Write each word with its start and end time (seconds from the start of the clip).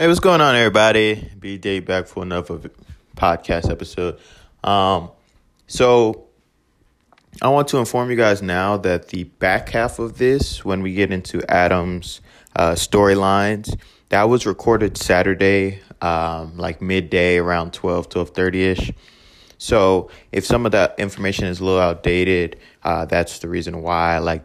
Hey, 0.00 0.06
what's 0.06 0.20
going 0.20 0.40
on, 0.40 0.54
everybody? 0.54 1.28
B 1.40 1.58
Day 1.58 1.80
back 1.80 2.06
for 2.06 2.22
another 2.22 2.70
podcast 3.16 3.68
episode. 3.68 4.20
Um, 4.62 5.10
so 5.66 6.28
I 7.42 7.48
want 7.48 7.66
to 7.68 7.78
inform 7.78 8.08
you 8.08 8.16
guys 8.16 8.40
now 8.40 8.76
that 8.76 9.08
the 9.08 9.24
back 9.24 9.70
half 9.70 9.98
of 9.98 10.16
this, 10.16 10.64
when 10.64 10.82
we 10.82 10.94
get 10.94 11.10
into 11.10 11.42
Adam's 11.50 12.20
uh, 12.54 12.74
storylines, 12.74 13.76
that 14.10 14.28
was 14.28 14.46
recorded 14.46 14.96
Saturday, 14.96 15.80
um, 16.00 16.56
like 16.56 16.80
midday 16.80 17.38
around 17.38 17.72
12, 17.72 18.08
12.30ish. 18.08 18.94
So 19.58 20.10
if 20.30 20.46
some 20.46 20.64
of 20.64 20.70
that 20.70 20.94
information 21.00 21.46
is 21.46 21.58
a 21.58 21.64
little 21.64 21.80
outdated, 21.80 22.56
uh, 22.84 23.06
that's 23.06 23.40
the 23.40 23.48
reason 23.48 23.82
why. 23.82 24.18
Like 24.18 24.44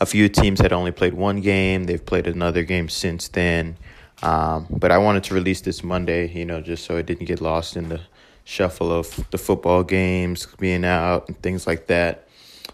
a 0.00 0.06
few 0.06 0.28
teams 0.28 0.58
had 0.58 0.72
only 0.72 0.90
played 0.90 1.14
one 1.14 1.40
game. 1.40 1.84
They've 1.84 2.04
played 2.04 2.26
another 2.26 2.64
game 2.64 2.88
since 2.88 3.28
then. 3.28 3.76
Um, 4.22 4.66
but 4.70 4.92
I 4.92 4.98
wanted 4.98 5.24
to 5.24 5.34
release 5.34 5.60
this 5.60 5.82
Monday, 5.82 6.28
you 6.28 6.44
know, 6.44 6.60
just 6.60 6.84
so 6.84 6.96
it 6.96 7.06
didn't 7.06 7.26
get 7.26 7.40
lost 7.40 7.76
in 7.76 7.88
the 7.88 8.00
shuffle 8.44 8.92
of 8.92 9.30
the 9.30 9.38
football 9.38 9.82
games 9.82 10.46
being 10.58 10.84
out 10.84 11.28
and 11.28 11.40
things 11.42 11.66
like 11.66 11.86
that. 11.86 12.28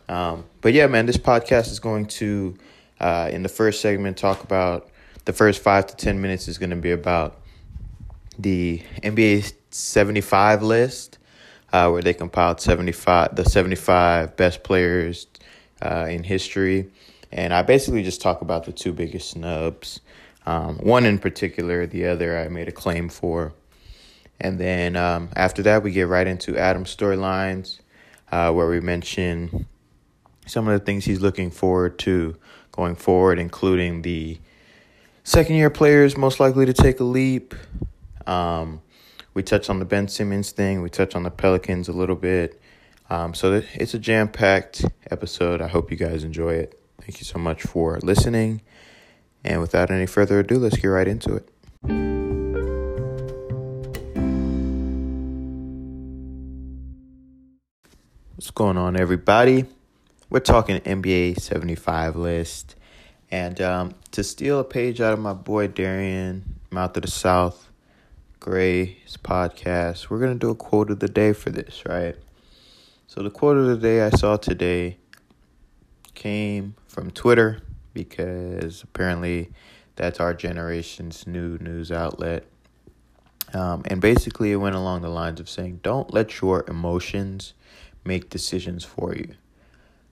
Um, 0.08 0.44
but 0.60 0.72
yeah, 0.72 0.86
man, 0.86 1.06
this 1.06 1.16
podcast 1.16 1.70
is 1.70 1.80
going 1.80 2.06
to, 2.06 2.56
uh, 3.00 3.30
in 3.32 3.42
the 3.42 3.48
first 3.48 3.80
segment, 3.80 4.16
talk 4.16 4.42
about 4.42 4.88
the 5.24 5.32
first 5.32 5.62
five 5.62 5.86
to 5.86 5.96
10 5.96 6.20
minutes 6.20 6.48
is 6.48 6.58
going 6.58 6.70
to 6.70 6.76
be 6.76 6.90
about 6.90 7.40
the 8.38 8.82
NBA 9.02 9.52
75 9.70 10.62
list, 10.62 11.18
uh, 11.72 11.90
where 11.90 12.02
they 12.02 12.14
compiled 12.14 12.60
75, 12.60 13.36
the 13.36 13.44
75 13.44 14.36
best 14.36 14.62
players 14.62 15.26
uh, 15.82 16.06
in 16.08 16.24
history. 16.24 16.90
And 17.30 17.52
I 17.52 17.62
basically 17.62 18.02
just 18.02 18.22
talk 18.22 18.40
about 18.40 18.64
the 18.64 18.72
two 18.72 18.92
biggest 18.92 19.30
snubs. 19.30 20.00
Um, 20.48 20.78
one 20.78 21.04
in 21.04 21.18
particular, 21.18 21.86
the 21.86 22.06
other 22.06 22.38
I 22.38 22.48
made 22.48 22.68
a 22.68 22.72
claim 22.72 23.10
for. 23.10 23.52
And 24.40 24.58
then 24.58 24.96
um, 24.96 25.28
after 25.36 25.62
that, 25.64 25.82
we 25.82 25.90
get 25.90 26.08
right 26.08 26.26
into 26.26 26.56
Adam's 26.56 26.96
storylines, 26.96 27.80
uh, 28.32 28.50
where 28.52 28.66
we 28.66 28.80
mention 28.80 29.66
some 30.46 30.66
of 30.66 30.72
the 30.72 30.82
things 30.82 31.04
he's 31.04 31.20
looking 31.20 31.50
forward 31.50 31.98
to 31.98 32.34
going 32.72 32.94
forward, 32.94 33.38
including 33.38 34.00
the 34.00 34.38
second 35.22 35.56
year 35.56 35.68
players 35.68 36.16
most 36.16 36.40
likely 36.40 36.64
to 36.64 36.72
take 36.72 36.98
a 36.98 37.04
leap. 37.04 37.54
Um, 38.26 38.80
we 39.34 39.42
touch 39.42 39.68
on 39.68 39.80
the 39.80 39.84
Ben 39.84 40.08
Simmons 40.08 40.50
thing, 40.50 40.80
we 40.80 40.88
touch 40.88 41.14
on 41.14 41.24
the 41.24 41.30
Pelicans 41.30 41.88
a 41.88 41.92
little 41.92 42.16
bit. 42.16 42.58
Um, 43.10 43.34
so 43.34 43.62
it's 43.74 43.92
a 43.92 43.98
jam 43.98 44.28
packed 44.28 44.82
episode. 45.10 45.60
I 45.60 45.68
hope 45.68 45.90
you 45.90 45.98
guys 45.98 46.24
enjoy 46.24 46.54
it. 46.54 46.80
Thank 47.02 47.20
you 47.20 47.26
so 47.26 47.38
much 47.38 47.64
for 47.64 47.98
listening. 48.02 48.62
And 49.44 49.60
without 49.60 49.90
any 49.90 50.06
further 50.06 50.40
ado, 50.40 50.58
let's 50.58 50.76
get 50.76 50.88
right 50.88 51.08
into 51.08 51.34
it. 51.34 51.48
What's 58.34 58.50
going 58.50 58.76
on, 58.76 58.96
everybody? 58.96 59.66
We're 60.30 60.40
talking 60.40 60.80
NBA 60.80 61.40
75 61.40 62.16
list. 62.16 62.76
And 63.30 63.60
um, 63.60 63.94
to 64.12 64.24
steal 64.24 64.58
a 64.58 64.64
page 64.64 65.00
out 65.00 65.12
of 65.12 65.18
my 65.18 65.32
boy 65.32 65.68
Darian, 65.68 66.56
Mouth 66.70 66.96
of 66.96 67.02
the 67.02 67.10
South, 67.10 67.68
Gray's 68.40 69.16
podcast, 69.22 70.08
we're 70.08 70.18
going 70.18 70.32
to 70.32 70.38
do 70.38 70.50
a 70.50 70.54
quote 70.54 70.90
of 70.90 71.00
the 71.00 71.08
day 71.08 71.32
for 71.32 71.50
this, 71.50 71.82
right? 71.86 72.16
So, 73.06 73.22
the 73.22 73.30
quote 73.30 73.56
of 73.56 73.66
the 73.66 73.76
day 73.76 74.02
I 74.02 74.10
saw 74.10 74.36
today 74.36 74.98
came 76.14 76.74
from 76.86 77.10
Twitter 77.10 77.60
because 78.04 78.82
apparently 78.82 79.50
that's 79.96 80.20
our 80.20 80.34
generation's 80.34 81.26
new 81.26 81.58
news 81.58 81.90
outlet. 81.90 82.44
Um, 83.54 83.82
and 83.86 84.00
basically, 84.00 84.52
it 84.52 84.56
went 84.56 84.76
along 84.76 85.02
the 85.02 85.08
lines 85.08 85.40
of 85.40 85.48
saying, 85.48 85.80
don't 85.82 86.12
let 86.12 86.40
your 86.40 86.64
emotions 86.68 87.54
make 88.04 88.30
decisions 88.30 88.84
for 88.84 89.14
you, 89.14 89.34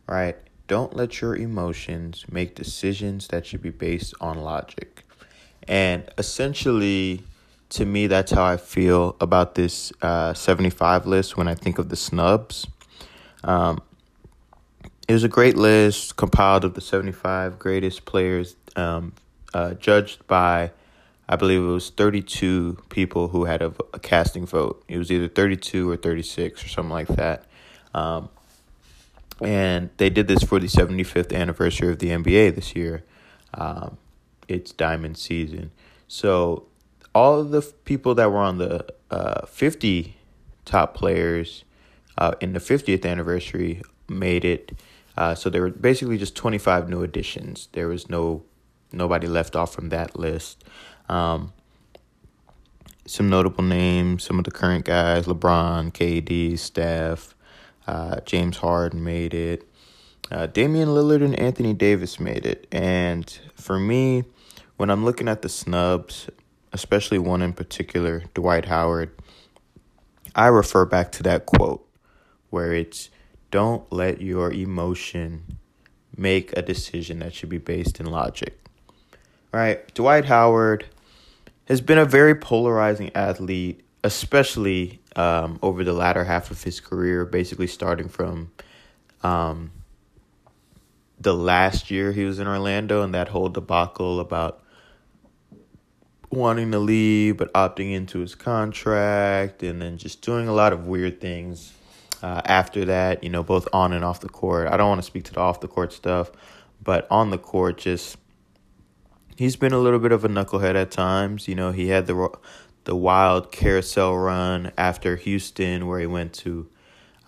right? 0.09 0.37
Don't 0.69 0.97
let 0.97 1.21
your 1.21 1.37
emotions 1.37 2.25
make 2.31 2.55
decisions 2.55 3.29
that 3.29 3.47
should 3.47 3.63
be 3.63 3.71
based 3.71 4.15
on 4.21 4.39
logic. 4.39 5.05
And 5.69 6.09
essentially, 6.19 7.23
to 7.71 7.85
me, 7.85 8.07
that's 8.07 8.33
how 8.33 8.45
I 8.45 8.57
feel 8.57 9.17
about 9.21 9.55
this 9.55 9.93
uh, 10.03 10.35
75 10.35 11.07
list 11.07 11.37
when 11.37 11.47
I 11.47 11.55
think 11.55 11.79
of 11.79 11.89
the 11.89 11.97
snubs. 11.97 12.67
Um, 13.45 13.81
it 15.09 15.13
was 15.13 15.25
a 15.25 15.29
great 15.29 15.57
list 15.57 16.17
compiled 16.17 16.65
of 16.65 16.75
the 16.75 16.81
75 16.81 17.59
greatest 17.59 18.05
players, 18.05 18.57
um, 18.75 19.13
uh, 19.55 19.75
judged 19.75 20.27
by, 20.27 20.73
I 21.29 21.37
believe 21.37 21.61
it 21.61 21.67
was 21.67 21.91
32 21.91 22.83
people 22.89 23.29
who 23.29 23.45
had 23.45 23.63
a, 23.63 23.73
a, 23.95 23.99
casting 23.99 24.47
vote. 24.47 24.85
It 24.89 24.99
was 24.99 25.13
either 25.13 25.29
32 25.29 25.89
or 25.89 25.97
36 25.97 26.65
or 26.65 26.69
something 26.69 26.91
like 26.91 27.09
that. 27.09 27.45
Um, 27.95 28.29
and 29.41 29.91
they 29.99 30.11
did 30.11 30.29
this 30.29 30.43
for 30.43 30.59
the 30.59 30.67
75th 30.67 31.35
anniversary 31.35 31.91
of 31.91 31.99
the 31.99 32.09
NBA 32.09 32.55
this 32.55 32.75
year. 32.75 33.05
Um, 33.55 33.99
it's 34.49 34.73
diamond 34.73 35.19
season. 35.19 35.71
So 36.09 36.67
all 37.15 37.41
of 37.41 37.51
the 37.51 37.63
people 37.85 38.15
that 38.17 38.31
were 38.31 38.39
on 38.39 38.59
the 38.59 38.87
uh, 39.11 39.47
50 39.47 40.17
top 40.65 40.95
players 40.95 41.65
uh, 42.19 42.35
in 42.41 42.55
the 42.55 42.61
50th 42.61 43.07
anniversary 43.07 43.83
made 44.09 44.45
it. 44.45 44.73
Uh, 45.17 45.35
so 45.35 45.49
there 45.49 45.63
were 45.63 45.71
basically 45.71 46.19
just 46.19 46.37
25 46.37 46.89
new 46.89 47.03
additions. 47.03 47.69
There 47.73 47.89
was 47.89 48.11
no 48.11 48.45
nobody 48.93 49.27
left 49.27 49.57
off 49.57 49.73
from 49.73 49.89
that 49.89 50.19
list. 50.19 50.65
Um, 51.09 51.53
some 53.07 53.29
notable 53.29 53.65
names, 53.65 54.25
some 54.25 54.39
of 54.39 54.45
the 54.45 54.51
current 54.51 54.85
guys: 54.85 55.27
LeBron, 55.27 55.93
KD, 55.93 56.59
Steph, 56.59 57.35
uh, 57.87 58.21
James 58.21 58.59
Harden 58.59 59.03
made 59.03 59.33
it. 59.33 59.67
Uh, 60.31 60.47
Damian 60.47 60.89
Lillard 60.89 61.25
and 61.25 61.39
Anthony 61.39 61.73
Davis 61.73 62.19
made 62.19 62.45
it. 62.45 62.67
And 62.73 63.39
for 63.55 63.79
me, 63.79 64.25
when 64.77 64.91
I'm 64.91 65.05
looking 65.05 65.29
at 65.29 65.43
the 65.43 65.49
snubs, 65.49 66.29
especially 66.73 67.19
one 67.19 67.43
in 67.43 67.53
particular, 67.53 68.25
Dwight 68.35 68.65
Howard, 68.65 69.11
I 70.35 70.49
refer 70.49 70.85
back 70.85 71.13
to 71.13 71.23
that 71.23 71.47
quote 71.47 71.87
where 72.51 72.73
it's 72.73 73.09
don't 73.51 73.91
let 73.93 74.21
your 74.21 74.53
emotion 74.53 75.59
make 76.17 76.57
a 76.57 76.63
decision 76.63 77.21
that 77.21 77.35
should 77.35 77.49
be 77.49 77.59
based 77.59 78.01
in 78.01 78.07
logic. 78.07 78.59
All 79.53 79.61
right, 79.61 79.93
Dwight 79.95 80.27
Howard 80.27 80.87
has 81.67 81.81
been 81.81 81.99
a 81.99 82.05
very 82.05 82.35
polarizing 82.35 83.11
athlete, 83.15 83.83
especially 84.05 85.01
um, 85.15 85.59
over 85.63 85.85
the 85.85 85.93
latter 85.93 86.25
half 86.25 86.51
of 86.51 86.63
his 86.63 86.81
career, 86.81 87.25
basically 87.25 87.67
starting 87.67 88.09
from 88.09 88.51
um, 89.23 89.73
the 91.19 91.35
last 91.35 91.91
year 91.91 92.13
he 92.13 92.25
was 92.25 92.39
in 92.39 92.47
Orlando 92.47 93.03
and 93.03 93.15
that 93.15 93.29
whole 93.29 93.49
debacle 93.49 94.21
about 94.21 94.63
wanting 96.31 96.71
to 96.73 96.79
leave 96.79 97.37
but 97.37 97.53
opting 97.55 97.93
into 97.93 98.19
his 98.19 98.35
contract 98.35 99.63
and 99.63 99.81
then 99.81 99.97
just 99.97 100.21
doing 100.23 100.49
a 100.49 100.53
lot 100.53 100.73
of 100.73 100.87
weird 100.87 101.21
things 101.21 101.73
uh, 102.23 102.43
after 102.45 102.85
that, 102.87 103.23
you 103.23 103.31
know, 103.31 103.43
both 103.43 103.69
on 103.73 103.93
and 103.93 104.05
off 104.05 104.21
the 104.21 104.29
court. 104.29 104.69
I 104.69 104.77
don't 104.77 104.89
want 104.89 105.01
to 105.01 105.07
speak 105.07 105.25
to 105.25 105.33
the 105.33 105.41
off 105.41 105.61
the 105.61 105.69
court 105.69 105.93
stuff, 105.93 106.31
but 106.83 107.07
on 107.11 107.31
the 107.31 107.39
court, 107.39 107.79
just 107.79 108.17
he's 109.37 109.57
been 109.57 109.73
a 109.73 109.79
little 109.79 109.99
bit 109.99 110.13
of 110.13 110.25
a 110.25 110.29
knucklehead 110.29 110.75
at 110.75 110.91
times. 110.91 111.49
You 111.49 111.55
know, 111.55 111.73
he 111.73 111.89
had 111.89 112.07
the 112.07 112.31
the 112.85 112.97
wild 112.97 113.51
carousel 113.51 114.17
run 114.17 114.73
after 114.79 115.17
Houston, 115.17 115.87
where 115.87 115.99
he 115.99 116.07
went 116.07 116.33
to, 116.35 116.69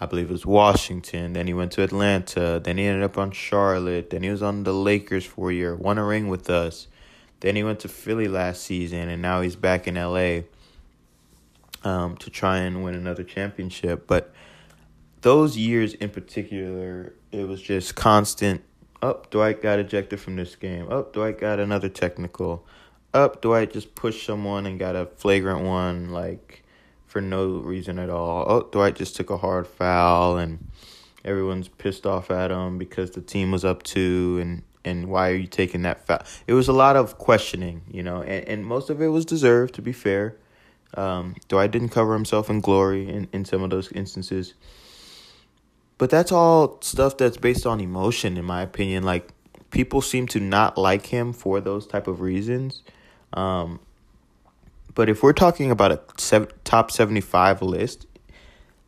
I 0.00 0.06
believe 0.06 0.30
it 0.30 0.32
was 0.32 0.46
Washington. 0.46 1.32
Then 1.32 1.48
he 1.48 1.52
went 1.52 1.72
to 1.72 1.82
Atlanta. 1.82 2.60
Then 2.62 2.78
he 2.78 2.84
ended 2.84 3.02
up 3.02 3.18
on 3.18 3.32
Charlotte. 3.32 4.10
Then 4.10 4.22
he 4.22 4.30
was 4.30 4.42
on 4.42 4.62
the 4.62 4.72
Lakers 4.72 5.24
for 5.24 5.50
a 5.50 5.54
year, 5.54 5.74
won 5.74 5.98
a 5.98 6.04
ring 6.04 6.28
with 6.28 6.48
us. 6.48 6.86
Then 7.40 7.56
he 7.56 7.64
went 7.64 7.80
to 7.80 7.88
Philly 7.88 8.28
last 8.28 8.62
season, 8.62 9.08
and 9.08 9.20
now 9.20 9.40
he's 9.40 9.56
back 9.56 9.86
in 9.86 9.96
LA 9.96 10.42
um, 11.84 12.16
to 12.16 12.30
try 12.30 12.58
and 12.58 12.82
win 12.84 12.94
another 12.94 13.24
championship. 13.24 14.06
But 14.06 14.32
those 15.22 15.56
years 15.56 15.94
in 15.94 16.10
particular, 16.10 17.14
it 17.32 17.46
was 17.46 17.60
just 17.60 17.94
constant. 17.94 18.62
Up, 19.00 19.26
oh, 19.26 19.28
Dwight 19.30 19.62
got 19.62 19.78
ejected 19.78 20.20
from 20.20 20.36
this 20.36 20.56
game. 20.56 20.86
Up, 20.86 20.90
oh, 20.90 21.08
Dwight 21.12 21.38
got 21.38 21.60
another 21.60 21.88
technical 21.88 22.66
up, 23.14 23.40
Dwight 23.40 23.72
just 23.72 23.94
pushed 23.94 24.26
someone 24.26 24.66
and 24.66 24.78
got 24.78 24.96
a 24.96 25.06
flagrant 25.06 25.64
one, 25.64 26.10
like 26.10 26.62
for 27.06 27.20
no 27.20 27.58
reason 27.58 27.98
at 27.98 28.10
all. 28.10 28.44
Oh, 28.48 28.68
Dwight 28.70 28.96
just 28.96 29.16
took 29.16 29.30
a 29.30 29.38
hard 29.38 29.66
foul, 29.66 30.36
and 30.36 30.68
everyone's 31.24 31.68
pissed 31.68 32.06
off 32.06 32.30
at 32.30 32.50
him 32.50 32.78
because 32.78 33.12
the 33.12 33.20
team 33.20 33.50
was 33.50 33.64
up 33.64 33.82
two, 33.82 34.38
and 34.40 34.62
and 34.84 35.08
why 35.08 35.30
are 35.30 35.34
you 35.34 35.46
taking 35.46 35.82
that 35.82 36.06
foul? 36.06 36.22
It 36.46 36.54
was 36.54 36.68
a 36.68 36.72
lot 36.72 36.96
of 36.96 37.18
questioning, 37.18 37.82
you 37.90 38.02
know, 38.02 38.22
and, 38.22 38.46
and 38.48 38.66
most 38.66 38.90
of 38.90 39.00
it 39.00 39.08
was 39.08 39.24
deserved. 39.24 39.74
To 39.74 39.82
be 39.82 39.92
fair, 39.92 40.36
um, 40.94 41.34
Dwight 41.48 41.70
didn't 41.70 41.90
cover 41.90 42.12
himself 42.12 42.50
in 42.50 42.60
glory 42.60 43.08
in 43.08 43.28
in 43.32 43.44
some 43.44 43.62
of 43.62 43.70
those 43.70 43.90
instances. 43.92 44.54
But 45.98 46.10
that's 46.10 46.32
all 46.32 46.78
stuff 46.82 47.16
that's 47.18 47.36
based 47.36 47.66
on 47.66 47.80
emotion, 47.80 48.36
in 48.36 48.44
my 48.44 48.62
opinion. 48.62 49.02
Like 49.04 49.30
people 49.70 50.00
seem 50.00 50.26
to 50.28 50.40
not 50.40 50.78
like 50.78 51.06
him 51.06 51.32
for 51.32 51.60
those 51.60 51.86
type 51.86 52.06
of 52.06 52.20
reasons. 52.20 52.82
Um, 53.32 53.80
But 54.94 55.08
if 55.08 55.22
we're 55.22 55.32
talking 55.34 55.70
about 55.70 55.92
a 55.92 56.00
seven, 56.18 56.48
top 56.64 56.90
75 56.90 57.62
list, 57.62 58.06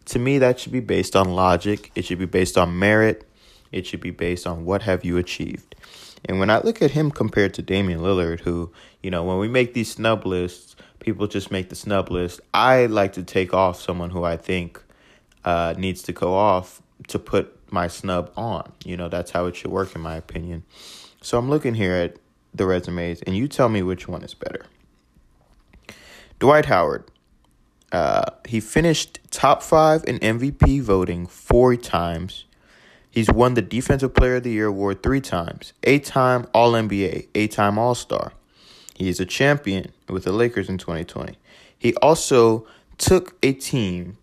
to 0.07 0.19
me, 0.19 0.39
that 0.39 0.61
should 0.61 0.73
be 0.73 0.81
based 0.81 1.17
on 1.17 1.35
logic. 1.35 1.93
It 1.95 2.05
should 2.05 2.19
be 2.19 2.27
based 2.27 2.59
on 2.59 2.79
merit. 2.79 3.29
It 3.73 3.87
should 3.87 4.01
be 4.01 4.11
based 4.11 4.47
on 4.47 4.65
what 4.65 4.83
have 4.83 5.05
you 5.05 5.19
achieved. 5.19 5.77
And 6.25 6.41
when 6.41 6.51
I 6.51 6.61
look 6.61 6.83
at 6.83 6.93
him 6.93 7.11
compared 7.11 7.55
to 7.55 7.63
Damian 7.63 8.01
Lillard, 8.01 8.41
who, 8.41 8.73
you 9.03 9.11
know, 9.11 9.25
when 9.25 9.39
we 9.39 9.49
make 9.49 9.75
these 9.75 9.93
snub 9.93 10.27
lists, 10.27 10.77
people 11.01 11.27
just 11.29 11.51
make 11.51 11.69
the 11.69 11.77
snub 11.77 12.11
list. 12.11 12.41
I 12.55 12.87
like 12.87 13.13
to 13.15 13.23
take 13.23 13.55
off 13.55 13.81
someone 13.81 14.11
who 14.11 14.25
I 14.25 14.37
think 14.37 14.83
uh, 15.45 15.75
needs 15.79 16.03
to 16.03 16.13
go 16.13 16.35
off 16.35 16.83
to 17.09 17.19
put 17.19 17.57
my 17.73 17.89
snub 17.89 18.33
on. 18.37 18.73
You 18.85 18.97
know, 18.97 19.09
that's 19.09 19.31
how 19.31 19.47
it 19.47 19.57
should 19.57 19.71
work, 19.71 19.95
in 19.95 20.01
my 20.01 20.17
opinion. 20.17 20.65
So 21.23 21.39
I'm 21.39 21.51
looking 21.51 21.75
here 21.75 21.95
at 21.95 22.17
the 22.55 22.67
resumes, 22.67 23.23
and 23.23 23.37
you 23.37 23.49
tell 23.49 23.69
me 23.69 23.83
which 23.83 24.09
one 24.09 24.23
is 24.23 24.35
better. 24.35 24.67
Dwight 26.39 26.67
Howard. 26.67 27.05
Uh, 27.93 28.31
he 28.49 28.61
finished 28.61 29.19
top 29.31 29.63
five 29.63 30.05
in 30.07 30.19
MVP 30.21 30.81
voting 30.81 31.27
four 31.27 31.77
times. 31.77 32.45
He's 33.11 33.29
won 33.31 33.55
the 33.55 33.63
Defensive 33.63 34.15
Player 34.15 34.37
of 34.37 34.45
the 34.45 34.53
Year 34.53 34.67
award 34.67 35.03
three 35.03 35.21
times, 35.21 35.73
eight 35.83 36.05
time 36.05 36.47
All 36.55 36.73
NBA, 36.73 37.27
eight 37.35 37.51
time 37.51 37.79
All 37.79 37.97
Star. 37.97 38.33
He 38.95 39.09
is 39.09 39.19
a 39.19 39.27
champion 39.27 39.93
with 40.09 40.25
the 40.25 40.33
Lakers 40.33 40.69
in 40.69 40.79
2020. 40.79 41.37
He 41.77 41.95
also 41.97 42.67
took 42.99 43.37
a 43.43 43.53
team 43.55 44.19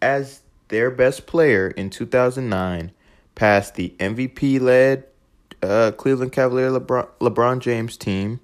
as 0.00 0.41
their 0.72 0.90
best 0.90 1.26
player 1.26 1.68
in 1.68 1.90
2009 1.90 2.92
past 3.34 3.74
the 3.74 3.94
MVP 4.00 4.58
led 4.58 5.04
uh, 5.62 5.92
Cleveland 5.92 6.32
Cavalier 6.32 6.70
LeBron, 6.70 7.06
LeBron 7.20 7.60
James 7.60 7.98
team. 7.98 8.40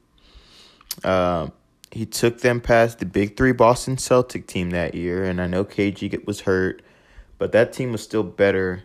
Uh, 1.03 1.49
he 1.91 2.05
took 2.05 2.43
them 2.43 2.61
past 2.61 2.99
the 2.99 3.07
big 3.07 3.39
three 3.39 3.53
Boston 3.53 3.97
Celtic 3.97 4.47
team 4.47 4.71
that 4.71 4.95
year, 4.95 5.25
and 5.25 5.41
I 5.41 5.47
know 5.47 5.65
KG 5.65 6.27
was 6.27 6.43
hurt, 6.43 6.83
but 7.39 7.53
that 7.53 7.73
team 7.73 7.93
was 7.93 8.03
still 8.03 8.25
better 8.25 8.83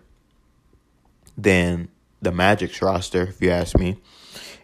than 1.37 1.89
the 2.21 2.31
Magic's 2.31 2.81
roster, 2.81 3.23
if 3.23 3.41
you 3.41 3.49
ask 3.49 3.77
me. 3.77 3.97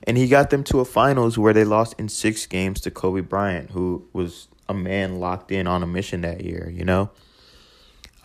And 0.04 0.16
he 0.16 0.30
got 0.30 0.52
them 0.52 0.64
to 0.64 0.80
a 0.80 0.86
finals 0.86 1.38
where 1.38 1.52
they 1.52 1.66
lost 1.66 2.00
in 2.00 2.08
six 2.08 2.46
games 2.46 2.80
to 2.82 2.92
Kobe 2.92 3.20
Bryant, 3.20 3.72
who 3.72 4.08
was 4.14 4.48
a 4.70 4.74
man 4.74 5.20
locked 5.20 5.52
in 5.52 5.68
on 5.68 5.84
a 5.84 5.88
mission 5.88 6.22
that 6.22 6.46
year, 6.46 6.72
you 6.74 6.86
know? 6.86 7.12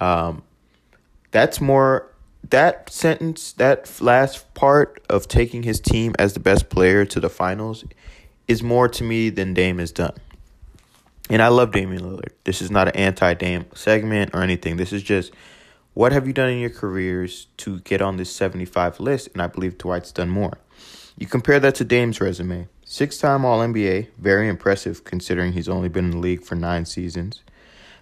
Um, 0.01 0.43
that's 1.31 1.61
more 1.61 2.13
that 2.51 2.91
sentence, 2.91 3.53
that 3.55 4.01
last 4.01 4.53
part 4.55 5.05
of 5.09 5.29
taking 5.29 5.63
his 5.63 5.81
team 5.81 6.15
as 6.19 6.35
the 6.35 6.41
best 6.41 6.69
player 6.69 7.05
to 7.07 7.21
the 7.21 7.29
finals 7.29 7.85
is 8.47 8.63
more 8.63 8.89
to 8.89 9.05
me 9.05 9.31
than 9.31 9.55
Dame 9.55 9.79
has 9.79 9.93
done. 9.93 10.15
And 11.31 11.41
I 11.41 11.49
love 11.49 11.73
Damian 11.73 12.03
Lillard. 12.03 12.33
This 12.45 12.61
is 12.61 12.71
not 12.71 12.89
an 12.89 12.97
anti 12.97 13.33
Dame 13.35 13.65
segment 13.75 14.35
or 14.35 14.43
anything. 14.43 14.77
This 14.77 14.93
is 14.93 15.03
just 15.03 15.33
what 15.95 16.13
have 16.13 16.27
you 16.27 16.33
done 16.33 16.51
in 16.51 16.59
your 16.59 16.71
careers 16.71 17.47
to 17.59 17.81
get 17.81 18.03
on 18.03 18.17
this 18.17 18.35
75 18.35 19.01
list? 19.01 19.29
And 19.33 19.41
I 19.41 19.47
believe 19.47 19.79
Dwight's 19.79 20.13
done 20.13 20.29
more. 20.29 20.59
You 21.17 21.27
compare 21.27 21.61
that 21.61 21.77
to 21.77 21.85
Dame's 21.85 22.21
resume 22.21 22.69
six 22.85 23.19
time 23.19 23.45
All 23.45 23.61
NBA, 23.61 24.09
very 24.19 24.49
impressive 24.49 25.05
considering 25.05 25.53
he's 25.53 25.69
only 25.69 25.89
been 25.89 26.07
in 26.07 26.11
the 26.13 26.19
league 26.19 26.43
for 26.43 26.55
nine 26.55 26.85
seasons. 26.85 27.43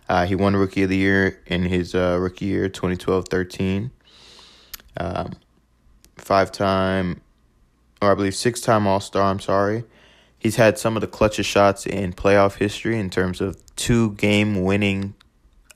Uh, 0.08 0.26
he 0.26 0.34
won 0.34 0.54
Rookie 0.56 0.82
of 0.82 0.88
the 0.90 0.96
Year 0.96 1.40
in 1.46 1.62
his 1.64 1.94
uh, 1.94 2.18
rookie 2.20 2.46
year, 2.46 2.68
2012 2.68 3.28
13. 3.28 3.90
Um, 4.98 5.32
Five 6.16 6.52
time, 6.52 7.20
or 8.00 8.12
I 8.12 8.14
believe 8.14 8.34
six 8.36 8.60
time 8.60 8.86
All 8.86 9.00
Star, 9.00 9.24
I'm 9.24 9.40
sorry. 9.40 9.82
He's 10.38 10.54
had 10.56 10.78
some 10.78 10.96
of 10.96 11.00
the 11.00 11.08
clutchest 11.08 11.46
shots 11.46 11.84
in 11.86 12.12
playoff 12.12 12.56
history 12.56 12.98
in 12.98 13.10
terms 13.10 13.40
of 13.40 13.60
two 13.74 14.12
game 14.12 14.62
winning, 14.62 15.14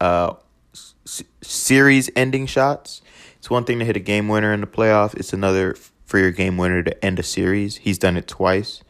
uh, 0.00 0.34
s- 0.72 1.24
series 1.42 2.10
ending 2.14 2.46
shots. 2.46 3.00
It's 3.38 3.50
one 3.50 3.64
thing 3.64 3.78
to 3.80 3.84
hit 3.84 3.96
a 3.96 4.00
game 4.00 4.28
winner 4.28 4.52
in 4.52 4.60
the 4.60 4.66
playoff, 4.68 5.14
it's 5.14 5.32
another 5.32 5.74
for 6.04 6.18
your 6.18 6.30
game 6.30 6.56
winner 6.58 6.82
to 6.84 7.04
end 7.04 7.18
a 7.18 7.24
series. 7.24 7.76
He's 7.78 7.98
done 7.98 8.16
it 8.16 8.28
twice. 8.28 8.82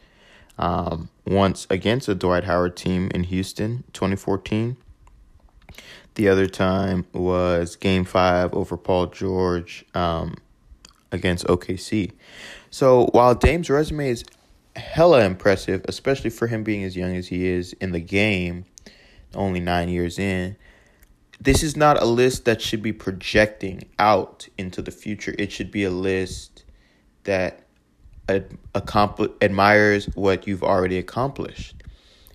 Um, 0.59 1.09
once 1.25 1.65
against 1.71 2.07
a 2.07 2.13
Dwight 2.15 2.43
Howard 2.43 2.75
team 2.75 3.09
in 3.15 3.23
Houston, 3.23 3.83
2014. 3.93 4.77
The 6.17 6.29
other 6.29 6.47
time 6.47 7.05
was 7.13 7.75
Game 7.75 8.03
Five 8.03 8.51
over 8.55 8.75
Paul 8.75 9.05
George 9.05 9.85
um, 9.93 10.33
against 11.11 11.45
OKC. 11.45 12.11
So 12.71 13.05
while 13.11 13.35
Dame's 13.35 13.69
resume 13.69 14.09
is 14.09 14.25
hella 14.75 15.23
impressive, 15.23 15.85
especially 15.87 16.31
for 16.31 16.47
him 16.47 16.63
being 16.63 16.83
as 16.83 16.97
young 16.97 17.15
as 17.15 17.27
he 17.27 17.45
is 17.45 17.73
in 17.73 17.91
the 17.91 17.99
game, 17.99 18.65
only 19.35 19.59
nine 19.59 19.89
years 19.89 20.17
in, 20.17 20.55
this 21.39 21.61
is 21.61 21.77
not 21.77 22.01
a 22.01 22.05
list 22.05 22.45
that 22.45 22.63
should 22.63 22.81
be 22.81 22.93
projecting 22.93 23.83
out 23.99 24.47
into 24.57 24.81
the 24.81 24.89
future. 24.89 25.35
It 25.37 25.51
should 25.51 25.69
be 25.69 25.83
a 25.83 25.91
list 25.91 26.63
that 27.25 27.61
ad- 28.27 28.57
accompli- 28.73 29.33
admires 29.39 30.05
what 30.15 30.47
you've 30.47 30.63
already 30.63 30.97
accomplished 30.97 31.76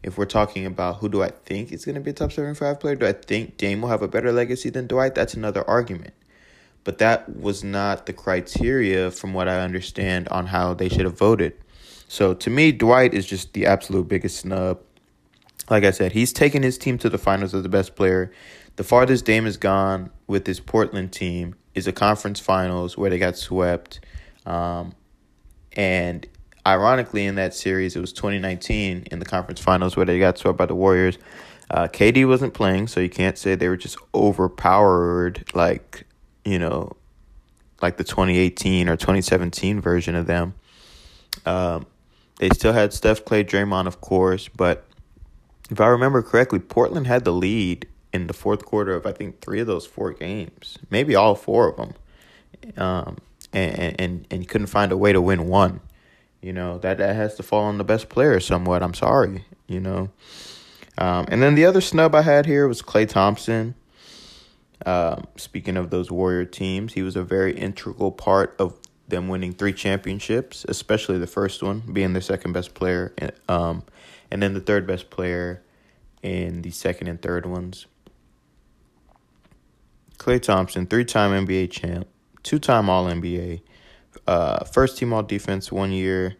if 0.02 0.18
we're 0.18 0.24
talking 0.24 0.66
about 0.66 0.96
who 0.96 1.08
do 1.08 1.22
I 1.22 1.30
think 1.30 1.72
is 1.72 1.84
going 1.84 1.94
to 1.94 2.00
be 2.00 2.10
a 2.10 2.14
top 2.14 2.32
75 2.32 2.80
player, 2.80 2.96
do 2.96 3.06
I 3.06 3.12
think 3.12 3.56
Dame 3.56 3.82
will 3.82 3.88
have 3.88 4.02
a 4.02 4.08
better 4.08 4.32
legacy 4.32 4.70
than 4.70 4.86
Dwight? 4.86 5.14
That's 5.14 5.34
another 5.34 5.68
argument. 5.68 6.14
But 6.84 6.98
that 6.98 7.36
was 7.36 7.62
not 7.62 8.06
the 8.06 8.12
criteria, 8.12 9.12
from 9.12 9.32
what 9.34 9.48
I 9.48 9.60
understand, 9.60 10.28
on 10.28 10.46
how 10.46 10.74
they 10.74 10.88
should 10.88 11.04
have 11.04 11.16
voted. 11.16 11.54
So 12.08 12.34
to 12.34 12.50
me, 12.50 12.72
Dwight 12.72 13.14
is 13.14 13.24
just 13.24 13.52
the 13.52 13.66
absolute 13.66 14.08
biggest 14.08 14.38
snub. 14.38 14.80
Like 15.70 15.84
I 15.84 15.92
said, 15.92 16.12
he's 16.12 16.32
taken 16.32 16.64
his 16.64 16.76
team 16.76 16.98
to 16.98 17.08
the 17.08 17.18
finals 17.18 17.54
as 17.54 17.62
the 17.62 17.68
best 17.68 17.94
player. 17.94 18.32
The 18.76 18.84
farthest 18.84 19.24
Dame 19.24 19.44
has 19.44 19.56
gone 19.56 20.10
with 20.26 20.46
his 20.46 20.58
Portland 20.58 21.12
team 21.12 21.54
is 21.74 21.86
a 21.86 21.92
conference 21.92 22.40
finals 22.40 22.98
where 22.98 23.10
they 23.10 23.18
got 23.18 23.36
swept. 23.36 24.00
Um, 24.44 24.94
and 25.76 26.26
ironically, 26.66 27.26
in 27.26 27.34
that 27.36 27.54
series, 27.54 27.96
it 27.96 28.00
was 28.00 28.12
2019 28.12 29.08
in 29.10 29.18
the 29.18 29.24
conference 29.24 29.60
finals 29.60 29.96
where 29.96 30.06
they 30.06 30.18
got 30.18 30.38
swept 30.38 30.58
by 30.58 30.66
the 30.66 30.74
Warriors. 30.74 31.18
Uh, 31.70 31.88
KD 31.88 32.26
wasn't 32.26 32.54
playing, 32.54 32.88
so 32.88 33.00
you 33.00 33.08
can't 33.08 33.38
say 33.38 33.54
they 33.54 33.68
were 33.68 33.76
just 33.76 33.96
overpowered 34.14 35.44
like, 35.54 36.04
you 36.44 36.58
know, 36.58 36.92
like 37.80 37.96
the 37.96 38.04
2018 38.04 38.88
or 38.88 38.96
2017 38.96 39.80
version 39.80 40.14
of 40.14 40.26
them. 40.26 40.54
Um, 41.46 41.86
they 42.38 42.50
still 42.50 42.72
had 42.72 42.92
Steph, 42.92 43.24
Klay, 43.24 43.44
Draymond, 43.44 43.86
of 43.86 44.00
course, 44.00 44.48
but 44.48 44.84
if 45.70 45.80
I 45.80 45.86
remember 45.86 46.22
correctly, 46.22 46.58
Portland 46.58 47.06
had 47.06 47.24
the 47.24 47.32
lead 47.32 47.88
in 48.12 48.26
the 48.26 48.34
fourth 48.34 48.64
quarter 48.64 48.94
of 48.94 49.06
I 49.06 49.12
think 49.12 49.40
three 49.40 49.60
of 49.60 49.66
those 49.66 49.86
four 49.86 50.12
games, 50.12 50.78
maybe 50.90 51.14
all 51.14 51.34
four 51.34 51.68
of 51.68 51.76
them, 51.76 51.94
um, 52.76 53.16
and 53.52 54.00
and 54.00 54.26
and 54.30 54.48
couldn't 54.48 54.66
find 54.66 54.92
a 54.92 54.96
way 54.96 55.12
to 55.12 55.20
win 55.20 55.48
one. 55.48 55.80
You 56.42 56.52
know, 56.52 56.78
that, 56.78 56.98
that 56.98 57.16
has 57.16 57.36
to 57.36 57.42
fall 57.42 57.64
on 57.64 57.78
the 57.78 57.84
best 57.84 58.08
player 58.08 58.40
somewhat. 58.40 58.82
I'm 58.82 58.94
sorry, 58.94 59.44
you 59.68 59.80
know. 59.80 60.10
Um, 60.98 61.26
and 61.28 61.42
then 61.42 61.54
the 61.54 61.64
other 61.64 61.80
snub 61.80 62.14
I 62.14 62.22
had 62.22 62.46
here 62.46 62.68
was 62.68 62.82
Klay 62.82 63.08
Thompson. 63.08 63.74
Um, 64.84 65.26
speaking 65.36 65.76
of 65.76 65.90
those 65.90 66.10
Warrior 66.10 66.44
teams, 66.44 66.94
he 66.94 67.02
was 67.02 67.14
a 67.14 67.22
very 67.22 67.56
integral 67.56 68.10
part 68.10 68.56
of 68.58 68.76
them 69.08 69.28
winning 69.28 69.52
three 69.52 69.72
championships, 69.72 70.66
especially 70.68 71.18
the 71.18 71.26
first 71.26 71.62
one 71.62 71.80
being 71.92 72.12
their 72.12 72.22
second 72.22 72.52
best 72.52 72.74
player, 72.74 73.14
um, 73.48 73.84
and 74.30 74.42
then 74.42 74.54
the 74.54 74.60
third 74.60 74.86
best 74.86 75.10
player 75.10 75.62
in 76.22 76.62
the 76.62 76.70
second 76.70 77.08
and 77.08 77.22
third 77.22 77.46
ones. 77.46 77.86
Klay 80.18 80.40
Thompson, 80.40 80.86
three 80.86 81.04
time 81.04 81.46
NBA 81.46 81.70
champ, 81.70 82.08
two 82.42 82.58
time 82.58 82.88
All 82.88 83.06
NBA, 83.06 83.60
uh, 84.26 84.64
first 84.64 84.98
team 84.98 85.12
all 85.12 85.22
defense 85.22 85.72
one 85.72 85.92
year, 85.92 86.36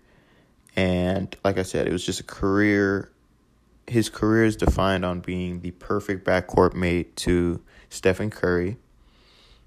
and 0.76 1.34
like 1.44 1.58
I 1.58 1.62
said, 1.62 1.86
it 1.86 1.92
was 1.92 2.04
just 2.04 2.20
a 2.20 2.24
career. 2.24 3.10
His 3.86 4.08
career 4.08 4.44
is 4.44 4.56
defined 4.56 5.04
on 5.04 5.20
being 5.20 5.60
the 5.60 5.72
perfect 5.72 6.24
backcourt 6.24 6.74
mate 6.74 7.16
to 7.16 7.60
Stephen 7.90 8.30
Curry. 8.30 8.78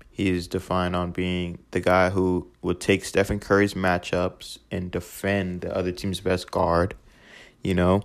He 0.10 0.30
is 0.30 0.48
defined 0.48 0.96
on 0.96 1.12
being 1.12 1.60
the 1.72 1.82
guy 1.82 2.10
who 2.10 2.48
would 2.62 2.80
take 2.80 3.04
Stephen 3.04 3.40
Curry's 3.40 3.74
matchups 3.74 4.60
and 4.72 4.90
defend 4.90 5.62
the 5.62 5.76
other 5.76 5.92
team's 5.92 6.22
best 6.22 6.50
guard. 6.50 6.96
You 7.62 7.74
know, 7.74 8.04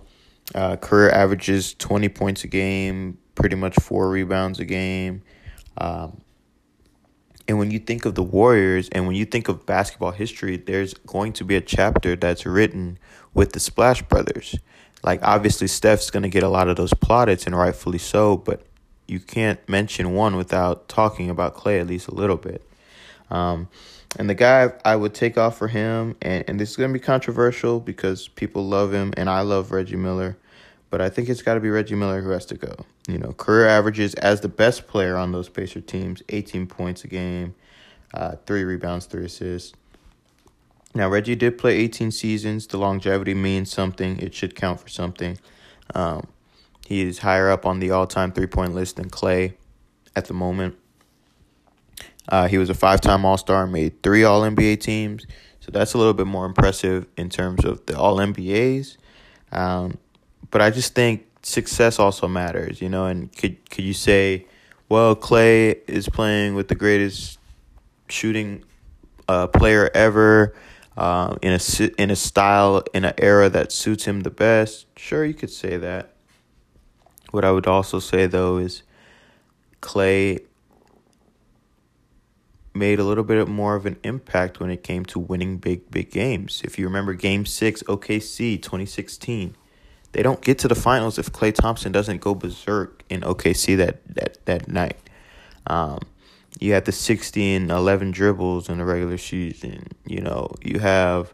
uh, 0.53 0.75
career 0.75 1.09
averages 1.09 1.73
20 1.75 2.09
points 2.09 2.43
a 2.43 2.47
game, 2.47 3.17
pretty 3.35 3.55
much 3.55 3.75
four 3.75 4.09
rebounds 4.09 4.59
a 4.59 4.65
game. 4.65 5.21
Um, 5.77 6.19
and 7.51 7.59
when 7.59 7.69
you 7.69 7.79
think 7.79 8.05
of 8.05 8.15
the 8.15 8.23
Warriors 8.23 8.87
and 8.93 9.05
when 9.05 9.17
you 9.17 9.25
think 9.25 9.49
of 9.49 9.65
basketball 9.65 10.11
history, 10.11 10.55
there's 10.55 10.93
going 10.93 11.33
to 11.33 11.43
be 11.43 11.57
a 11.57 11.61
chapter 11.61 12.15
that's 12.15 12.45
written 12.45 12.97
with 13.33 13.51
the 13.51 13.59
Splash 13.59 14.01
Brothers. 14.03 14.57
Like, 15.03 15.19
obviously, 15.21 15.67
Steph's 15.67 16.09
going 16.09 16.23
to 16.23 16.29
get 16.29 16.43
a 16.43 16.47
lot 16.47 16.69
of 16.69 16.77
those 16.77 16.93
plaudits, 16.93 17.45
and 17.45 17.53
rightfully 17.53 17.97
so, 17.97 18.37
but 18.37 18.61
you 19.05 19.19
can't 19.19 19.59
mention 19.67 20.13
one 20.13 20.37
without 20.37 20.87
talking 20.87 21.29
about 21.29 21.57
Klay 21.57 21.81
at 21.81 21.87
least 21.87 22.07
a 22.07 22.15
little 22.15 22.37
bit. 22.37 22.65
Um, 23.29 23.67
and 24.17 24.29
the 24.29 24.33
guy 24.33 24.71
I 24.85 24.95
would 24.95 25.13
take 25.13 25.37
off 25.37 25.57
for 25.57 25.67
him, 25.67 26.15
and, 26.21 26.45
and 26.47 26.57
this 26.57 26.69
is 26.69 26.77
going 26.77 26.93
to 26.93 26.97
be 26.97 27.03
controversial 27.03 27.81
because 27.81 28.29
people 28.29 28.65
love 28.65 28.93
him, 28.93 29.13
and 29.17 29.29
I 29.29 29.41
love 29.41 29.73
Reggie 29.73 29.97
Miller, 29.97 30.37
but 30.91 31.01
I 31.01 31.09
think 31.09 31.29
it's 31.29 31.41
got 31.41 31.55
to 31.55 31.59
be 31.59 31.69
Reggie 31.69 31.95
Miller 31.95 32.21
who 32.21 32.29
has 32.29 32.45
to 32.47 32.55
go. 32.55 32.75
You 33.07 33.17
know, 33.17 33.31
career 33.31 33.65
averages 33.65 34.13
as 34.15 34.41
the 34.41 34.49
best 34.49 34.87
player 34.87 35.15
on 35.15 35.31
those 35.31 35.49
Pacer 35.49 35.81
teams 35.81 36.21
18 36.29 36.67
points 36.67 37.03
a 37.03 37.07
game, 37.07 37.55
uh, 38.13 38.35
three 38.45 38.63
rebounds, 38.63 39.05
three 39.05 39.25
assists. 39.25 39.73
Now, 40.93 41.07
Reggie 41.07 41.35
did 41.35 41.57
play 41.57 41.77
18 41.77 42.11
seasons. 42.11 42.67
The 42.67 42.77
longevity 42.77 43.33
means 43.33 43.71
something, 43.71 44.19
it 44.19 44.35
should 44.35 44.53
count 44.53 44.81
for 44.81 44.89
something. 44.89 45.39
Um, 45.95 46.27
he 46.85 47.01
is 47.01 47.19
higher 47.19 47.49
up 47.49 47.65
on 47.65 47.79
the 47.79 47.91
all 47.91 48.05
time 48.05 48.33
three 48.33 48.47
point 48.47 48.75
list 48.75 48.97
than 48.97 49.09
Klay 49.09 49.53
at 50.13 50.25
the 50.25 50.33
moment. 50.33 50.75
Uh, 52.27 52.49
he 52.49 52.57
was 52.57 52.69
a 52.69 52.73
five 52.73 52.99
time 52.99 53.23
All 53.23 53.37
Star, 53.37 53.65
made 53.65 54.03
three 54.03 54.25
All 54.25 54.41
NBA 54.41 54.81
teams. 54.81 55.25
So 55.61 55.71
that's 55.71 55.93
a 55.93 55.97
little 55.97 56.13
bit 56.13 56.27
more 56.27 56.45
impressive 56.45 57.05
in 57.15 57.29
terms 57.29 57.63
of 57.63 57.85
the 57.85 57.97
All 57.97 58.17
NBAs. 58.17 58.97
Um, 59.53 59.97
but 60.51 60.61
I 60.61 60.69
just 60.69 60.93
think 60.93 61.25
success 61.41 61.97
also 61.97 62.27
matters, 62.27 62.81
you 62.81 62.89
know. 62.89 63.05
And 63.05 63.35
could 63.35 63.69
could 63.69 63.83
you 63.83 63.93
say, 63.93 64.45
well, 64.89 65.15
Klay 65.15 65.79
is 65.87 66.07
playing 66.09 66.55
with 66.55 66.67
the 66.67 66.75
greatest 66.75 67.39
shooting 68.09 68.63
uh, 69.27 69.47
player 69.47 69.89
ever 69.93 70.53
uh, 70.97 71.35
in 71.41 71.53
a 71.53 72.01
in 72.01 72.11
a 72.11 72.15
style 72.15 72.83
in 72.93 73.05
an 73.05 73.13
era 73.17 73.49
that 73.49 73.71
suits 73.71 74.05
him 74.05 74.21
the 74.21 74.29
best? 74.29 74.85
Sure, 74.97 75.25
you 75.25 75.33
could 75.33 75.51
say 75.51 75.77
that. 75.77 76.13
What 77.31 77.45
I 77.45 77.51
would 77.51 77.67
also 77.67 77.99
say 77.99 78.27
though 78.27 78.57
is 78.57 78.83
Klay 79.81 80.41
made 82.73 82.99
a 82.99 83.03
little 83.03 83.23
bit 83.23 83.47
more 83.47 83.75
of 83.75 83.85
an 83.85 83.97
impact 84.03 84.59
when 84.59 84.69
it 84.69 84.83
came 84.83 85.03
to 85.05 85.19
winning 85.19 85.57
big, 85.57 85.89
big 85.91 86.09
games. 86.11 86.61
If 86.63 86.79
you 86.79 86.85
remember 86.85 87.13
Game 87.13 87.45
6, 87.45 87.83
OKC 87.83 88.61
2016, 88.61 89.55
they 90.11 90.23
don't 90.23 90.41
get 90.41 90.59
to 90.59 90.67
the 90.67 90.75
finals 90.75 91.17
if 91.17 91.31
Klay 91.31 91.53
Thompson 91.53 91.91
doesn't 91.91 92.21
go 92.21 92.35
berserk 92.35 93.03
in 93.09 93.21
OKC 93.21 93.77
that, 93.77 94.05
that, 94.15 94.45
that 94.45 94.67
night. 94.67 94.97
Um, 95.67 95.99
you 96.59 96.73
had 96.73 96.85
the 96.85 96.91
60 96.91 97.55
and 97.55 97.71
11 97.71 98.11
dribbles 98.11 98.69
in 98.69 98.77
the 98.77 98.85
regular 98.85 99.17
season. 99.17 99.87
You 100.05 100.21
know, 100.21 100.53
you 100.61 100.79
have 100.79 101.33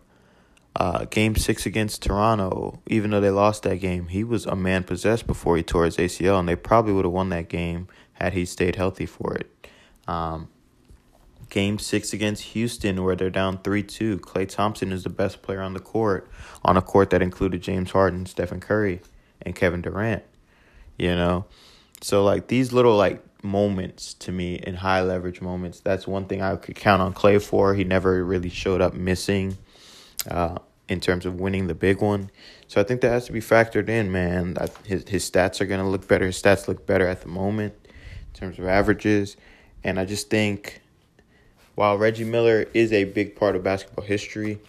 uh, 0.76 1.06
game 1.06 1.36
six 1.36 1.66
against 1.66 2.04
Toronto. 2.04 2.80
Even 2.88 3.12
though 3.12 3.22
they 3.22 3.32
lost 3.32 3.64
that 3.64 3.78
game, 3.78 4.08
he 4.08 4.24
was 4.24 4.46
a 4.46 4.56
man 4.56 4.84
possessed 4.84 5.26
before 5.26 5.58
he 5.58 5.64
tore 5.64 5.86
his 5.86 5.98
ACL, 5.98 6.40
and 6.40 6.48
they 6.48 6.56
probably 6.56 6.94
would 6.94 7.06
have 7.06 7.14
won 7.14 7.30
that 7.30 7.50
game 7.50 7.88
had 8.14 8.34
he 8.34 8.46
stayed 8.46 8.76
healthy 8.76 9.06
for 9.06 9.34
it. 9.36 9.50
Um, 10.08 10.50
Game 11.50 11.80
six 11.80 12.12
against 12.12 12.44
Houston, 12.44 13.04
where 13.04 13.16
they're 13.16 13.30
down 13.30 13.60
3 13.60 13.82
2. 13.82 14.20
Klay 14.20 14.48
Thompson 14.48 14.92
is 14.92 15.04
the 15.04 15.10
best 15.10 15.42
player 15.42 15.62
on 15.62 15.74
the 15.74 15.80
court, 15.80 16.30
on 16.64 16.76
a 16.76 16.82
court 16.82 17.10
that 17.12 17.22
included 17.22 17.62
James 17.62 17.92
Harden, 17.92 18.26
Stephen 18.26 18.60
Curry, 18.60 19.02
and 19.42 19.56
Kevin 19.56 19.82
Durant. 19.82 20.24
You 20.98 21.16
know? 21.16 21.46
So, 22.02 22.24
like, 22.24 22.48
these 22.48 22.74
little, 22.74 22.98
like, 22.98 23.24
moments 23.44 24.14
to 24.16 24.32
me 24.32 24.56
in 24.56 24.76
high 24.76 25.02
leverage 25.02 25.42
moments, 25.42 25.80
that's 25.80 26.06
one 26.06 26.26
thing 26.26 26.42
I 26.42 26.56
could 26.58 26.76
count 26.76 27.02
on 27.02 27.14
Klay 27.14 27.42
for. 27.42 27.74
He 27.74 27.86
never 27.86 28.24
really 28.26 28.50
showed 28.50 28.82
up 28.82 28.94
missing 28.94 29.58
uh, 30.30 30.58
in 30.90 31.00
terms 31.00 31.26
of 31.26 31.40
winning 31.40 31.68
the 31.68 31.76
big 31.76 32.02
one. 32.02 32.30
So, 32.68 32.82
I 32.82 32.84
think 32.84 33.00
that 33.02 33.10
has 33.10 33.26
to 33.28 33.32
be 33.32 33.40
factored 33.40 33.88
in, 33.88 34.12
man. 34.12 34.58
His, 34.84 35.08
his 35.08 35.30
stats 35.30 35.62
are 35.62 35.66
going 35.66 35.82
to 35.82 35.88
look 35.88 36.10
better. 36.10 36.26
His 36.26 36.42
stats 36.42 36.68
look 36.68 36.86
better 36.86 37.08
at 37.08 37.22
the 37.22 37.30
moment 37.30 37.74
in 37.86 38.40
terms 38.40 38.60
of 38.60 38.66
averages. 38.66 39.38
And 39.84 39.98
I 39.98 40.04
just 40.04 40.30
think 40.30 40.82
while 41.78 41.96
Reggie 41.96 42.24
Miller 42.24 42.66
is 42.74 42.92
a 42.92 43.04
big 43.04 43.36
part 43.36 43.56
of 43.56 43.62
basketball 43.62 44.04
history, 44.04 44.60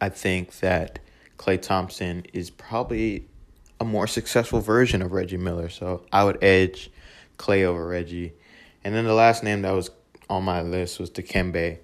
I 0.00 0.08
think 0.08 0.58
that 0.58 0.98
Klay 1.38 1.62
Thompson 1.62 2.26
is 2.32 2.50
probably 2.50 3.26
a 3.78 3.84
more 3.84 4.08
successful 4.08 4.60
version 4.60 5.02
of 5.02 5.12
Reggie 5.12 5.36
Miller. 5.36 5.68
So 5.68 6.04
I 6.12 6.24
would 6.24 6.42
edge 6.42 6.90
Klay 7.38 7.62
over 7.62 7.86
Reggie. 7.86 8.32
And 8.82 8.92
then 8.92 9.04
the 9.04 9.14
last 9.14 9.44
name 9.44 9.62
that 9.62 9.70
was 9.70 9.88
on 10.28 10.42
my 10.42 10.62
list 10.62 10.98
was 10.98 11.12
Dikembe. 11.12 11.78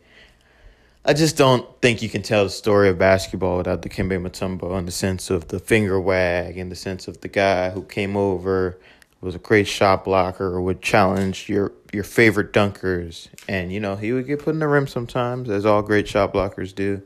I 1.04 1.12
just 1.12 1.36
don't 1.36 1.64
think 1.80 2.02
you 2.02 2.08
can 2.08 2.22
tell 2.22 2.42
the 2.42 2.50
story 2.50 2.88
of 2.88 2.98
basketball 2.98 3.58
without 3.58 3.82
Dikembe 3.82 4.20
Mutombo 4.20 4.76
in 4.76 4.86
the 4.86 4.90
sense 4.90 5.30
of 5.30 5.46
the 5.48 5.60
finger 5.60 6.00
wag, 6.00 6.58
in 6.58 6.68
the 6.68 6.74
sense 6.74 7.06
of 7.06 7.20
the 7.20 7.28
guy 7.28 7.70
who 7.70 7.84
came 7.84 8.16
over, 8.16 8.76
was 9.20 9.34
a 9.34 9.38
great 9.38 9.68
shot 9.68 10.04
blocker, 10.04 10.60
would 10.60 10.80
challenge 10.80 11.48
your 11.48 11.72
your 11.92 12.04
favorite 12.04 12.52
dunkers, 12.52 13.28
and 13.48 13.72
you 13.72 13.80
know 13.80 13.96
he 13.96 14.12
would 14.12 14.26
get 14.26 14.40
put 14.40 14.50
in 14.50 14.58
the 14.58 14.68
rim 14.68 14.86
sometimes, 14.86 15.50
as 15.50 15.66
all 15.66 15.82
great 15.82 16.08
shot 16.08 16.32
blockers 16.32 16.74
do. 16.74 17.02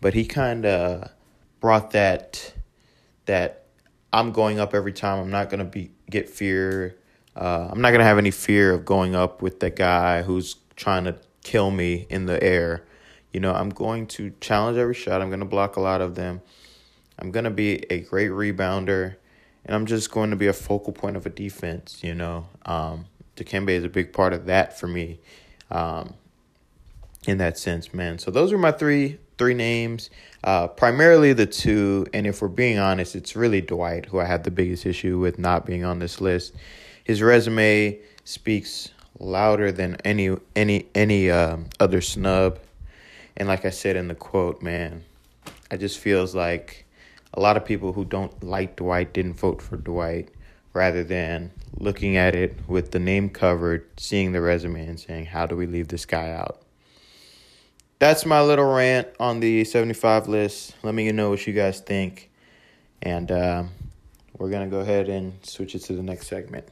But 0.00 0.14
he 0.14 0.26
kind 0.26 0.66
of 0.66 1.10
brought 1.60 1.92
that 1.92 2.52
that 3.24 3.64
I'm 4.12 4.32
going 4.32 4.60
up 4.60 4.74
every 4.74 4.92
time. 4.92 5.18
I'm 5.18 5.30
not 5.30 5.48
gonna 5.48 5.64
be 5.64 5.90
get 6.10 6.28
fear. 6.28 6.98
Uh, 7.34 7.68
I'm 7.70 7.80
not 7.80 7.90
gonna 7.90 8.04
have 8.04 8.18
any 8.18 8.30
fear 8.30 8.72
of 8.72 8.84
going 8.84 9.14
up 9.14 9.40
with 9.40 9.60
the 9.60 9.70
guy 9.70 10.22
who's 10.22 10.56
trying 10.74 11.04
to 11.04 11.16
kill 11.42 11.70
me 11.70 12.06
in 12.10 12.26
the 12.26 12.42
air. 12.42 12.84
You 13.32 13.40
know, 13.40 13.52
I'm 13.52 13.70
going 13.70 14.06
to 14.08 14.32
challenge 14.40 14.78
every 14.78 14.94
shot. 14.94 15.22
I'm 15.22 15.30
gonna 15.30 15.46
block 15.46 15.76
a 15.76 15.80
lot 15.80 16.02
of 16.02 16.14
them. 16.14 16.42
I'm 17.18 17.30
gonna 17.30 17.50
be 17.50 17.90
a 17.90 18.00
great 18.00 18.30
rebounder 18.30 19.16
and 19.66 19.74
I'm 19.74 19.84
just 19.84 20.10
going 20.10 20.30
to 20.30 20.36
be 20.36 20.46
a 20.46 20.52
focal 20.52 20.92
point 20.92 21.16
of 21.16 21.26
a 21.26 21.30
defense. 21.30 21.98
You 22.02 22.14
know, 22.14 22.48
um, 22.64 23.06
Dikembe 23.36 23.70
is 23.70 23.84
a 23.84 23.88
big 23.88 24.12
part 24.12 24.32
of 24.32 24.46
that 24.46 24.78
for 24.78 24.86
me, 24.86 25.18
um, 25.70 26.14
in 27.26 27.38
that 27.38 27.58
sense, 27.58 27.92
man. 27.92 28.18
So 28.18 28.30
those 28.30 28.52
are 28.52 28.58
my 28.58 28.72
three 28.72 29.18
three 29.38 29.54
names, 29.54 30.08
uh, 30.44 30.68
primarily 30.68 31.34
the 31.34 31.44
two. 31.44 32.06
And 32.14 32.26
if 32.26 32.40
we're 32.40 32.48
being 32.48 32.78
honest, 32.78 33.14
it's 33.14 33.36
really 33.36 33.60
Dwight 33.60 34.06
who 34.06 34.18
I 34.18 34.24
have 34.24 34.44
the 34.44 34.50
biggest 34.50 34.86
issue 34.86 35.18
with 35.18 35.38
not 35.38 35.66
being 35.66 35.84
on 35.84 35.98
this 35.98 36.20
list. 36.20 36.54
His 37.04 37.20
resume 37.20 37.98
speaks 38.24 38.90
louder 39.18 39.72
than 39.72 39.96
any 40.04 40.36
any 40.54 40.86
any 40.94 41.30
um, 41.30 41.66
other 41.80 42.00
snub. 42.00 42.60
And 43.36 43.48
like 43.48 43.64
I 43.64 43.70
said 43.70 43.96
in 43.96 44.08
the 44.08 44.14
quote, 44.14 44.62
man, 44.62 45.04
I 45.70 45.76
just 45.76 45.98
feels 45.98 46.34
like 46.34 46.85
a 47.36 47.40
lot 47.40 47.56
of 47.56 47.64
people 47.64 47.92
who 47.92 48.04
don't 48.04 48.42
like 48.42 48.76
Dwight 48.76 49.12
didn't 49.12 49.34
vote 49.34 49.60
for 49.60 49.76
Dwight 49.76 50.30
rather 50.72 51.04
than 51.04 51.52
looking 51.78 52.16
at 52.16 52.34
it 52.34 52.56
with 52.66 52.90
the 52.90 52.98
name 52.98 53.28
covered, 53.28 53.86
seeing 53.98 54.32
the 54.32 54.40
resume, 54.40 54.86
and 54.86 54.98
saying, 54.98 55.26
How 55.26 55.46
do 55.46 55.56
we 55.56 55.66
leave 55.66 55.88
this 55.88 56.06
guy 56.06 56.30
out? 56.30 56.62
That's 57.98 58.26
my 58.26 58.42
little 58.42 58.70
rant 58.72 59.08
on 59.18 59.40
the 59.40 59.64
75 59.64 60.28
list. 60.28 60.74
Let 60.82 60.94
me 60.94 61.10
know 61.12 61.30
what 61.30 61.46
you 61.46 61.52
guys 61.52 61.80
think. 61.80 62.30
And 63.02 63.30
uh, 63.30 63.64
we're 64.36 64.50
going 64.50 64.68
to 64.68 64.74
go 64.74 64.80
ahead 64.80 65.08
and 65.08 65.34
switch 65.44 65.74
it 65.74 65.80
to 65.80 65.94
the 65.94 66.02
next 66.02 66.26
segment. 66.26 66.68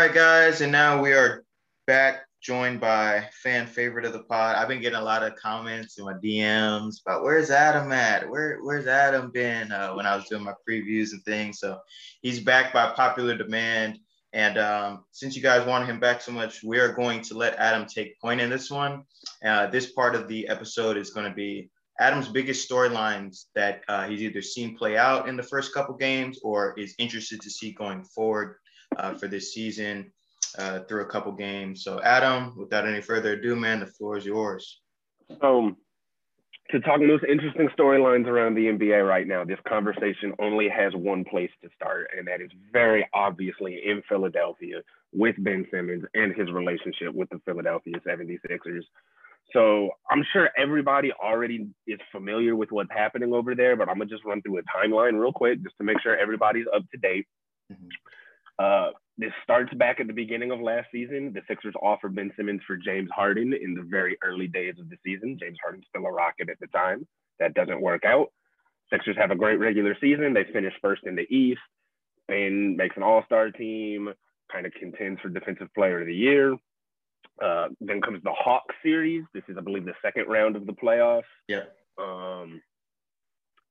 Right, 0.00 0.14
guys, 0.14 0.62
and 0.62 0.72
now 0.72 0.98
we 0.98 1.12
are 1.12 1.44
back, 1.86 2.22
joined 2.40 2.80
by 2.80 3.28
fan 3.42 3.66
favorite 3.66 4.06
of 4.06 4.14
the 4.14 4.22
pod. 4.22 4.56
I've 4.56 4.66
been 4.66 4.80
getting 4.80 4.98
a 4.98 5.04
lot 5.04 5.22
of 5.22 5.36
comments 5.36 5.98
in 5.98 6.06
my 6.06 6.14
DMs 6.14 7.02
about 7.04 7.22
where's 7.22 7.50
Adam 7.50 7.92
at? 7.92 8.26
Where 8.26 8.60
where's 8.62 8.86
Adam 8.86 9.30
been 9.30 9.70
uh, 9.70 9.92
when 9.92 10.06
I 10.06 10.16
was 10.16 10.24
doing 10.24 10.42
my 10.42 10.54
previews 10.66 11.12
and 11.12 11.22
things? 11.24 11.58
So 11.58 11.78
he's 12.22 12.40
back 12.40 12.72
by 12.72 12.92
popular 12.92 13.36
demand. 13.36 13.98
And 14.32 14.56
um, 14.56 15.04
since 15.10 15.36
you 15.36 15.42
guys 15.42 15.66
wanted 15.66 15.84
him 15.84 16.00
back 16.00 16.22
so 16.22 16.32
much, 16.32 16.62
we 16.64 16.78
are 16.78 16.94
going 16.94 17.20
to 17.24 17.34
let 17.34 17.56
Adam 17.56 17.86
take 17.86 18.18
point 18.22 18.40
in 18.40 18.48
this 18.48 18.70
one. 18.70 19.02
Uh, 19.44 19.66
this 19.66 19.92
part 19.92 20.14
of 20.14 20.28
the 20.28 20.48
episode 20.48 20.96
is 20.96 21.10
going 21.10 21.28
to 21.28 21.36
be 21.36 21.68
Adam's 22.00 22.28
biggest 22.28 22.66
storylines 22.66 23.48
that 23.54 23.82
uh, 23.86 24.08
he's 24.08 24.22
either 24.22 24.40
seen 24.40 24.78
play 24.78 24.96
out 24.96 25.28
in 25.28 25.36
the 25.36 25.42
first 25.42 25.74
couple 25.74 25.94
games 25.94 26.40
or 26.42 26.72
is 26.78 26.94
interested 26.98 27.42
to 27.42 27.50
see 27.50 27.72
going 27.72 28.02
forward 28.02 28.56
uh, 28.96 29.14
for 29.14 29.28
this 29.28 29.54
season 29.54 30.12
uh, 30.58 30.80
through 30.80 31.02
a 31.02 31.06
couple 31.06 31.32
games. 31.32 31.84
So, 31.84 32.00
Adam, 32.02 32.54
without 32.56 32.86
any 32.86 33.00
further 33.00 33.32
ado, 33.32 33.56
man, 33.56 33.80
the 33.80 33.86
floor 33.86 34.16
is 34.16 34.24
yours. 34.26 34.80
So, 35.40 35.76
to 36.70 36.80
talk 36.80 37.00
most 37.00 37.24
interesting 37.24 37.68
storylines 37.76 38.26
around 38.26 38.54
the 38.54 38.66
NBA 38.66 39.06
right 39.06 39.26
now, 39.26 39.44
this 39.44 39.58
conversation 39.66 40.32
only 40.38 40.68
has 40.68 40.92
one 40.94 41.24
place 41.24 41.50
to 41.62 41.70
start, 41.74 42.08
and 42.16 42.26
that 42.28 42.40
is 42.40 42.50
very 42.72 43.08
obviously 43.12 43.80
in 43.84 44.02
Philadelphia 44.08 44.82
with 45.12 45.34
Ben 45.38 45.66
Simmons 45.72 46.04
and 46.14 46.32
his 46.34 46.50
relationship 46.52 47.12
with 47.12 47.28
the 47.30 47.40
Philadelphia 47.44 47.94
76ers. 48.06 48.84
So 49.52 49.90
I'm 50.08 50.24
sure 50.32 50.50
everybody 50.56 51.12
already 51.12 51.68
is 51.86 51.98
familiar 52.12 52.54
with 52.54 52.70
what's 52.70 52.92
happening 52.92 53.32
over 53.32 53.56
there, 53.56 53.74
but 53.74 53.88
I'm 53.88 53.98
gonna 53.98 54.10
just 54.10 54.24
run 54.24 54.42
through 54.42 54.58
a 54.58 54.62
timeline 54.62 55.20
real 55.20 55.32
quick 55.32 55.62
just 55.62 55.76
to 55.78 55.84
make 55.84 56.00
sure 56.00 56.16
everybody's 56.16 56.66
up 56.72 56.82
to 56.92 56.98
date. 56.98 57.26
Mm-hmm. 57.72 57.88
Uh, 58.60 58.90
this 59.16 59.32
starts 59.42 59.72
back 59.74 60.00
at 60.00 60.06
the 60.06 60.12
beginning 60.12 60.50
of 60.50 60.60
last 60.60 60.88
season. 60.92 61.32
The 61.32 61.42
Sixers 61.48 61.74
offered 61.82 62.14
Ben 62.14 62.30
Simmons 62.36 62.60
for 62.66 62.76
James 62.76 63.08
Harden 63.14 63.52
in 63.54 63.74
the 63.74 63.82
very 63.82 64.16
early 64.22 64.48
days 64.48 64.74
of 64.78 64.88
the 64.88 64.96
season. 65.04 65.38
James 65.40 65.58
Harden's 65.62 65.86
still 65.88 66.06
a 66.06 66.12
Rocket 66.12 66.48
at 66.50 66.58
the 66.60 66.66
time. 66.68 67.06
That 67.38 67.54
doesn't 67.54 67.80
work 67.80 68.04
out. 68.04 68.28
Sixers 68.92 69.16
have 69.16 69.30
a 69.30 69.36
great 69.36 69.58
regular 69.58 69.96
season. 70.00 70.34
They 70.34 70.44
finish 70.52 70.74
first 70.82 71.02
in 71.06 71.16
the 71.16 71.26
East. 71.34 71.60
Ben 72.28 72.76
makes 72.76 72.96
an 72.96 73.02
all 73.02 73.22
star 73.24 73.50
team, 73.50 74.10
kind 74.52 74.66
of 74.66 74.72
contends 74.74 75.20
for 75.20 75.28
Defensive 75.28 75.68
Player 75.74 76.00
of 76.00 76.06
the 76.06 76.14
Year. 76.14 76.54
Uh, 77.42 77.68
then 77.80 78.00
comes 78.02 78.22
the 78.22 78.32
Hawk 78.32 78.64
series. 78.82 79.24
This 79.32 79.44
is, 79.48 79.56
I 79.56 79.62
believe, 79.62 79.86
the 79.86 79.94
second 80.02 80.26
round 80.28 80.56
of 80.56 80.66
the 80.66 80.72
playoffs. 80.72 81.22
Yeah. 81.48 81.64
Um, 81.98 82.60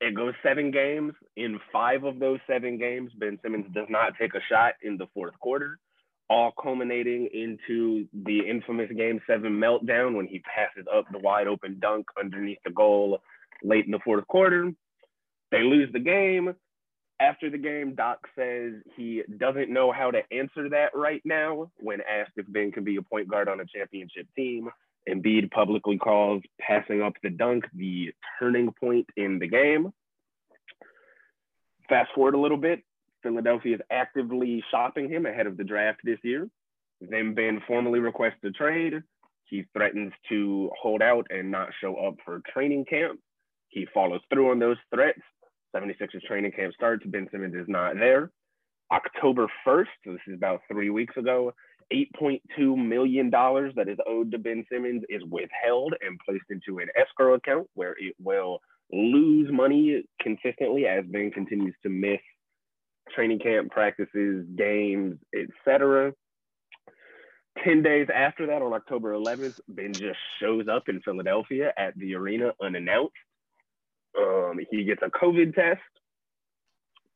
it 0.01 0.15
goes 0.15 0.33
seven 0.41 0.71
games. 0.71 1.13
In 1.35 1.59
five 1.71 2.03
of 2.03 2.19
those 2.19 2.39
seven 2.47 2.77
games, 2.77 3.11
Ben 3.17 3.37
Simmons 3.43 3.65
does 3.73 3.87
not 3.89 4.13
take 4.19 4.33
a 4.33 4.41
shot 4.49 4.73
in 4.81 4.97
the 4.97 5.07
fourth 5.13 5.37
quarter, 5.39 5.77
all 6.29 6.51
culminating 6.61 7.27
into 7.33 8.07
the 8.13 8.39
infamous 8.47 8.89
game 8.95 9.19
seven 9.27 9.53
meltdown 9.53 10.15
when 10.15 10.27
he 10.27 10.39
passes 10.39 10.87
up 10.93 11.05
the 11.11 11.19
wide 11.19 11.47
open 11.47 11.79
dunk 11.79 12.05
underneath 12.19 12.59
the 12.63 12.71
goal 12.71 13.19
late 13.63 13.85
in 13.85 13.91
the 13.91 13.99
fourth 14.03 14.25
quarter. 14.27 14.71
They 15.51 15.61
lose 15.63 15.91
the 15.91 15.99
game. 15.99 16.55
After 17.21 17.49
the 17.49 17.57
game, 17.57 17.95
Doc 17.95 18.19
says 18.37 18.75
he 18.95 19.23
doesn't 19.37 19.69
know 19.69 19.91
how 19.91 20.11
to 20.11 20.21
answer 20.31 20.69
that 20.69 20.91
right 20.95 21.21
now 21.25 21.69
when 21.77 21.99
asked 21.99 22.31
if 22.37 22.45
Ben 22.47 22.71
can 22.71 22.85
be 22.85 22.95
a 22.95 23.01
point 23.01 23.27
guard 23.27 23.49
on 23.49 23.59
a 23.59 23.65
championship 23.65 24.27
team. 24.37 24.69
Embiid 25.07 25.51
publicly 25.51 25.97
calls 25.97 26.41
passing 26.59 27.01
up 27.01 27.13
the 27.23 27.29
dunk 27.29 27.65
the 27.73 28.11
turning 28.39 28.71
point 28.79 29.07
in 29.15 29.39
the 29.39 29.47
game. 29.47 29.91
Fast 31.87 32.11
forward 32.13 32.35
a 32.35 32.39
little 32.39 32.57
bit, 32.57 32.83
Philadelphia 33.23 33.75
is 33.75 33.81
actively 33.91 34.63
shopping 34.69 35.09
him 35.09 35.25
ahead 35.25 35.47
of 35.47 35.57
the 35.57 35.63
draft 35.63 35.99
this 36.03 36.19
year. 36.23 36.47
Then 37.01 37.33
Ben 37.33 37.61
formally 37.67 37.99
requests 37.99 38.43
a 38.43 38.51
trade. 38.51 39.01
He 39.45 39.65
threatens 39.73 40.13
to 40.29 40.69
hold 40.79 41.01
out 41.01 41.25
and 41.29 41.49
not 41.49 41.69
show 41.81 41.95
up 41.95 42.15
for 42.23 42.41
training 42.53 42.85
camp. 42.85 43.19
He 43.69 43.87
follows 43.93 44.21
through 44.31 44.51
on 44.51 44.59
those 44.59 44.77
threats. 44.93 45.21
76ers 45.75 46.21
training 46.27 46.51
camp 46.51 46.73
starts. 46.73 47.05
Ben 47.05 47.27
Simmons 47.31 47.55
is 47.55 47.67
not 47.67 47.95
there. 47.95 48.31
October 48.91 49.47
1st, 49.67 49.87
so 50.03 50.11
this 50.11 50.21
is 50.27 50.33
about 50.35 50.61
three 50.71 50.89
weeks 50.89 51.15
ago, 51.15 51.53
$8.2 51.91 52.77
million 52.77 53.29
that 53.31 53.87
is 53.87 53.97
owed 54.07 54.31
to 54.31 54.37
Ben 54.37 54.65
Simmons 54.71 55.03
is 55.09 55.23
withheld 55.29 55.93
and 56.01 56.19
placed 56.25 56.45
into 56.49 56.79
an 56.79 56.87
escrow 56.99 57.33
account 57.33 57.67
where 57.73 57.95
it 57.99 58.15
will 58.21 58.59
lose 58.91 59.49
money 59.51 60.03
consistently 60.21 60.85
as 60.85 61.05
Ben 61.07 61.31
continues 61.31 61.75
to 61.83 61.89
miss 61.89 62.19
training 63.13 63.39
camp 63.39 63.71
practices, 63.71 64.45
games, 64.55 65.17
etc. 65.35 66.13
10 67.63 67.83
days 67.83 68.07
after 68.13 68.47
that, 68.47 68.61
on 68.61 68.73
October 68.73 69.13
11th, 69.13 69.59
Ben 69.67 69.93
just 69.93 70.19
shows 70.41 70.67
up 70.67 70.87
in 70.87 71.01
Philadelphia 71.01 71.73
at 71.77 71.95
the 71.97 72.15
arena 72.15 72.51
unannounced. 72.61 73.13
Um, 74.17 74.59
he 74.71 74.83
gets 74.83 75.01
a 75.03 75.09
COVID 75.09 75.55
test. 75.55 75.81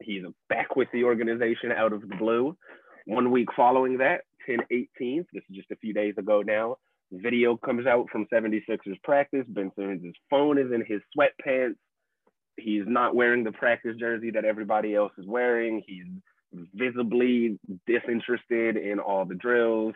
He's 0.02 0.24
back 0.50 0.76
with 0.76 0.90
the 0.92 1.06
organization 1.06 1.72
out 1.72 1.94
of 1.94 2.02
the 2.02 2.16
blue. 2.16 2.58
One 3.06 3.32
week 3.32 3.50
following 3.56 3.98
that, 3.98 4.22
10 4.46 4.60
18th, 4.72 5.26
this 5.34 5.44
is 5.50 5.56
just 5.56 5.72
a 5.72 5.78
few 5.78 5.94
days 5.94 6.16
ago 6.18 6.42
now, 6.42 6.78
video 7.12 7.58
comes 7.58 7.86
out 7.86 8.08
from 8.12 8.28
76ers 8.34 9.02
practice. 9.04 9.46
Ben 9.48 9.72
Simmons' 9.76 10.16
phone 10.30 10.58
is 10.58 10.72
in 10.74 10.84
his 10.86 11.02
sweatpants. 11.16 11.76
He's 12.58 12.84
not 12.86 13.16
wearing 13.16 13.44
the 13.44 13.52
practice 13.52 13.96
jersey 14.00 14.32
that 14.32 14.46
everybody 14.46 14.96
else 14.96 15.12
is 15.18 15.26
wearing. 15.28 15.84
He's 15.86 16.06
visibly 16.74 17.60
disinterested 17.88 18.78
in 18.78 19.00
all 19.00 19.26
the 19.26 19.36
drills. 19.36 19.96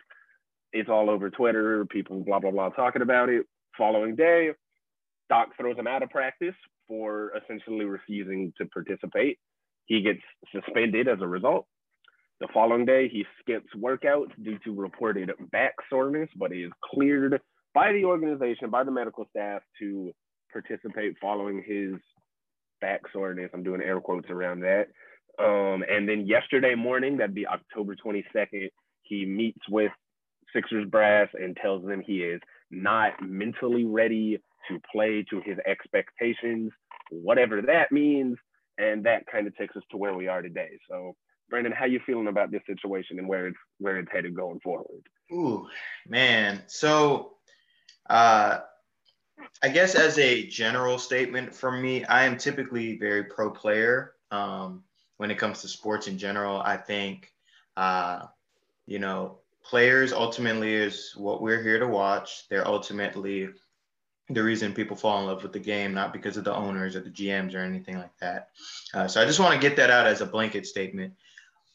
It's 0.72 0.88
all 0.88 1.08
over 1.08 1.30
Twitter, 1.30 1.86
people 1.86 2.24
blah, 2.24 2.40
blah, 2.40 2.50
blah 2.50 2.70
talking 2.70 3.02
about 3.02 3.28
it. 3.28 3.46
Following 3.76 4.16
day, 4.16 4.50
Doc 5.28 5.48
throws 5.56 5.76
him 5.76 5.86
out 5.86 6.02
of 6.02 6.10
practice 6.10 6.54
for 6.88 7.32
essentially 7.36 7.84
refusing 7.84 8.52
to 8.58 8.66
participate. 8.66 9.38
He 9.86 10.02
gets 10.02 10.20
suspended 10.52 11.08
as 11.08 11.18
a 11.20 11.26
result. 11.26 11.66
The 12.40 12.48
following 12.54 12.84
day, 12.84 13.08
he 13.08 13.24
skips 13.40 13.68
workouts 13.76 14.30
due 14.42 14.58
to 14.64 14.72
reported 14.72 15.30
back 15.50 15.74
soreness, 15.90 16.28
but 16.36 16.52
is 16.52 16.70
cleared 16.84 17.40
by 17.74 17.92
the 17.92 18.04
organization, 18.04 18.70
by 18.70 18.84
the 18.84 18.92
medical 18.92 19.26
staff 19.30 19.62
to 19.80 20.12
participate 20.52 21.16
following 21.20 21.64
his 21.66 21.94
back 22.80 23.00
soreness. 23.12 23.50
I'm 23.52 23.64
doing 23.64 23.82
air 23.82 24.00
quotes 24.00 24.30
around 24.30 24.60
that. 24.60 24.86
Um, 25.40 25.84
and 25.88 26.08
then 26.08 26.26
yesterday 26.26 26.74
morning, 26.76 27.16
that'd 27.16 27.34
be 27.34 27.46
October 27.46 27.96
22nd, 27.96 28.68
he 29.02 29.26
meets 29.26 29.68
with 29.68 29.92
Sixers 30.54 30.88
brass 30.88 31.28
and 31.34 31.56
tells 31.56 31.84
them 31.84 32.00
he 32.00 32.20
is 32.22 32.40
not 32.70 33.12
mentally 33.20 33.84
ready 33.84 34.38
to 34.68 34.80
play 34.92 35.24
to 35.30 35.40
his 35.44 35.58
expectations, 35.66 36.70
whatever 37.10 37.62
that 37.62 37.90
means. 37.90 38.36
And 38.78 39.04
that 39.06 39.26
kind 39.30 39.46
of 39.46 39.56
takes 39.56 39.76
us 39.76 39.82
to 39.90 39.96
where 39.96 40.14
we 40.14 40.28
are 40.28 40.40
today. 40.40 40.78
So 40.88 41.16
Brandon, 41.50 41.72
how 41.72 41.86
you 41.86 42.00
feeling 42.04 42.28
about 42.28 42.50
this 42.50 42.62
situation 42.66 43.18
and 43.18 43.28
where 43.28 43.48
it's 43.48 43.58
where 43.78 43.98
it's 43.98 44.10
headed 44.12 44.34
going 44.34 44.60
forward? 44.60 45.02
Ooh, 45.32 45.66
man. 46.06 46.62
So, 46.66 47.34
uh, 48.08 48.60
I 49.62 49.68
guess 49.68 49.94
as 49.94 50.18
a 50.18 50.46
general 50.46 50.98
statement 50.98 51.54
from 51.54 51.80
me, 51.82 52.04
I 52.04 52.24
am 52.24 52.36
typically 52.36 52.98
very 52.98 53.24
pro 53.24 53.50
player. 53.50 54.14
Um, 54.30 54.84
when 55.16 55.30
it 55.30 55.38
comes 55.38 55.62
to 55.62 55.68
sports 55.68 56.06
in 56.06 56.16
general, 56.16 56.60
I 56.60 56.76
think, 56.76 57.32
uh, 57.76 58.26
you 58.86 58.98
know, 58.98 59.38
players 59.64 60.12
ultimately 60.12 60.74
is 60.74 61.12
what 61.16 61.42
we're 61.42 61.62
here 61.62 61.78
to 61.78 61.88
watch. 61.88 62.48
They're 62.48 62.66
ultimately 62.66 63.48
the 64.30 64.42
reason 64.42 64.72
people 64.72 64.96
fall 64.96 65.20
in 65.20 65.26
love 65.26 65.42
with 65.42 65.52
the 65.52 65.58
game, 65.58 65.94
not 65.94 66.12
because 66.12 66.36
of 66.36 66.44
the 66.44 66.54
owners 66.54 66.94
or 66.94 67.00
the 67.00 67.10
GMs 67.10 67.54
or 67.54 67.58
anything 67.58 67.96
like 67.96 68.16
that. 68.20 68.50
Uh, 68.94 69.08
so 69.08 69.20
I 69.20 69.24
just 69.24 69.40
want 69.40 69.54
to 69.54 69.60
get 69.60 69.76
that 69.76 69.90
out 69.90 70.06
as 70.06 70.20
a 70.20 70.26
blanket 70.26 70.66
statement. 70.66 71.14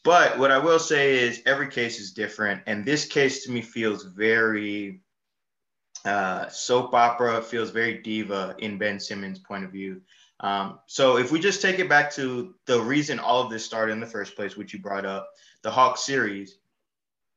But 0.04 0.38
what 0.38 0.50
I 0.50 0.58
will 0.58 0.78
say 0.78 1.16
is 1.16 1.42
every 1.46 1.68
case 1.68 1.98
is 1.98 2.12
different. 2.12 2.62
And 2.66 2.84
this 2.84 3.06
case 3.06 3.44
to 3.44 3.50
me 3.50 3.62
feels 3.62 4.04
very 4.04 5.00
uh, 6.04 6.48
soap 6.48 6.92
opera, 6.92 7.40
feels 7.40 7.70
very 7.70 8.02
diva 8.02 8.54
in 8.58 8.76
Ben 8.76 9.00
Simmons' 9.00 9.38
point 9.38 9.64
of 9.64 9.72
view. 9.72 10.02
Um, 10.40 10.78
so 10.86 11.16
if 11.16 11.32
we 11.32 11.40
just 11.40 11.62
take 11.62 11.78
it 11.78 11.88
back 11.88 12.12
to 12.12 12.54
the 12.66 12.80
reason 12.80 13.18
all 13.18 13.42
of 13.42 13.50
this 13.50 13.64
started 13.64 13.92
in 13.92 14.00
the 14.00 14.06
first 14.06 14.36
place, 14.36 14.56
which 14.56 14.74
you 14.74 14.78
brought 14.78 15.06
up, 15.06 15.30
the 15.62 15.70
Hawks 15.70 16.04
series, 16.04 16.58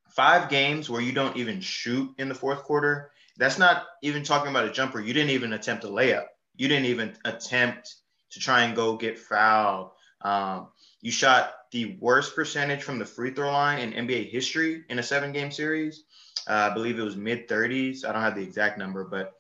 five 0.10 0.50
games 0.50 0.90
where 0.90 1.02
you 1.02 1.14
don't 1.14 1.38
even 1.38 1.62
shoot 1.62 2.14
in 2.18 2.28
the 2.28 2.36
fourth 2.36 2.64
quarter. 2.64 3.12
That's 3.38 3.58
not 3.58 3.86
even 4.02 4.24
talking 4.24 4.50
about 4.50 4.66
a 4.66 4.72
jumper. 4.72 5.00
You 5.00 5.14
didn't 5.14 5.30
even 5.30 5.54
attempt 5.54 5.86
a 5.86 5.88
layup. 5.88 6.26
You 6.58 6.68
didn't 6.68 6.88
even 6.88 7.16
attempt 7.24 7.96
to 8.32 8.40
try 8.40 8.64
and 8.64 8.76
go 8.76 8.98
get 8.98 9.18
foul. 9.18 9.96
Um, 10.22 10.70
you 11.02 11.12
shot 11.12 11.54
the 11.72 11.98
worst 12.00 12.36
percentage 12.36 12.84
from 12.84 13.00
the 13.00 13.06
free 13.06 13.32
throw 13.32 13.52
line 13.52 13.80
in 13.80 14.08
NBA 14.08 14.30
history 14.30 14.84
in 14.90 15.00
a 15.00 15.04
seven 15.04 15.32
game 15.32 15.52
series. 15.52 16.04
Uh, 16.48 16.70
I 16.72 16.74
believe 16.74 16.98
it 16.98 17.04
was 17.04 17.16
mid 17.16 17.48
30s. 17.48 18.06
I 18.06 18.14
don't 18.14 18.22
have 18.22 18.36
the 18.36 18.44
exact 18.44 18.78
number, 18.78 19.04
but 19.04 19.34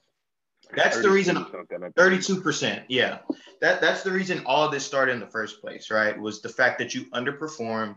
that's 0.76 1.02
the 1.02 1.10
reason 1.10 1.36
32%. 1.38 2.84
Yeah. 2.89 3.20
That 3.62 3.82
that's 3.82 4.04
the 4.04 4.12
reason 4.12 4.43
all 4.46 4.65
of 4.65 4.72
this 4.72 4.86
started 4.86 5.13
in 5.13 5.20
the 5.20 5.28
first 5.28 5.62
place, 5.62 5.89
right? 5.89 6.20
Was 6.20 6.41
the 6.41 6.50
fact 6.50 6.80
that 6.80 6.93
you 6.93 7.06
underperformed 7.06 7.96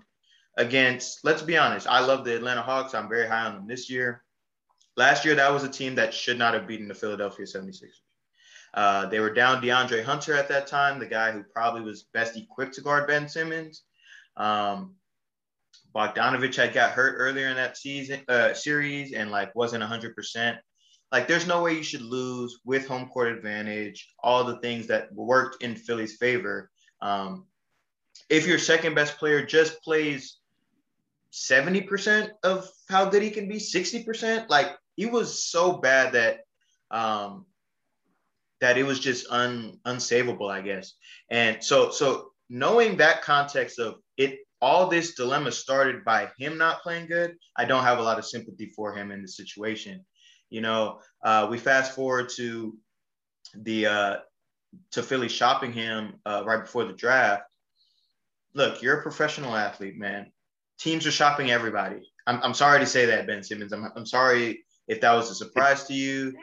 against, 0.57 1.25
let's 1.25 1.43
be 1.43 1.59
honest, 1.59 1.87
I 1.87 2.01
love 2.01 2.25
the 2.25 2.37
Atlanta 2.37 2.63
Hawks. 2.63 2.95
I'm 2.95 3.09
very 3.09 3.27
high 3.27 3.47
on 3.47 3.55
them 3.55 3.67
this 3.67 3.91
year. 3.91 4.23
Last 4.97 5.25
year, 5.25 5.35
that 5.37 5.53
was 5.53 5.65
a 5.65 5.69
team 5.69 5.97
that 5.97 6.15
should 6.15 6.39
not 6.39 6.55
have 6.55 6.67
beaten 6.67 6.89
the 6.89 6.95
Philadelphia 6.95 7.47
76ers. 7.47 8.01
Uh, 8.75 9.07
they 9.07 9.21
were 9.21 9.33
down 9.33 9.63
DeAndre 9.63 10.05
Hunter 10.05 10.35
at 10.35 10.49
that 10.49 10.67
time, 10.67 10.99
the 10.99 11.07
guy 11.07 11.33
who 11.33 11.43
probably 11.43 11.83
was 11.83 12.05
best 12.15 12.37
equipped 12.37 12.75
to 12.75 12.81
guard 12.81 13.07
Ben 13.07 13.29
Simmons. 13.29 13.83
Um, 14.37 14.95
Bogdanovich 15.95 16.55
had 16.55 16.73
got 16.73 16.93
hurt 16.93 17.17
earlier 17.19 17.49
in 17.49 17.57
that 17.57 17.77
season 17.77 18.21
uh, 18.29 18.55
series 18.55 19.13
and 19.13 19.31
like 19.31 19.55
wasn't 19.55 19.83
100%. 19.83 20.59
Like, 21.11 21.27
there's 21.27 21.47
no 21.47 21.63
way 21.63 21.75
you 21.75 21.83
should 21.83 22.03
lose 22.03 22.61
with 22.65 22.87
home 22.87 23.09
court 23.09 23.33
advantage, 23.37 24.13
all 24.23 24.45
the 24.45 24.59
things 24.59 24.87
that 24.87 25.13
worked 25.13 25.63
in 25.63 25.75
Philly's 25.75 26.17
favor. 26.17 26.71
Um, 27.03 27.47
if 28.29 28.47
your 28.47 28.59
second 28.59 28.95
best 28.95 29.19
player 29.19 29.45
just 29.45 29.83
plays 29.83 30.39
70% 31.33 32.31
of 32.45 32.69
how 32.89 33.07
good 33.07 33.23
he 33.23 33.31
can 33.31 33.49
be, 33.49 33.57
60%, 33.57 34.49
like 34.49 34.77
he 34.95 35.07
was 35.07 35.45
so 35.45 35.73
bad 35.73 36.13
that 36.13 36.41
um, 36.93 37.47
that 38.61 38.79
it 38.79 38.85
was 38.85 39.01
just 39.01 39.27
un 39.31 39.79
unsavable, 39.87 40.51
I 40.51 40.61
guess. 40.61 40.95
And 41.31 41.63
so 41.63 41.91
so 41.91 42.33
knowing 42.49 42.97
that 42.99 43.23
context 43.23 43.79
of 43.79 43.97
it 44.17 44.41
all 44.63 44.89
this 44.89 45.15
dilemma 45.15 45.51
started 45.51 46.05
by 46.05 46.29
him 46.39 46.59
not 46.59 46.83
playing 46.83 47.07
good, 47.07 47.37
I 47.57 47.65
don't 47.65 47.85
have 47.85 47.99
a 47.99 48.03
lot 48.03 48.19
of 48.19 48.27
sympathy 48.27 48.67
for 48.77 48.95
him 48.95 49.11
in 49.11 49.23
the 49.23 49.29
situation. 49.29 50.05
You 50.51 50.61
know, 50.61 51.01
uh, 51.25 51.47
we 51.51 51.59
fast 51.59 51.95
forward 51.95 52.29
to 52.37 52.77
the 53.55 53.87
uh, 53.87 54.17
to 54.93 55.03
Philly 55.03 55.29
shopping 55.29 55.73
him 55.73 56.15
uh, 56.27 56.43
right 56.45 56.61
before 56.61 56.85
the 56.85 56.93
draft. 56.93 57.45
Look, 58.55 58.83
you're 58.83 58.99
a 58.99 59.03
professional 59.03 59.57
athlete, 59.57 59.97
man. 59.97 60.33
Teams 60.79 61.07
are 61.07 61.13
shopping 61.13 61.51
everybody. 61.51 62.11
I'm, 62.27 62.41
I'm 62.43 62.55
sorry 62.55 62.81
to 62.81 62.87
say 62.87 63.07
that, 63.07 63.27
Ben 63.27 63.43
Simmons. 63.43 63.73
I'm, 63.73 63.91
I'm 63.95 64.07
sorry 64.07 64.65
if 64.89 65.01
that 65.01 65.13
was 65.13 65.31
a 65.31 65.35
surprise 65.35 65.85
to 65.85 65.95
you. 65.95 66.35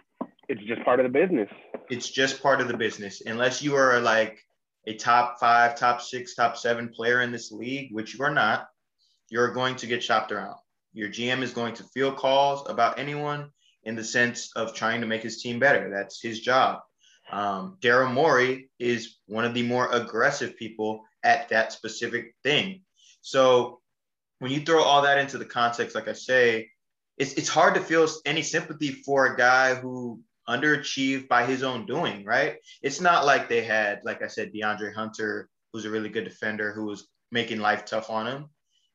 It's 0.49 0.63
just 0.63 0.83
part 0.83 0.99
of 0.99 1.03
the 1.03 1.19
business. 1.19 1.49
It's 1.89 2.09
just 2.09 2.41
part 2.41 2.61
of 2.61 2.67
the 2.67 2.77
business. 2.77 3.21
Unless 3.25 3.61
you 3.61 3.75
are 3.75 3.99
like 3.99 4.39
a 4.85 4.95
top 4.95 5.39
five, 5.39 5.77
top 5.77 6.01
six, 6.01 6.35
top 6.35 6.57
seven 6.57 6.89
player 6.89 7.21
in 7.21 7.31
this 7.31 7.51
league, 7.51 7.93
which 7.93 8.17
you 8.17 8.23
are 8.23 8.33
not, 8.33 8.67
you're 9.29 9.51
going 9.51 9.75
to 9.75 9.87
get 9.87 10.03
shopped 10.03 10.31
around. 10.31 10.55
Your 10.93 11.09
GM 11.09 11.41
is 11.41 11.51
going 11.51 11.73
to 11.75 11.83
field 11.83 12.15
calls 12.15 12.69
about 12.69 12.97
anyone 12.97 13.49
in 13.83 13.95
the 13.95 14.03
sense 14.03 14.51
of 14.55 14.73
trying 14.73 15.01
to 15.01 15.07
make 15.07 15.21
his 15.21 15.41
team 15.41 15.59
better. 15.59 15.89
That's 15.89 16.21
his 16.21 16.39
job. 16.39 16.79
Um, 17.29 17.77
Daryl 17.81 18.11
Morey 18.11 18.69
is 18.79 19.17
one 19.25 19.43
of 19.43 19.53
the 19.53 19.63
more 19.63 19.91
aggressive 19.91 20.55
people 20.57 21.03
at 21.23 21.49
that 21.49 21.73
specific 21.73 22.35
thing. 22.43 22.81
So 23.19 23.81
when 24.39 24.51
you 24.51 24.61
throw 24.61 24.81
all 24.81 25.01
that 25.01 25.17
into 25.17 25.37
the 25.37 25.45
context, 25.45 25.93
like 25.93 26.07
I 26.07 26.13
say, 26.13 26.69
it's, 27.17 27.33
it's 27.33 27.49
hard 27.49 27.75
to 27.75 27.81
feel 27.81 28.07
any 28.25 28.43
sympathy 28.43 28.91
for 28.91 29.25
a 29.25 29.37
guy 29.37 29.75
who 29.75 30.21
underachieved 30.49 31.27
by 31.27 31.45
his 31.45 31.63
own 31.63 31.85
doing, 31.85 32.23
right? 32.25 32.57
It's 32.81 33.01
not 33.01 33.25
like 33.25 33.49
they 33.49 33.63
had, 33.63 34.01
like 34.03 34.21
I 34.21 34.27
said, 34.27 34.51
DeAndre 34.53 34.93
Hunter, 34.93 35.49
who's 35.71 35.85
a 35.85 35.89
really 35.89 36.09
good 36.09 36.23
defender 36.23 36.73
who 36.73 36.85
was 36.85 37.07
making 37.31 37.59
life 37.59 37.85
tough 37.85 38.09
on 38.09 38.27
him. 38.27 38.45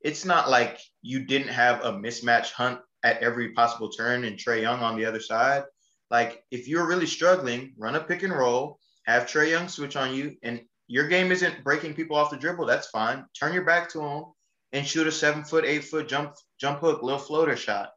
It's 0.01 0.25
not 0.25 0.51
like 0.51 0.81
you 1.03 1.25
didn't 1.27 1.49
have 1.49 1.85
a 1.85 1.93
mismatch 1.93 2.53
hunt 2.53 2.81
at 3.03 3.23
every 3.23 3.53
possible 3.53 3.91
turn 3.91 4.25
and 4.25 4.37
Trae 4.37 4.63
Young 4.63 4.81
on 4.81 4.97
the 4.97 5.05
other 5.05 5.21
side. 5.21 5.65
Like 6.11 6.43
if 6.51 6.69
you're 6.69 6.87
really 6.87 7.07
struggling, 7.07 7.75
run 7.79 7.97
a 7.97 8.01
pick 8.01 8.23
and 8.23 8.33
roll, 8.33 8.79
have 9.07 9.25
Trae 9.25 9.51
Young 9.51 9.69
switch 9.69 9.97
on 9.97 10.15
you, 10.15 10.37
and 10.43 10.61
your 10.89 11.09
game 11.09 11.33
isn't 11.33 11.65
breaking 11.65 11.95
people 11.95 12.17
off 12.17 12.31
the 12.31 12.37
dribble. 12.37 12.67
That's 12.67 12.89
fine. 12.89 13.25
Turn 13.39 13.55
your 13.55 13.65
back 13.65 13.89
to 13.91 14.01
him 14.01 14.25
and 14.73 14.87
shoot 14.87 15.07
a 15.07 15.13
seven 15.13 15.45
foot, 15.45 15.65
eight 15.65 15.85
foot 15.85 16.09
jump 16.09 16.35
jump 16.59 16.81
hook, 16.81 17.03
little 17.03 17.19
floater 17.19 17.57
shot. 17.57 17.91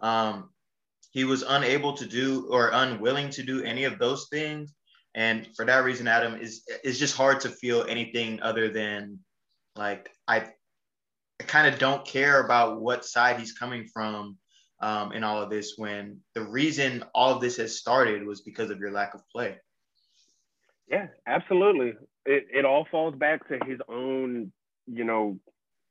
Um, 0.00 0.50
he 1.12 1.24
was 1.24 1.44
unable 1.46 1.92
to 1.92 2.06
do 2.06 2.46
or 2.50 2.70
unwilling 2.72 3.30
to 3.30 3.42
do 3.42 3.62
any 3.62 3.84
of 3.84 3.98
those 3.98 4.28
things. 4.28 4.74
And 5.14 5.46
for 5.54 5.66
that 5.66 5.84
reason, 5.84 6.08
Adam 6.08 6.34
is 6.40 6.62
it's 6.82 6.98
just 6.98 7.16
hard 7.16 7.40
to 7.40 7.50
feel 7.50 7.84
anything 7.86 8.40
other 8.42 8.70
than 8.70 9.18
like 9.76 10.10
I, 10.26 10.38
I 11.38 11.44
kind 11.44 11.72
of 11.72 11.78
don't 11.78 12.06
care 12.06 12.42
about 12.42 12.80
what 12.80 13.04
side 13.04 13.38
he's 13.38 13.52
coming 13.52 13.86
from 13.92 14.38
um, 14.80 15.12
in 15.12 15.22
all 15.22 15.40
of 15.42 15.50
this 15.50 15.74
when 15.76 16.18
the 16.34 16.42
reason 16.42 17.04
all 17.14 17.34
of 17.34 17.42
this 17.42 17.58
has 17.58 17.78
started 17.78 18.26
was 18.26 18.40
because 18.40 18.70
of 18.70 18.80
your 18.80 18.90
lack 18.90 19.14
of 19.14 19.20
play. 19.28 19.58
Yeah, 20.88 21.08
absolutely. 21.26 21.94
It, 22.24 22.46
it 22.52 22.64
all 22.64 22.86
falls 22.90 23.14
back 23.14 23.46
to 23.48 23.58
his 23.66 23.80
own, 23.88 24.50
you 24.86 25.04
know, 25.04 25.38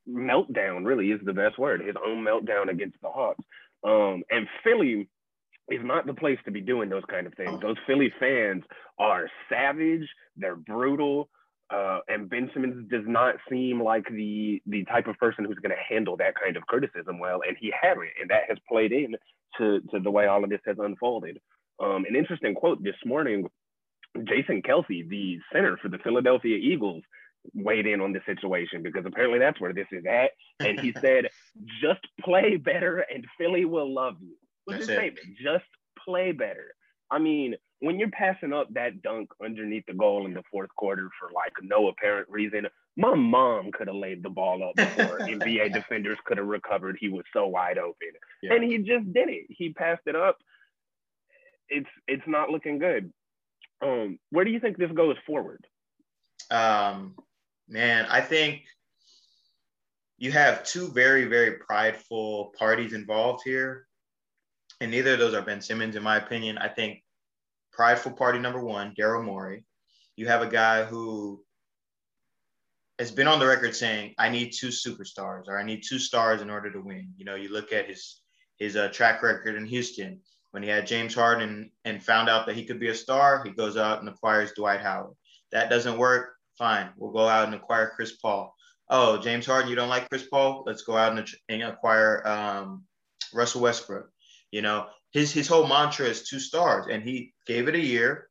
meltdown, 0.08 0.84
really 0.84 1.10
is 1.10 1.20
the 1.24 1.32
best 1.32 1.58
word, 1.58 1.80
his 1.80 1.96
own 2.04 2.24
meltdown 2.24 2.68
against 2.68 3.00
the 3.00 3.08
Hawks. 3.08 3.44
Um, 3.84 4.22
and 4.30 4.46
Philly 4.62 5.08
is 5.68 5.80
not 5.82 6.06
the 6.06 6.14
place 6.14 6.38
to 6.44 6.50
be 6.50 6.60
doing 6.60 6.88
those 6.88 7.04
kind 7.10 7.26
of 7.26 7.34
things. 7.34 7.60
Those 7.60 7.76
Philly 7.86 8.12
fans 8.18 8.64
are 8.98 9.28
savage, 9.48 10.08
they're 10.36 10.56
brutal. 10.56 11.28
Uh, 11.72 12.00
and 12.08 12.28
Ben 12.28 12.50
Simmons 12.52 12.86
does 12.90 13.04
not 13.06 13.36
seem 13.50 13.82
like 13.82 14.04
the 14.10 14.60
the 14.66 14.84
type 14.84 15.06
of 15.06 15.16
person 15.16 15.44
who's 15.44 15.58
going 15.62 15.74
to 15.74 15.94
handle 15.94 16.18
that 16.18 16.34
kind 16.34 16.56
of 16.56 16.66
criticism 16.66 17.18
well, 17.18 17.40
and 17.46 17.56
he 17.58 17.72
hasn't, 17.80 18.10
and 18.20 18.28
that 18.28 18.42
has 18.48 18.58
played 18.68 18.92
in 18.92 19.16
to 19.56 19.80
to 19.90 19.98
the 20.00 20.10
way 20.10 20.26
all 20.26 20.44
of 20.44 20.50
this 20.50 20.60
has 20.66 20.76
unfolded. 20.78 21.38
Um, 21.82 22.04
an 22.06 22.14
interesting 22.14 22.54
quote 22.54 22.82
this 22.82 22.96
morning: 23.06 23.46
Jason 24.24 24.60
Kelce, 24.60 25.08
the 25.08 25.38
center 25.50 25.78
for 25.80 25.88
the 25.88 25.98
Philadelphia 25.98 26.58
Eagles, 26.58 27.02
weighed 27.54 27.86
in 27.86 28.00
on 28.00 28.12
the 28.12 28.20
situation 28.26 28.82
because 28.82 29.04
apparently 29.06 29.38
that's 29.38 29.60
where 29.60 29.72
this 29.72 29.86
is 29.92 30.04
at. 30.08 30.30
And 30.60 30.78
he 30.80 30.92
said, 31.00 31.28
just 31.80 32.00
play 32.20 32.56
better 32.56 33.04
and 33.12 33.26
Philly 33.38 33.64
will 33.64 33.92
love 33.92 34.16
you. 34.20 34.36
What's 34.64 34.86
his 34.86 34.96
statement? 34.96 35.26
Just 35.42 35.64
play 36.04 36.32
better. 36.32 36.74
I 37.10 37.18
mean, 37.18 37.56
when 37.80 37.98
you're 37.98 38.10
passing 38.10 38.52
up 38.52 38.72
that 38.74 39.02
dunk 39.02 39.28
underneath 39.44 39.84
the 39.86 39.94
goal 39.94 40.24
in 40.24 40.34
the 40.34 40.42
fourth 40.50 40.70
quarter 40.76 41.10
for 41.18 41.30
like 41.32 41.52
no 41.62 41.88
apparent 41.88 42.28
reason, 42.30 42.66
my 42.96 43.14
mom 43.14 43.70
could 43.72 43.88
have 43.88 43.96
laid 43.96 44.22
the 44.22 44.30
ball 44.30 44.62
up 44.62 44.76
before 44.76 45.18
NBA 45.20 45.72
defenders 45.72 46.18
could 46.24 46.38
have 46.38 46.46
recovered. 46.46 46.96
He 47.00 47.08
was 47.08 47.24
so 47.32 47.48
wide 47.48 47.78
open. 47.78 48.08
Yeah. 48.42 48.54
And 48.54 48.64
he 48.64 48.78
just 48.78 49.12
did 49.12 49.28
it. 49.28 49.46
He 49.48 49.72
passed 49.72 50.02
it 50.06 50.16
up. 50.16 50.38
It's 51.68 51.88
it's 52.06 52.22
not 52.26 52.50
looking 52.50 52.78
good. 52.78 53.12
Um, 53.82 54.18
where 54.30 54.44
do 54.44 54.50
you 54.50 54.60
think 54.60 54.76
this 54.76 54.92
goes 54.92 55.16
forward? 55.26 55.66
Um, 56.50 57.16
Man, 57.68 58.06
I 58.08 58.20
think 58.20 58.62
you 60.18 60.32
have 60.32 60.64
two 60.64 60.88
very, 60.88 61.24
very 61.24 61.58
prideful 61.58 62.52
parties 62.58 62.92
involved 62.92 63.42
here. 63.44 63.86
And 64.80 64.90
neither 64.90 65.14
of 65.14 65.18
those 65.18 65.34
are 65.34 65.42
Ben 65.42 65.60
Simmons, 65.60 65.96
in 65.96 66.02
my 66.02 66.16
opinion. 66.16 66.58
I 66.58 66.68
think 66.68 67.02
prideful 67.72 68.12
party 68.12 68.38
number 68.38 68.62
one, 68.62 68.94
Daryl 68.98 69.24
Morey. 69.24 69.64
You 70.16 70.26
have 70.26 70.42
a 70.42 70.46
guy 70.46 70.84
who 70.84 71.42
has 72.98 73.10
been 73.10 73.26
on 73.26 73.38
the 73.38 73.46
record 73.46 73.74
saying, 73.74 74.14
I 74.18 74.28
need 74.28 74.52
two 74.52 74.68
superstars 74.68 75.48
or 75.48 75.58
I 75.58 75.64
need 75.64 75.82
two 75.82 75.98
stars 75.98 76.42
in 76.42 76.50
order 76.50 76.70
to 76.70 76.80
win. 76.80 77.12
You 77.16 77.24
know, 77.24 77.34
you 77.34 77.50
look 77.50 77.72
at 77.72 77.88
his 77.88 78.20
his 78.58 78.76
uh, 78.76 78.88
track 78.88 79.22
record 79.22 79.56
in 79.56 79.66
Houston 79.66 80.20
when 80.52 80.62
he 80.62 80.68
had 80.68 80.86
James 80.86 81.14
Harden 81.14 81.70
and 81.84 82.02
found 82.02 82.28
out 82.28 82.46
that 82.46 82.54
he 82.54 82.64
could 82.64 82.78
be 82.78 82.88
a 82.88 82.94
star, 82.94 83.42
he 83.42 83.50
goes 83.50 83.76
out 83.76 84.00
and 84.00 84.08
acquires 84.08 84.52
Dwight 84.52 84.80
Howard. 84.80 85.14
That 85.50 85.70
doesn't 85.70 85.98
work. 85.98 86.31
Fine, 86.58 86.90
we'll 86.96 87.12
go 87.12 87.28
out 87.28 87.46
and 87.46 87.54
acquire 87.54 87.92
Chris 87.94 88.12
Paul. 88.12 88.54
Oh, 88.88 89.16
James 89.16 89.46
Harden, 89.46 89.70
you 89.70 89.76
don't 89.76 89.88
like 89.88 90.08
Chris 90.10 90.26
Paul? 90.26 90.64
Let's 90.66 90.82
go 90.82 90.96
out 90.96 91.16
and, 91.16 91.26
and 91.48 91.62
acquire 91.62 92.26
um, 92.26 92.84
Russell 93.32 93.62
Westbrook. 93.62 94.10
You 94.50 94.60
know, 94.60 94.86
his 95.12 95.32
his 95.32 95.48
whole 95.48 95.66
mantra 95.66 96.06
is 96.06 96.28
two 96.28 96.38
stars, 96.38 96.86
and 96.90 97.02
he 97.02 97.32
gave 97.46 97.68
it 97.68 97.74
a 97.74 97.80
year. 97.80 98.28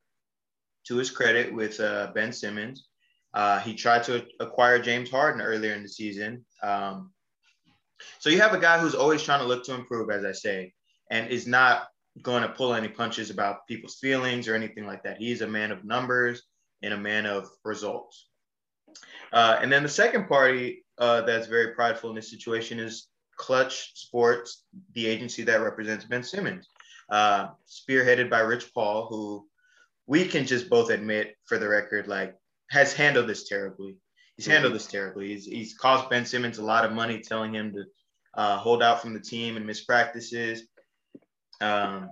To 0.87 0.97
his 0.97 1.11
credit, 1.11 1.53
with 1.53 1.79
uh, 1.79 2.11
Ben 2.15 2.33
Simmons, 2.33 2.87
uh, 3.35 3.59
he 3.59 3.75
tried 3.75 4.03
to 4.05 4.25
acquire 4.39 4.79
James 4.79 5.11
Harden 5.11 5.39
earlier 5.39 5.73
in 5.73 5.83
the 5.83 5.89
season. 5.89 6.43
Um, 6.63 7.11
so 8.17 8.31
you 8.31 8.41
have 8.41 8.53
a 8.53 8.59
guy 8.59 8.79
who's 8.79 8.95
always 8.95 9.21
trying 9.21 9.41
to 9.41 9.45
look 9.45 9.63
to 9.65 9.75
improve, 9.75 10.09
as 10.09 10.25
I 10.25 10.31
say, 10.31 10.73
and 11.11 11.29
is 11.29 11.45
not 11.45 11.87
going 12.23 12.41
to 12.41 12.49
pull 12.49 12.73
any 12.73 12.87
punches 12.87 13.29
about 13.29 13.67
people's 13.67 13.99
feelings 13.99 14.47
or 14.47 14.55
anything 14.55 14.87
like 14.87 15.03
that. 15.03 15.17
He's 15.17 15.41
a 15.41 15.47
man 15.47 15.71
of 15.71 15.85
numbers 15.85 16.41
and 16.83 16.93
a 16.93 16.97
man 16.97 17.25
of 17.25 17.49
results. 17.63 18.27
Uh, 19.31 19.59
and 19.61 19.71
then 19.71 19.83
the 19.83 19.89
second 19.89 20.27
party 20.27 20.83
uh, 20.97 21.21
that's 21.21 21.47
very 21.47 21.73
prideful 21.73 22.09
in 22.09 22.15
this 22.15 22.29
situation 22.29 22.79
is 22.79 23.07
Clutch 23.37 23.91
Sports, 23.95 24.65
the 24.93 25.07
agency 25.07 25.43
that 25.43 25.61
represents 25.61 26.05
Ben 26.05 26.23
Simmons, 26.23 26.67
uh, 27.09 27.49
spearheaded 27.67 28.29
by 28.29 28.39
Rich 28.39 28.73
Paul, 28.73 29.07
who 29.07 29.47
we 30.05 30.25
can 30.25 30.45
just 30.45 30.69
both 30.69 30.89
admit, 30.89 31.35
for 31.45 31.57
the 31.57 31.67
record, 31.67 32.07
like 32.07 32.35
has 32.69 32.93
handled 32.93 33.27
this 33.27 33.47
terribly. 33.47 33.97
He's 34.37 34.45
handled 34.45 34.73
this 34.73 34.87
terribly. 34.87 35.29
He's, 35.29 35.45
he's 35.45 35.73
cost 35.73 36.09
Ben 36.09 36.25
Simmons 36.25 36.57
a 36.57 36.63
lot 36.63 36.85
of 36.85 36.91
money, 36.91 37.19
telling 37.19 37.53
him 37.53 37.73
to 37.73 37.83
uh, 38.33 38.57
hold 38.57 38.81
out 38.81 39.01
from 39.01 39.13
the 39.13 39.19
team 39.19 39.57
and 39.57 39.65
miss 39.65 39.83
practices. 39.83 40.63
Um, 41.59 42.09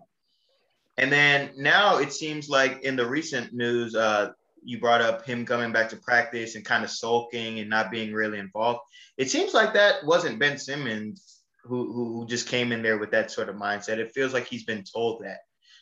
and 0.98 1.12
then 1.12 1.52
now 1.58 1.98
it 1.98 2.12
seems 2.12 2.50
like 2.50 2.82
in 2.84 2.96
the 2.96 3.06
recent 3.06 3.54
news, 3.54 3.96
uh, 3.96 4.32
you 4.64 4.80
brought 4.80 5.02
up 5.02 5.26
him 5.26 5.46
coming 5.46 5.72
back 5.72 5.90
to 5.90 5.98
practice 5.98 6.56
and 6.56 6.66
kind 6.66 6.84
of 6.84 6.90
sulking 6.90 7.60
and 7.60 7.70
not 7.70 7.92
being 7.92 8.14
really 8.14 8.40
involved. 8.40 8.82
It 9.18 9.30
seems 9.30 9.54
like 9.54 9.74
that 9.74 10.06
wasn't 10.06 10.40
Ben 10.40 10.58
Simmons 10.58 11.42
who, 11.64 11.92
who 11.92 12.28
just 12.28 12.48
came 12.48 12.72
in 12.72 12.82
there 12.82 12.98
with 12.98 13.12
that 13.12 13.32
sort 13.32 13.50
of 13.50 13.56
mindset. 13.56 13.98
It 13.98 14.12
feels 14.14 14.34
like 14.34 14.48
he's 14.48 14.66
been 14.66 14.84
told 14.84 15.24
that. 15.24 15.40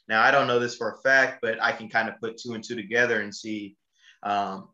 Now, 0.08 0.22
I 0.22 0.32
don't 0.32 0.48
know 0.48 0.60
this 0.60 0.76
for 0.76 0.92
a 0.92 1.02
fact, 1.02 1.40
but 1.42 1.62
I 1.62 1.72
can 1.72 1.90
kind 1.90 2.10
of 2.10 2.20
put 2.20 2.38
two 2.38 2.54
and 2.54 2.64
two 2.64 2.76
together 2.76 3.22
and 3.22 3.34
see 3.34 3.76
um, 4.24 4.70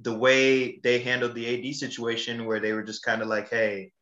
the 0.00 0.14
way 0.14 0.78
they 0.82 1.00
handled 1.00 1.34
the 1.34 1.68
AD 1.70 1.74
situation, 1.76 2.46
where 2.46 2.60
they 2.60 2.72
were 2.72 2.82
just 2.82 3.04
kind 3.04 3.22
of 3.22 3.28
like, 3.28 3.50
hey, 3.50 3.92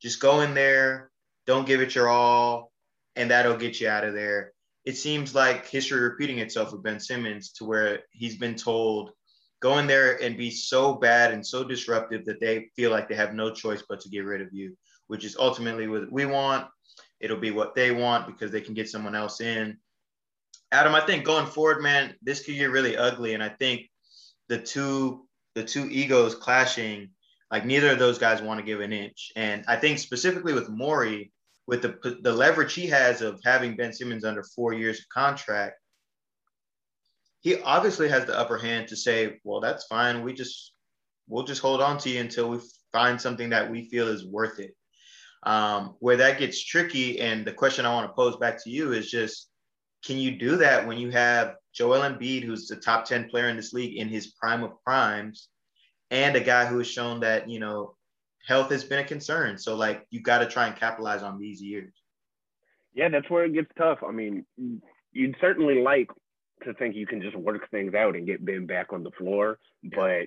just 0.00 0.20
go 0.20 0.40
in 0.40 0.54
there, 0.54 1.10
don't 1.46 1.66
give 1.66 1.80
it 1.80 1.94
your 1.94 2.08
all, 2.08 2.72
and 3.16 3.30
that'll 3.30 3.56
get 3.56 3.80
you 3.80 3.88
out 3.88 4.04
of 4.04 4.14
there 4.14 4.52
it 4.84 4.96
seems 4.96 5.34
like 5.34 5.66
history 5.66 6.00
repeating 6.00 6.38
itself 6.38 6.72
with 6.72 6.82
Ben 6.82 7.00
Simmons 7.00 7.52
to 7.52 7.64
where 7.64 8.00
he's 8.12 8.36
been 8.36 8.54
told 8.54 9.12
go 9.60 9.78
in 9.78 9.86
there 9.86 10.22
and 10.22 10.36
be 10.36 10.50
so 10.50 10.94
bad 10.94 11.32
and 11.32 11.46
so 11.46 11.62
disruptive 11.62 12.24
that 12.24 12.40
they 12.40 12.70
feel 12.74 12.90
like 12.90 13.08
they 13.08 13.14
have 13.14 13.34
no 13.34 13.50
choice 13.50 13.82
but 13.88 14.00
to 14.00 14.08
get 14.08 14.24
rid 14.24 14.40
of 14.40 14.52
you, 14.52 14.76
which 15.06 15.24
is 15.24 15.36
ultimately 15.38 15.86
what 15.86 16.10
we 16.10 16.24
want. 16.24 16.66
It'll 17.20 17.36
be 17.36 17.50
what 17.50 17.74
they 17.74 17.90
want 17.90 18.26
because 18.26 18.50
they 18.50 18.62
can 18.62 18.74
get 18.74 18.88
someone 18.88 19.14
else 19.14 19.42
in. 19.42 19.76
Adam, 20.72 20.94
I 20.94 21.02
think 21.02 21.24
going 21.24 21.46
forward, 21.46 21.82
man, 21.82 22.14
this 22.22 22.42
could 22.42 22.54
get 22.54 22.70
really 22.70 22.96
ugly. 22.96 23.34
And 23.34 23.42
I 23.42 23.50
think 23.50 23.90
the 24.48 24.58
two 24.58 25.26
the 25.54 25.64
two 25.64 25.88
egos 25.90 26.34
clashing, 26.36 27.10
like 27.50 27.66
neither 27.66 27.90
of 27.90 27.98
those 27.98 28.18
guys 28.18 28.40
want 28.40 28.60
to 28.60 28.66
give 28.66 28.80
an 28.80 28.92
inch. 28.92 29.32
And 29.36 29.64
I 29.66 29.76
think 29.76 29.98
specifically 29.98 30.54
with 30.54 30.68
Morey, 30.68 31.32
with 31.70 31.82
the 31.82 32.18
the 32.22 32.32
leverage 32.32 32.74
he 32.74 32.88
has 32.88 33.22
of 33.22 33.40
having 33.44 33.76
Ben 33.76 33.92
Simmons 33.92 34.24
under 34.24 34.42
four 34.42 34.72
years 34.72 34.98
of 34.98 35.08
contract, 35.08 35.76
he 37.42 37.60
obviously 37.62 38.08
has 38.08 38.26
the 38.26 38.36
upper 38.36 38.58
hand 38.58 38.88
to 38.88 38.96
say, 38.96 39.38
well, 39.44 39.60
that's 39.60 39.86
fine. 39.86 40.24
We 40.24 40.32
just 40.32 40.72
we'll 41.28 41.44
just 41.44 41.62
hold 41.62 41.80
on 41.80 41.96
to 41.98 42.10
you 42.10 42.20
until 42.20 42.50
we 42.50 42.58
find 42.90 43.20
something 43.20 43.50
that 43.50 43.70
we 43.70 43.88
feel 43.88 44.08
is 44.08 44.26
worth 44.26 44.58
it. 44.58 44.74
Um, 45.44 45.94
where 46.00 46.16
that 46.16 46.40
gets 46.40 46.62
tricky, 46.62 47.20
and 47.20 47.46
the 47.46 47.52
question 47.52 47.86
I 47.86 47.94
want 47.94 48.10
to 48.10 48.14
pose 48.14 48.36
back 48.36 48.62
to 48.64 48.70
you 48.70 48.92
is 48.92 49.08
just 49.08 49.48
can 50.04 50.18
you 50.18 50.32
do 50.32 50.56
that 50.56 50.84
when 50.84 50.98
you 50.98 51.10
have 51.10 51.54
Joel 51.72 52.00
Embiid, 52.00 52.42
who's 52.42 52.66
the 52.66 52.76
top 52.76 53.04
10 53.04 53.30
player 53.30 53.48
in 53.48 53.56
this 53.56 53.72
league 53.72 53.96
in 53.96 54.08
his 54.08 54.32
prime 54.32 54.64
of 54.64 54.72
primes, 54.84 55.48
and 56.10 56.34
a 56.34 56.40
guy 56.40 56.66
who 56.66 56.78
has 56.78 56.88
shown 56.88 57.20
that, 57.20 57.48
you 57.48 57.60
know, 57.60 57.94
health 58.46 58.70
has 58.70 58.84
been 58.84 59.00
a 59.00 59.04
concern. 59.04 59.58
So 59.58 59.74
like 59.76 60.06
you 60.10 60.20
got 60.20 60.38
to 60.38 60.46
try 60.46 60.66
and 60.66 60.76
capitalize 60.76 61.22
on 61.22 61.38
these 61.38 61.62
years. 61.62 61.92
Yeah, 62.94 63.08
that's 63.08 63.30
where 63.30 63.44
it 63.44 63.54
gets 63.54 63.70
tough. 63.78 63.98
I 64.06 64.10
mean, 64.10 64.44
you'd 65.12 65.36
certainly 65.40 65.82
like 65.82 66.10
to 66.64 66.74
think 66.74 66.94
you 66.94 67.06
can 67.06 67.22
just 67.22 67.36
work 67.36 67.70
things 67.70 67.94
out 67.94 68.16
and 68.16 68.26
get 68.26 68.44
Ben 68.44 68.66
back 68.66 68.92
on 68.92 69.02
the 69.02 69.10
floor, 69.12 69.58
but 69.96 70.26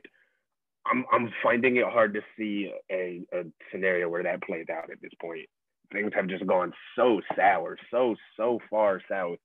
I'm 0.86 1.06
I'm 1.12 1.32
finding 1.42 1.78
it 1.78 1.86
hard 1.86 2.14
to 2.14 2.22
see 2.38 2.72
a, 2.92 3.22
a 3.34 3.44
scenario 3.72 4.10
where 4.10 4.24
that 4.24 4.44
plays 4.44 4.68
out 4.72 4.92
at 4.92 5.02
this 5.02 5.12
point. 5.22 5.48
Things 5.92 6.12
have 6.16 6.28
just 6.28 6.46
gone 6.48 6.74
so 6.96 7.22
sour, 7.36 7.78
so 7.92 8.16
so 8.38 8.60
far 8.70 9.02
south 9.10 9.38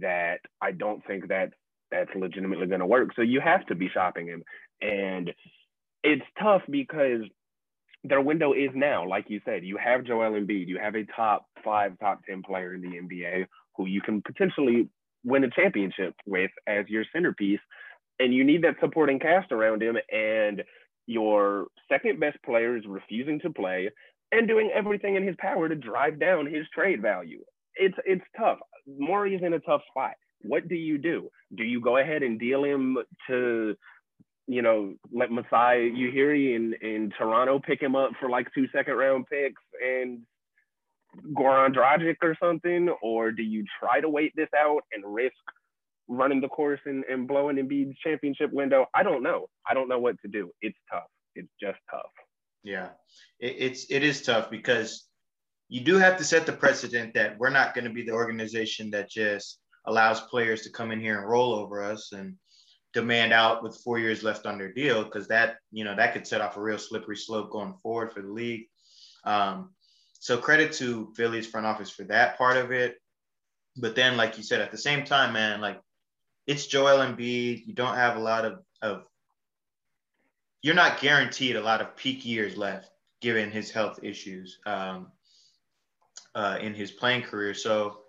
that 0.00 0.38
I 0.62 0.72
don't 0.72 1.04
think 1.06 1.28
that 1.28 1.52
that's 1.90 2.10
legitimately 2.14 2.68
going 2.68 2.80
to 2.80 2.86
work. 2.86 3.10
So 3.16 3.22
you 3.22 3.40
have 3.40 3.66
to 3.66 3.74
be 3.74 3.90
shopping 3.92 4.28
him, 4.28 4.42
and 4.80 5.32
it's 6.02 6.24
tough 6.40 6.62
because 6.70 7.22
their 8.04 8.20
window 8.20 8.52
is 8.52 8.70
now, 8.74 9.06
like 9.06 9.26
you 9.28 9.40
said, 9.44 9.64
you 9.64 9.76
have 9.76 10.04
Joel 10.04 10.32
Embiid, 10.32 10.68
you 10.68 10.78
have 10.78 10.94
a 10.94 11.04
top 11.14 11.46
five, 11.64 11.98
top 11.98 12.20
10 12.26 12.42
player 12.42 12.74
in 12.74 12.80
the 12.80 12.88
NBA 12.88 13.46
who 13.76 13.86
you 13.86 14.00
can 14.00 14.22
potentially 14.22 14.88
win 15.24 15.44
a 15.44 15.50
championship 15.50 16.14
with 16.26 16.50
as 16.66 16.86
your 16.88 17.04
centerpiece. 17.12 17.60
And 18.18 18.34
you 18.34 18.44
need 18.44 18.62
that 18.64 18.76
supporting 18.80 19.18
cast 19.18 19.52
around 19.52 19.82
him. 19.82 19.96
And 20.10 20.62
your 21.06 21.66
second 21.90 22.20
best 22.20 22.38
player 22.44 22.76
is 22.76 22.84
refusing 22.86 23.40
to 23.40 23.50
play 23.50 23.90
and 24.32 24.46
doing 24.46 24.70
everything 24.74 25.16
in 25.16 25.26
his 25.26 25.36
power 25.38 25.68
to 25.68 25.74
drive 25.74 26.20
down 26.20 26.46
his 26.46 26.66
trade 26.74 27.02
value. 27.02 27.42
It's 27.74 27.96
it's 28.04 28.24
tough. 28.38 28.58
Is 28.86 29.42
in 29.42 29.52
a 29.54 29.60
tough 29.60 29.82
spot. 29.90 30.12
What 30.42 30.68
do 30.68 30.74
you 30.74 30.98
do? 30.98 31.28
Do 31.56 31.64
you 31.64 31.80
go 31.80 31.98
ahead 31.98 32.22
and 32.22 32.38
deal 32.38 32.64
him 32.64 32.96
to 33.28 33.76
you 34.50 34.62
know, 34.62 34.94
let 35.12 35.30
Masai 35.30 35.92
Ujiri 35.92 36.56
in, 36.56 36.74
in 36.82 37.12
Toronto 37.16 37.60
pick 37.60 37.80
him 37.80 37.94
up 37.94 38.10
for 38.18 38.28
like 38.28 38.48
two 38.52 38.66
second 38.74 38.94
round 38.94 39.26
picks 39.30 39.62
and 39.80 40.22
Goran 41.32 41.72
Dragic 41.72 42.16
or 42.20 42.36
something? 42.42 42.88
Or 43.00 43.30
do 43.30 43.44
you 43.44 43.64
try 43.78 44.00
to 44.00 44.08
wait 44.08 44.32
this 44.34 44.48
out 44.58 44.80
and 44.92 45.04
risk 45.06 45.36
running 46.08 46.40
the 46.40 46.48
course 46.48 46.80
and, 46.84 47.04
and 47.04 47.28
blowing 47.28 47.58
Embiid's 47.58 47.96
championship 48.04 48.52
window? 48.52 48.86
I 48.92 49.04
don't 49.04 49.22
know. 49.22 49.46
I 49.70 49.74
don't 49.74 49.88
know 49.88 50.00
what 50.00 50.16
to 50.22 50.28
do. 50.28 50.50
It's 50.62 50.78
tough. 50.92 51.04
It's 51.36 51.52
just 51.62 51.78
tough. 51.88 52.10
Yeah, 52.64 52.88
it, 53.38 53.54
it's 53.56 53.86
it 53.88 54.02
is 54.02 54.20
tough 54.20 54.50
because 54.50 55.06
you 55.68 55.82
do 55.82 55.96
have 55.96 56.16
to 56.16 56.24
set 56.24 56.44
the 56.44 56.52
precedent 56.52 57.14
that 57.14 57.38
we're 57.38 57.50
not 57.50 57.72
going 57.72 57.84
to 57.84 57.94
be 57.94 58.02
the 58.02 58.14
organization 58.14 58.90
that 58.90 59.08
just 59.08 59.60
allows 59.86 60.22
players 60.22 60.62
to 60.62 60.72
come 60.72 60.90
in 60.90 61.00
here 61.00 61.20
and 61.20 61.30
roll 61.30 61.54
over 61.54 61.84
us 61.84 62.10
and 62.10 62.34
demand 62.92 63.32
out 63.32 63.62
with 63.62 63.76
four 63.76 63.98
years 63.98 64.22
left 64.22 64.46
on 64.46 64.58
their 64.58 64.72
deal 64.72 65.04
because 65.04 65.28
that 65.28 65.56
you 65.70 65.84
know 65.84 65.94
that 65.94 66.12
could 66.12 66.26
set 66.26 66.40
off 66.40 66.56
a 66.56 66.60
real 66.60 66.78
slippery 66.78 67.16
slope 67.16 67.50
going 67.50 67.74
forward 67.82 68.12
for 68.12 68.22
the 68.22 68.28
league. 68.28 68.66
Um, 69.24 69.70
so 70.18 70.36
credit 70.36 70.72
to 70.74 71.12
Philly's 71.16 71.46
front 71.46 71.66
office 71.66 71.90
for 71.90 72.04
that 72.04 72.36
part 72.36 72.56
of 72.56 72.72
it. 72.72 72.96
But 73.76 73.94
then, 73.94 74.16
like 74.16 74.36
you 74.36 74.42
said, 74.42 74.60
at 74.60 74.70
the 74.70 74.78
same 74.78 75.04
time, 75.04 75.32
man, 75.32 75.60
like 75.60 75.80
it's 76.46 76.66
Joel 76.66 76.98
Embiid. 76.98 77.66
You 77.66 77.74
don't 77.74 77.94
have 77.94 78.16
a 78.16 78.20
lot 78.20 78.44
of 78.44 78.60
of 78.82 79.04
you're 80.62 80.74
not 80.74 81.00
guaranteed 81.00 81.56
a 81.56 81.62
lot 81.62 81.80
of 81.80 81.96
peak 81.96 82.24
years 82.24 82.56
left 82.56 82.90
given 83.20 83.50
his 83.50 83.70
health 83.70 84.00
issues 84.02 84.58
um, 84.66 85.08
uh, 86.34 86.58
in 86.60 86.74
his 86.74 86.90
playing 86.90 87.22
career. 87.22 87.54
So 87.54 88.00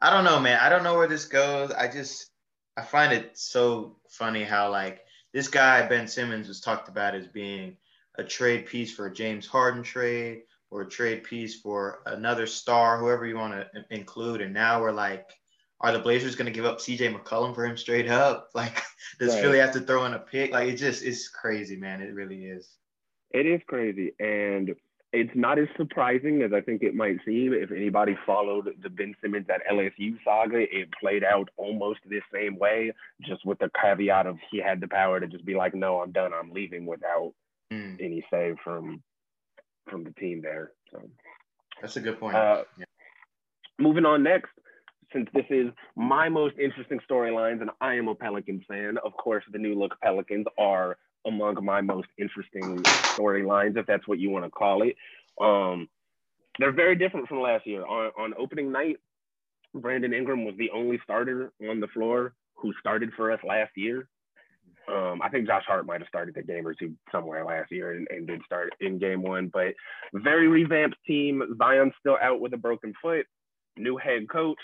I 0.00 0.10
don't 0.10 0.24
know, 0.24 0.40
man. 0.40 0.58
I 0.60 0.68
don't 0.68 0.82
know 0.82 0.96
where 0.96 1.08
this 1.08 1.26
goes. 1.26 1.70
I 1.70 1.88
just 1.88 2.30
I 2.76 2.82
find 2.82 3.12
it 3.12 3.38
so 3.38 3.96
funny 4.14 4.44
how 4.44 4.70
like 4.70 5.02
this 5.32 5.48
guy 5.48 5.86
Ben 5.86 6.06
Simmons 6.06 6.48
was 6.48 6.60
talked 6.60 6.88
about 6.88 7.14
as 7.14 7.26
being 7.26 7.76
a 8.16 8.24
trade 8.24 8.66
piece 8.66 8.94
for 8.94 9.06
a 9.06 9.12
James 9.12 9.46
Harden 9.46 9.82
trade 9.82 10.42
or 10.70 10.82
a 10.82 10.88
trade 10.88 11.24
piece 11.24 11.60
for 11.60 12.00
another 12.06 12.46
star, 12.46 12.98
whoever 12.98 13.26
you 13.26 13.36
want 13.36 13.54
to 13.54 13.84
include. 13.90 14.40
And 14.40 14.54
now 14.54 14.80
we're 14.80 14.92
like, 14.92 15.30
are 15.80 15.92
the 15.92 15.98
Blazers 15.98 16.34
going 16.34 16.46
to 16.46 16.52
give 16.52 16.64
up 16.64 16.78
CJ 16.78 17.14
McCollum 17.14 17.54
for 17.54 17.66
him 17.66 17.76
straight 17.76 18.08
up? 18.08 18.50
Like, 18.54 18.82
does 19.18 19.34
right. 19.34 19.42
Philly 19.42 19.58
have 19.58 19.72
to 19.72 19.80
throw 19.80 20.04
in 20.06 20.14
a 20.14 20.18
pick? 20.18 20.52
Like, 20.52 20.68
it 20.68 20.76
just 20.76 21.02
it's 21.02 21.28
crazy, 21.28 21.76
man. 21.76 22.00
It 22.00 22.14
really 22.14 22.44
is. 22.44 22.68
It 23.30 23.46
is 23.46 23.60
crazy. 23.66 24.12
And 24.18 24.74
it's 25.14 25.34
not 25.34 25.58
as 25.58 25.68
surprising 25.76 26.42
as 26.42 26.52
I 26.52 26.60
think 26.60 26.82
it 26.82 26.94
might 26.94 27.18
seem. 27.24 27.52
If 27.52 27.70
anybody 27.70 28.16
followed 28.26 28.68
the 28.82 28.90
Ben 28.90 29.14
Simmons 29.22 29.46
at 29.48 29.62
LSU 29.70 30.16
saga, 30.24 30.58
it 30.58 30.88
played 31.00 31.22
out 31.22 31.48
almost 31.56 32.00
the 32.08 32.20
same 32.32 32.58
way, 32.58 32.92
just 33.22 33.46
with 33.46 33.58
the 33.60 33.70
caveat 33.80 34.26
of 34.26 34.38
he 34.50 34.58
had 34.58 34.80
the 34.80 34.88
power 34.88 35.20
to 35.20 35.26
just 35.26 35.44
be 35.44 35.54
like, 35.54 35.74
"No, 35.74 36.00
I'm 36.00 36.10
done. 36.10 36.32
I'm 36.34 36.52
leaving," 36.52 36.84
without 36.84 37.32
mm. 37.72 37.96
any 38.00 38.26
say 38.30 38.54
from 38.64 39.02
from 39.88 40.02
the 40.02 40.10
team 40.12 40.42
there. 40.42 40.72
So 40.90 41.08
that's 41.80 41.96
a 41.96 42.00
good 42.00 42.18
point. 42.18 42.34
Uh, 42.34 42.64
yeah. 42.76 42.84
Moving 43.78 44.06
on 44.06 44.22
next, 44.22 44.50
since 45.12 45.28
this 45.32 45.46
is 45.48 45.68
my 45.96 46.28
most 46.28 46.58
interesting 46.58 47.00
storylines, 47.08 47.60
and 47.60 47.70
I 47.80 47.94
am 47.94 48.08
a 48.08 48.14
Pelicans 48.14 48.64
fan, 48.68 48.98
of 49.04 49.16
course, 49.16 49.44
the 49.52 49.58
new 49.58 49.78
look 49.78 49.98
Pelicans 50.00 50.46
are 50.58 50.96
among 51.26 51.62
my 51.64 51.80
most 51.80 52.08
interesting 52.18 52.82
storylines, 52.82 53.76
if 53.76 53.86
that's 53.86 54.06
what 54.06 54.18
you 54.18 54.30
want 54.30 54.44
to 54.44 54.50
call 54.50 54.82
it. 54.82 54.96
Um, 55.40 55.88
they're 56.58 56.72
very 56.72 56.96
different 56.96 57.28
from 57.28 57.40
last 57.40 57.66
year. 57.66 57.84
On, 57.84 58.10
on 58.18 58.34
opening 58.38 58.70
night, 58.70 58.98
Brandon 59.74 60.14
Ingram 60.14 60.44
was 60.44 60.54
the 60.56 60.70
only 60.70 61.00
starter 61.02 61.52
on 61.68 61.80
the 61.80 61.88
floor 61.88 62.34
who 62.54 62.72
started 62.78 63.10
for 63.16 63.32
us 63.32 63.40
last 63.44 63.72
year. 63.76 64.08
Um, 64.86 65.20
I 65.22 65.30
think 65.30 65.46
Josh 65.46 65.64
Hart 65.66 65.86
might 65.86 66.00
have 66.00 66.08
started 66.08 66.34
the 66.34 66.42
game 66.42 66.66
or 66.66 66.74
two 66.74 66.94
somewhere 67.10 67.44
last 67.44 67.72
year 67.72 67.92
and, 67.92 68.06
and 68.10 68.26
did 68.26 68.42
start 68.44 68.74
in 68.80 68.98
game 68.98 69.22
one, 69.22 69.50
but 69.52 69.74
very 70.12 70.46
revamped 70.46 70.96
team. 71.06 71.42
Zion's 71.58 71.94
still 71.98 72.18
out 72.20 72.40
with 72.40 72.52
a 72.52 72.58
broken 72.58 72.92
foot. 73.00 73.26
New 73.76 73.96
head 73.96 74.28
coach, 74.28 74.58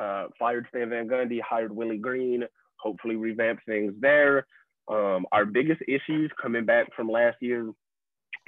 uh, 0.00 0.26
fired 0.38 0.66
Stan 0.70 0.88
Van 0.88 1.06
Gundy, 1.06 1.40
hired 1.40 1.70
Willie 1.70 1.98
Green, 1.98 2.44
hopefully 2.80 3.16
revamp 3.16 3.60
things 3.66 3.92
there. 4.00 4.46
Um, 4.88 5.26
our 5.32 5.44
biggest 5.44 5.82
issues 5.86 6.30
coming 6.40 6.64
back 6.64 6.86
from 6.96 7.10
last 7.10 7.36
year 7.40 7.70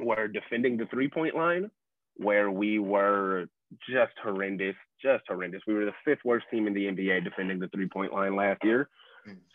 were 0.00 0.28
defending 0.28 0.76
the 0.76 0.86
three 0.86 1.08
point 1.08 1.34
line, 1.34 1.70
where 2.16 2.50
we 2.50 2.78
were 2.78 3.46
just 3.88 4.12
horrendous, 4.22 4.74
just 5.02 5.24
horrendous. 5.28 5.62
We 5.66 5.74
were 5.74 5.84
the 5.84 5.92
fifth 6.04 6.24
worst 6.24 6.46
team 6.50 6.66
in 6.66 6.74
the 6.74 6.86
NBA 6.86 7.24
defending 7.24 7.58
the 7.58 7.68
three 7.68 7.88
point 7.88 8.12
line 8.12 8.36
last 8.36 8.64
year. 8.64 8.88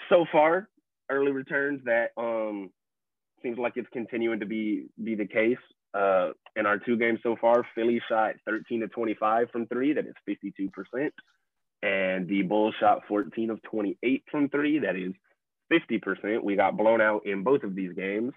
So 0.10 0.26
far, 0.32 0.70
early 1.10 1.32
returns 1.32 1.82
that 1.86 2.12
um, 2.18 2.70
seems 3.42 3.58
like 3.58 3.74
it's 3.76 3.90
continuing 3.92 4.40
to 4.40 4.46
be 4.46 4.86
be 5.04 5.16
the 5.16 5.28
case. 5.28 5.58
Uh, 5.94 6.32
in 6.58 6.66
our 6.66 6.78
two 6.78 6.98
games 6.98 7.20
so 7.24 7.38
far, 7.40 7.66
Philly 7.74 8.02
shot 8.10 8.36
13 8.46 8.82
to 8.82 8.88
25 8.90 9.50
from 9.50 9.66
three, 9.68 9.94
that 9.94 10.06
is 10.06 10.14
52%. 10.28 11.10
And 11.82 12.28
the 12.28 12.42
Bulls 12.42 12.76
shot 12.82 13.04
14 13.08 13.50
of 13.50 13.62
28 13.64 14.24
from 14.30 14.50
three, 14.50 14.80
that 14.80 14.98
is 14.98 15.14
50%. 15.72 16.44
We 16.44 16.56
got 16.56 16.78
blown 16.78 17.02
out 17.02 17.26
in 17.26 17.44
both 17.44 17.64
of 17.64 17.76
these 17.76 17.94
games. 17.94 18.34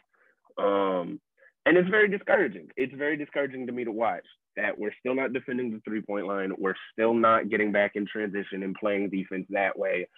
Um, 0.58 1.20
and 1.66 1.76
it's 1.76 1.88
very 1.88 2.08
discouraging. 2.08 2.68
It's 2.76 2.94
very 2.94 3.16
discouraging 3.16 3.66
to 3.66 3.72
me 3.72 3.84
to 3.84 3.92
watch 3.92 4.24
that 4.56 4.78
we're 4.78 4.94
still 4.98 5.14
not 5.14 5.32
defending 5.32 5.70
the 5.70 5.80
three 5.80 6.00
point 6.00 6.26
line. 6.26 6.52
We're 6.58 6.74
still 6.92 7.14
not 7.14 7.48
getting 7.48 7.72
back 7.72 7.92
in 7.94 8.06
transition 8.06 8.62
and 8.62 8.74
playing 8.74 9.10
defense 9.10 9.46
that 9.50 9.78
way. 9.78 10.08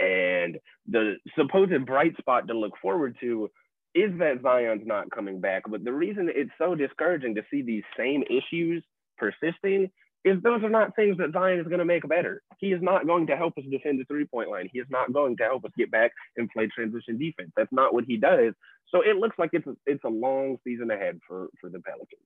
And 0.00 0.58
the 0.86 1.16
supposed 1.36 1.86
bright 1.86 2.16
spot 2.18 2.46
to 2.48 2.54
look 2.54 2.74
forward 2.80 3.16
to 3.20 3.50
is 3.94 4.16
that 4.18 4.42
Zion's 4.42 4.86
not 4.86 5.10
coming 5.10 5.40
back. 5.40 5.62
But 5.68 5.82
the 5.82 5.92
reason 5.92 6.30
it's 6.32 6.50
so 6.58 6.74
discouraging 6.74 7.34
to 7.34 7.42
see 7.50 7.62
these 7.62 7.82
same 7.96 8.22
issues 8.30 8.84
persisting 9.16 9.90
is 10.24 10.42
those 10.42 10.62
are 10.62 10.68
not 10.68 10.96
things 10.96 11.16
that 11.18 11.32
Zion 11.32 11.60
is 11.60 11.66
going 11.66 11.78
to 11.78 11.84
make 11.84 12.06
better. 12.08 12.42
He 12.58 12.72
is 12.72 12.82
not 12.82 13.06
going 13.06 13.26
to 13.28 13.36
help 13.36 13.56
us 13.56 13.64
defend 13.70 14.00
the 14.00 14.04
three 14.04 14.24
point 14.24 14.50
line. 14.50 14.68
He 14.72 14.78
is 14.78 14.86
not 14.90 15.12
going 15.12 15.36
to 15.38 15.44
help 15.44 15.64
us 15.64 15.70
get 15.76 15.90
back 15.90 16.12
and 16.36 16.50
play 16.50 16.66
transition 16.66 17.18
defense. 17.18 17.52
That's 17.56 17.72
not 17.72 17.94
what 17.94 18.04
he 18.04 18.16
does. 18.16 18.54
So 18.90 19.02
it 19.02 19.16
looks 19.16 19.38
like 19.38 19.50
it's 19.52 19.66
a, 19.66 19.76
it's 19.86 20.04
a 20.04 20.08
long 20.08 20.58
season 20.64 20.90
ahead 20.90 21.20
for 21.26 21.48
for 21.60 21.70
the 21.70 21.80
Pelicans. 21.80 22.20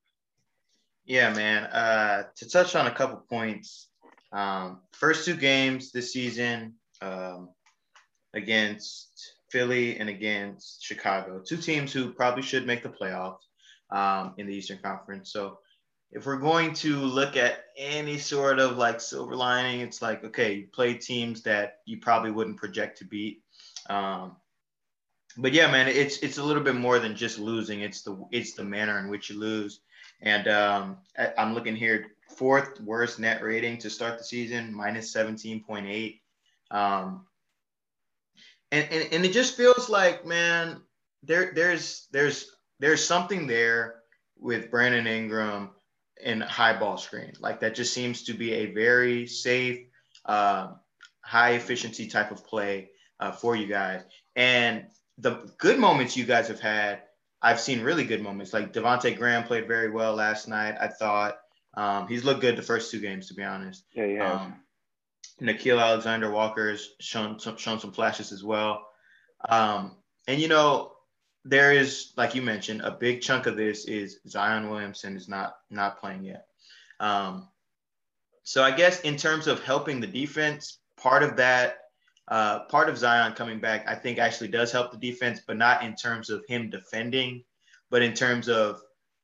Yeah, 1.05 1.35
man. 1.35 1.65
Uh, 1.65 2.25
to 2.37 2.49
touch 2.49 2.77
on 2.77 2.87
a 2.87 2.95
couple 2.95 3.17
points, 3.29 3.89
um, 4.33 4.81
first 4.93 5.25
two 5.25 5.37
games 5.37 5.93
this 5.93 6.13
season 6.13 6.75
um, 7.01 7.51
against 8.35 9.35
Philly 9.51 9.99
and 9.99 10.09
against 10.09 10.83
Chicago, 10.83 11.43
two 11.45 11.57
teams 11.57 11.93
who 11.93 12.13
probably 12.13 12.43
should 12.43 12.67
make 12.67 12.83
the 12.83 12.89
playoffs 12.89 13.41
um, 13.91 14.35
in 14.39 14.47
the 14.47 14.55
Eastern 14.55 14.79
Conference. 14.79 15.33
So 15.33 15.59
if 16.13 16.27
we're 16.27 16.37
going 16.37 16.75
to 16.75 16.97
look 16.97 17.37
at 17.37 17.65
any 17.77 18.19
sort 18.19 18.59
of 18.59 18.77
like 18.77 19.01
silver 19.01 19.35
lining, 19.35 19.81
it's 19.81 20.03
like, 20.03 20.23
okay, 20.23 20.53
you 20.53 20.67
play 20.67 20.95
teams 20.95 21.43
that 21.43 21.79
you 21.87 21.99
probably 21.99 22.31
wouldn't 22.31 22.59
project 22.59 22.99
to 22.99 23.07
beat. 23.07 23.43
Um, 23.89 24.37
but 25.39 25.55
yeah, 25.55 25.71
man, 25.71 25.89
it's 25.89 26.19
it's 26.19 26.37
a 26.37 26.45
little 26.45 26.63
bit 26.63 26.75
more 26.75 26.99
than 26.99 27.17
just 27.17 27.39
losing. 27.39 27.81
It's 27.81 28.03
the 28.03 28.23
it's 28.31 28.53
the 28.53 28.65
manner 28.65 28.99
in 28.99 29.09
which 29.09 29.31
you 29.31 29.39
lose. 29.39 29.81
And 30.21 30.47
um, 30.49 30.99
I'm 31.39 31.55
looking 31.55 31.75
here, 31.75 32.09
fourth 32.37 32.79
worst 32.83 33.19
net 33.19 33.43
rating 33.43 33.79
to 33.79 33.91
start 33.91 34.19
the 34.19 34.25
season, 34.25 34.73
minus 34.73 35.13
17.8. 35.13 36.21
Um, 36.71 37.27
and, 38.71 38.87
and, 38.91 39.13
and 39.13 39.25
it 39.25 39.33
just 39.33 39.57
feels 39.57 39.89
like, 39.89 40.27
man, 40.27 40.83
there 41.23 41.53
there's 41.55 42.09
there's 42.13 42.55
there's 42.79 43.03
something 43.03 43.47
there 43.47 44.03
with 44.39 44.71
Brandon 44.71 45.07
Ingram 45.07 45.71
and 46.25 46.43
high 46.43 46.79
ball 46.79 46.97
screen. 46.97 47.33
Like 47.41 47.61
that 47.61 47.75
just 47.75 47.93
seems 47.93 48.25
to 48.25 48.35
be 48.35 48.53
a 48.53 48.67
very 48.67 49.27
safe, 49.27 49.87
uh, 50.25 50.73
high 51.21 51.53
efficiency 51.53 52.07
type 52.07 52.31
of 52.31 52.47
play 52.47 52.91
uh, 53.21 53.33
for 53.33 53.57
you 53.57 53.67
guys. 53.67 54.03
And 54.37 54.87
the 55.19 55.51
good 55.59 55.79
moments 55.79 56.17
you 56.17 56.25
guys 56.25 56.49
have 56.49 56.61
had, 56.61 57.03
I've 57.41 57.61
seen 57.61 57.83
really 57.83 58.05
good 58.05 58.23
moments. 58.23 58.53
Like 58.53 58.73
Devonte 58.73 59.17
Graham 59.17 59.45
played 59.45 59.67
very 59.67 59.91
well 59.91 60.15
last 60.15 60.49
night. 60.49 60.77
I 60.81 60.89
thought 60.89 61.39
um, 61.75 62.07
he's 62.09 62.25
looked 62.25 62.41
good 62.41 62.57
the 62.57 62.63
first 62.63 62.91
two 62.91 63.01
games, 63.01 63.29
to 63.29 63.35
be 63.35 63.43
honest. 63.43 63.85
Yeah, 63.93 64.07
yeah. 64.07 64.33
Um, 64.33 64.55
Nickeil 65.41 65.81
Alexander 65.81 66.31
Walker 66.31 66.71
has 66.71 66.89
shown 67.01 67.39
some, 67.41 67.57
shown 67.57 67.81
some 67.81 67.93
flashes 67.93 68.33
as 68.33 68.45
well. 68.45 68.87
Um, 69.49 69.97
and 70.29 70.41
you 70.41 70.49
know, 70.49 70.92
there 71.45 71.73
is, 71.73 72.13
like 72.17 72.35
you 72.35 72.43
mentioned, 72.43 72.83
a 72.83 72.91
big 72.91 73.21
chunk 73.21 73.47
of 73.47 73.57
this 73.57 73.85
is 73.87 74.21
Zion 74.29 74.71
Williamson 74.71 75.17
is 75.17 75.29
not 75.29 75.57
not 75.71 76.01
playing 76.01 76.25
yet. 76.25 76.47
Um, 77.01 77.49
so 78.45 78.63
I 78.63 78.71
guess 78.71 79.01
in 79.01 79.17
terms 79.17 79.47
of 79.47 79.63
helping 79.63 80.01
the 80.01 80.07
defense, 80.07 80.79
part 80.97 81.23
of 81.23 81.37
that, 81.37 81.79
uh, 82.29 82.61
part 82.65 82.89
of 82.89 82.99
Zion 82.99 83.35
coming 83.35 83.61
back, 83.61 83.87
I 83.89 83.95
think 83.95 84.19
actually 84.19 84.49
does 84.49 84.73
help 84.73 84.93
the 84.93 84.99
defense, 84.99 85.41
but 85.47 85.57
not 85.57 85.83
in 85.83 85.95
terms 85.95 86.31
of 86.31 86.45
him 86.49 86.71
defending, 86.71 87.45
but 87.91 88.03
in 88.03 88.15
terms 88.15 88.49
of 88.49 88.81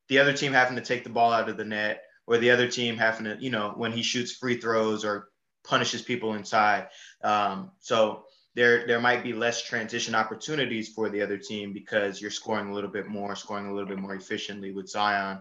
the 0.08 0.18
other 0.18 0.32
team 0.32 0.52
having 0.52 0.76
to 0.76 0.82
take 0.82 1.04
the 1.04 1.10
ball 1.10 1.32
out 1.32 1.48
of 1.48 1.56
the 1.56 1.64
net 1.64 2.02
or 2.26 2.38
the 2.38 2.50
other 2.50 2.68
team 2.68 2.96
having 2.96 3.24
to, 3.24 3.36
you 3.40 3.50
know, 3.50 3.72
when 3.76 3.92
he 3.92 4.02
shoots 4.02 4.32
free 4.32 4.60
throws 4.60 5.04
or 5.04 5.28
punishes 5.64 6.02
people 6.02 6.34
inside. 6.34 6.88
Um, 7.22 7.70
so 7.80 8.24
there 8.58 8.84
there 8.88 9.00
might 9.00 9.22
be 9.22 9.32
less 9.32 9.62
transition 9.62 10.16
opportunities 10.16 10.88
for 10.88 11.08
the 11.08 11.22
other 11.22 11.38
team 11.38 11.72
because 11.72 12.20
you're 12.20 12.30
scoring 12.30 12.70
a 12.70 12.74
little 12.74 12.90
bit 12.90 13.06
more, 13.06 13.36
scoring 13.36 13.68
a 13.68 13.72
little 13.72 13.88
bit 13.88 14.00
more 14.00 14.16
efficiently 14.16 14.72
with 14.72 14.88
Zion. 14.88 15.38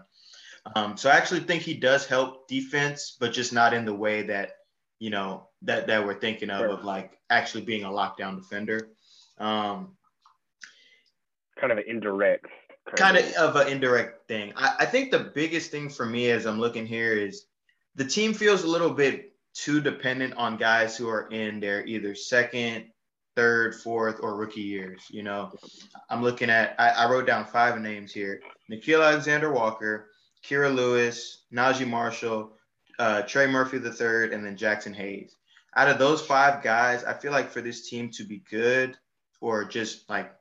Um, 0.76 0.96
so 0.96 1.10
I 1.10 1.16
actually 1.16 1.40
think 1.40 1.62
he 1.62 1.74
does 1.74 2.06
help 2.06 2.46
defense, 2.46 3.16
but 3.18 3.32
just 3.32 3.52
not 3.52 3.74
in 3.74 3.84
the 3.84 3.94
way 3.94 4.22
that 4.22 4.52
you 5.00 5.10
know 5.10 5.48
that 5.62 5.88
that 5.88 6.06
we're 6.06 6.20
thinking 6.20 6.48
of 6.48 6.70
of 6.70 6.84
like 6.84 7.18
actually 7.28 7.64
being 7.64 7.82
a 7.82 7.88
lockdown 7.88 8.36
defender. 8.36 8.90
Um, 9.38 9.96
kind 11.56 11.72
of 11.72 11.78
an 11.78 11.84
indirect. 11.88 12.46
Kind, 12.94 13.18
kind 13.18 13.34
of, 13.34 13.56
of 13.56 13.56
an 13.56 13.72
indirect 13.72 14.28
thing. 14.28 14.52
I, 14.56 14.76
I 14.80 14.86
think 14.86 15.10
the 15.10 15.32
biggest 15.34 15.72
thing 15.72 15.88
for 15.88 16.06
me 16.06 16.30
as 16.30 16.46
I'm 16.46 16.60
looking 16.60 16.86
here 16.86 17.14
is 17.14 17.46
the 17.96 18.04
team 18.04 18.32
feels 18.32 18.62
a 18.62 18.68
little 18.68 18.90
bit 18.90 19.34
too 19.54 19.80
dependent 19.80 20.34
on 20.34 20.56
guys 20.56 20.96
who 20.96 21.08
are 21.08 21.28
in 21.30 21.58
their 21.58 21.84
either 21.84 22.14
second, 22.14 22.86
third, 23.38 23.72
fourth, 23.76 24.18
or 24.20 24.34
rookie 24.34 24.62
years. 24.62 25.00
You 25.10 25.22
know, 25.22 25.52
I'm 26.10 26.24
looking 26.24 26.50
at, 26.50 26.74
I, 26.76 26.88
I 26.88 27.08
wrote 27.08 27.24
down 27.24 27.44
five 27.44 27.80
names 27.80 28.12
here 28.12 28.40
Nickeil 28.68 29.06
Alexander 29.06 29.52
Walker, 29.52 30.10
Kira 30.44 30.74
Lewis, 30.74 31.44
Naji 31.54 31.86
Marshall, 31.86 32.56
uh, 32.98 33.22
Trey 33.22 33.46
Murphy 33.46 33.78
the 33.78 33.92
third, 33.92 34.32
and 34.32 34.44
then 34.44 34.56
Jaxson 34.56 34.92
Hayes. 34.92 35.36
Out 35.76 35.88
of 35.88 36.00
those 36.00 36.20
five 36.20 36.64
guys, 36.64 37.04
I 37.04 37.12
feel 37.12 37.30
like 37.30 37.50
for 37.50 37.60
this 37.60 37.88
team 37.88 38.10
to 38.14 38.24
be 38.24 38.42
good 38.50 38.98
or 39.40 39.64
just 39.64 40.10
like, 40.10 40.34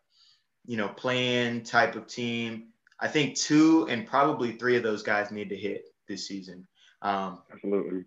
you 0.66 0.76
know, 0.76 0.88
playing 0.88 1.66
type 1.66 1.96
of 1.96 2.08
team, 2.08 2.70
I 3.00 3.10
think 3.10 3.36
two 3.36 3.86
and 3.92 4.08
probably 4.08 4.54
three 4.54 4.76
of 4.76 4.82
those 4.82 5.04
guys 5.04 5.30
need 5.30 5.50
to 5.50 5.56
hit 5.56 5.86
this 6.08 6.28
season. 6.28 6.66
Um, 7.04 7.44
Absolutely. 7.54 8.06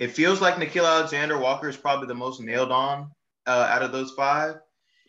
It 0.00 0.10
feels 0.10 0.40
like 0.40 0.56
Nickeil 0.56 0.88
Alexander 0.88 1.38
Walker 1.38 1.68
is 1.68 1.76
probably 1.76 2.08
the 2.08 2.14
most 2.14 2.40
nailed 2.40 2.72
on 2.72 3.12
uh, 3.46 3.68
out 3.70 3.82
of 3.82 3.92
those 3.92 4.12
five. 4.12 4.56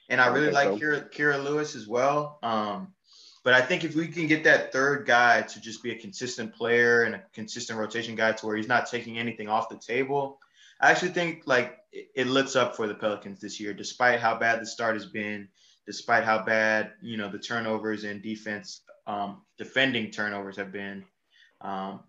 And 0.09 0.21
I 0.21 0.27
really 0.27 0.51
like 0.51 0.69
so. 0.69 0.77
Kira, 0.77 1.11
Kira 1.11 1.43
Lewis 1.43 1.75
as 1.75 1.87
well. 1.87 2.37
Um, 2.43 2.93
but 3.43 3.53
I 3.53 3.61
think 3.61 3.83
if 3.83 3.95
we 3.95 4.07
can 4.07 4.27
get 4.27 4.43
that 4.43 4.71
third 4.71 5.05
guy 5.05 5.41
to 5.43 5.61
just 5.61 5.83
be 5.83 5.91
a 5.91 5.99
consistent 5.99 6.53
player 6.53 7.03
and 7.03 7.15
a 7.15 7.23
consistent 7.33 7.77
rotation 7.79 8.15
guy 8.15 8.31
to 8.31 8.45
where 8.45 8.55
he's 8.55 8.67
not 8.67 8.89
taking 8.89 9.17
anything 9.17 9.47
off 9.47 9.69
the 9.69 9.77
table, 9.77 10.39
I 10.81 10.91
actually 10.91 11.11
think 11.11 11.43
like 11.45 11.77
it, 11.91 12.09
it 12.15 12.27
looks 12.27 12.55
up 12.55 12.75
for 12.75 12.87
the 12.87 12.95
Pelicans 12.95 13.39
this 13.39 13.59
year, 13.59 13.73
despite 13.73 14.19
how 14.19 14.37
bad 14.37 14.61
the 14.61 14.65
start 14.65 14.95
has 14.95 15.05
been, 15.05 15.47
despite 15.85 16.23
how 16.23 16.43
bad 16.43 16.93
you 17.01 17.17
know 17.17 17.29
the 17.29 17.39
turnovers 17.39 18.03
and 18.03 18.21
defense, 18.21 18.81
um, 19.07 19.41
defending 19.57 20.11
turnovers 20.11 20.57
have 20.57 20.71
been. 20.71 21.05
Um, 21.61 22.01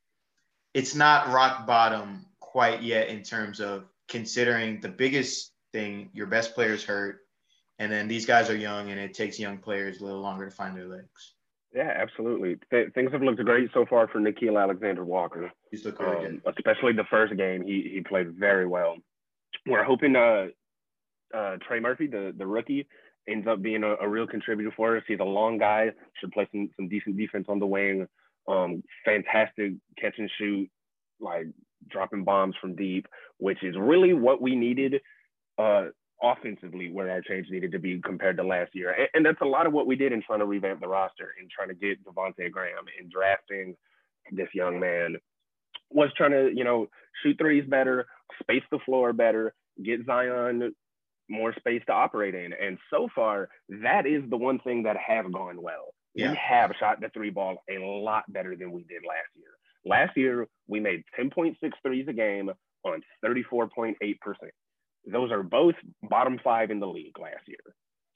it's 0.75 0.95
not 0.95 1.33
rock 1.33 1.67
bottom 1.67 2.27
quite 2.41 2.83
yet 2.83 3.09
in 3.09 3.23
terms 3.23 3.61
of 3.61 3.85
considering 4.09 4.81
the 4.81 4.89
biggest 4.89 5.53
thing, 5.77 6.09
your 6.15 6.27
best 6.27 6.55
players 6.55 6.83
hurt, 6.83 7.21
and 7.79 7.93
then 7.93 8.09
these 8.09 8.25
guys 8.25 8.49
are 8.49 8.57
young, 8.57 8.91
and 8.91 8.99
it 8.99 9.13
takes 9.13 9.39
young 9.39 9.59
players 9.59 10.01
a 10.01 10.05
little 10.05 10.21
longer 10.21 10.47
to 10.47 10.51
find 10.51 10.75
their 10.75 10.87
legs. 10.87 11.35
Yeah, 11.75 11.93
absolutely. 11.95 12.57
Th- 12.71 12.91
things 12.95 13.13
have 13.13 13.21
looked 13.21 13.45
great 13.45 13.69
so 13.75 13.85
far 13.85 14.09
for 14.09 14.19
Nickeil 14.19 14.61
Alexander 14.61 15.05
Walker. 15.05 15.53
He's 15.71 15.85
looked 15.85 16.01
really 16.01 16.27
um, 16.27 16.41
good. 16.45 16.55
Especially 16.57 16.95
the 16.95 17.05
first 17.11 17.37
game, 17.37 17.63
he 17.63 17.91
he 17.93 18.01
played 18.01 18.33
very 18.33 18.67
well. 18.67 18.97
We're 19.67 19.85
hoping 19.85 20.17
uh, 20.17 20.47
uh, 21.37 21.57
Trey 21.67 21.81
Murphy, 21.81 22.07
the, 22.07 22.33
the 22.37 22.47
rookie, 22.47 22.87
ends 23.29 23.47
up 23.47 23.61
being 23.61 23.83
a, 23.83 23.97
a, 23.97 24.09
real 24.09 24.27
contributor 24.27 24.73
for 24.77 24.97
us. 24.97 25.03
He's 25.09 25.19
a 25.21 25.25
long 25.25 25.59
guy, 25.59 25.91
should 26.21 26.31
play 26.31 26.49
some, 26.53 26.71
some 26.77 26.89
decent 26.89 27.17
defense 27.17 27.47
on 27.49 27.59
the 27.59 27.67
wing. 27.67 28.07
Um, 28.49 28.83
fantastic 29.05 29.73
catch 30.01 30.15
and 30.19 30.31
shoot, 30.39 30.71
like 31.21 31.49
dropping 31.91 32.23
bombs 32.25 32.55
from 32.61 32.77
deep, 32.77 33.07
which 33.39 33.63
is 33.65 33.75
really 33.77 34.15
what 34.15 34.41
we 34.41 34.55
needed 34.55 35.01
uh, 35.59 35.87
offensively 36.23 36.91
where 36.91 37.11
our 37.11 37.21
change 37.21 37.47
needed 37.51 37.73
to 37.73 37.79
be 37.79 38.01
compared 38.01 38.37
to 38.39 38.45
last 38.45 38.75
year. 38.75 38.91
And, 38.91 39.09
and, 39.15 39.27
that's 39.27 39.41
a 39.41 39.47
lot 39.47 39.67
of 39.67 39.73
what 39.73 39.87
we 39.87 39.97
did 39.97 40.13
in 40.13 40.23
trying 40.23 40.39
to 40.39 40.47
revamp 40.47 40.81
the 40.81 40.89
roster 40.89 41.35
and 41.39 41.51
trying 41.51 41.69
to 41.69 41.75
get 41.75 42.05
Devonte 42.05 42.51
Graham 42.51 42.85
and 42.99 43.11
drafting 43.11 43.77
this 44.33 44.49
young 44.55 44.81
man 44.81 45.17
was 45.91 46.11
trying 46.17 46.33
to, 46.33 46.51
you 46.55 46.65
know, 46.65 46.89
shoot 47.23 47.37
threes 47.39 47.65
better, 47.69 48.07
space 48.41 48.63
the 48.71 48.79
floor 48.85 49.13
better, 49.13 49.55
get 49.83 50.05
Zion 50.07 50.75
more 51.29 51.55
space 51.59 51.83
to 51.87 51.93
operate 51.93 52.35
in. 52.35 52.53
And 52.53 52.79
so 52.91 53.09
far, 53.15 53.49
that 53.83 54.07
is 54.07 54.23
the 54.31 54.37
one 54.37 54.59
thing 54.61 54.85
that 54.85 54.97
have 54.97 55.33
gone 55.33 55.61
well. 55.61 55.95
Yeah. 56.15 56.31
We 56.31 56.39
have 56.49 56.73
shot 56.79 57.01
the 57.01 57.11
three 57.11 57.31
ball 57.31 57.63
a 57.69 57.79
lot 57.79 58.25
better 58.33 58.57
than 58.57 58.73
we 58.73 58.85
did 58.85 59.03
last 59.07 59.29
year. 59.35 59.49
Last 59.85 60.17
year, 60.17 60.49
we 60.67 60.81
made 60.81 61.05
10.6 61.19 61.55
threes 61.83 62.07
a 62.09 62.13
game 62.13 62.51
on 62.85 63.03
34.8%. 63.25 63.95
Those 65.07 65.31
are 65.31 65.43
both 65.43 65.75
bottom 66.03 66.39
five 66.43 66.71
in 66.71 66.81
the 66.81 66.87
league 66.87 67.19
last 67.19 67.47
year. 67.47 67.59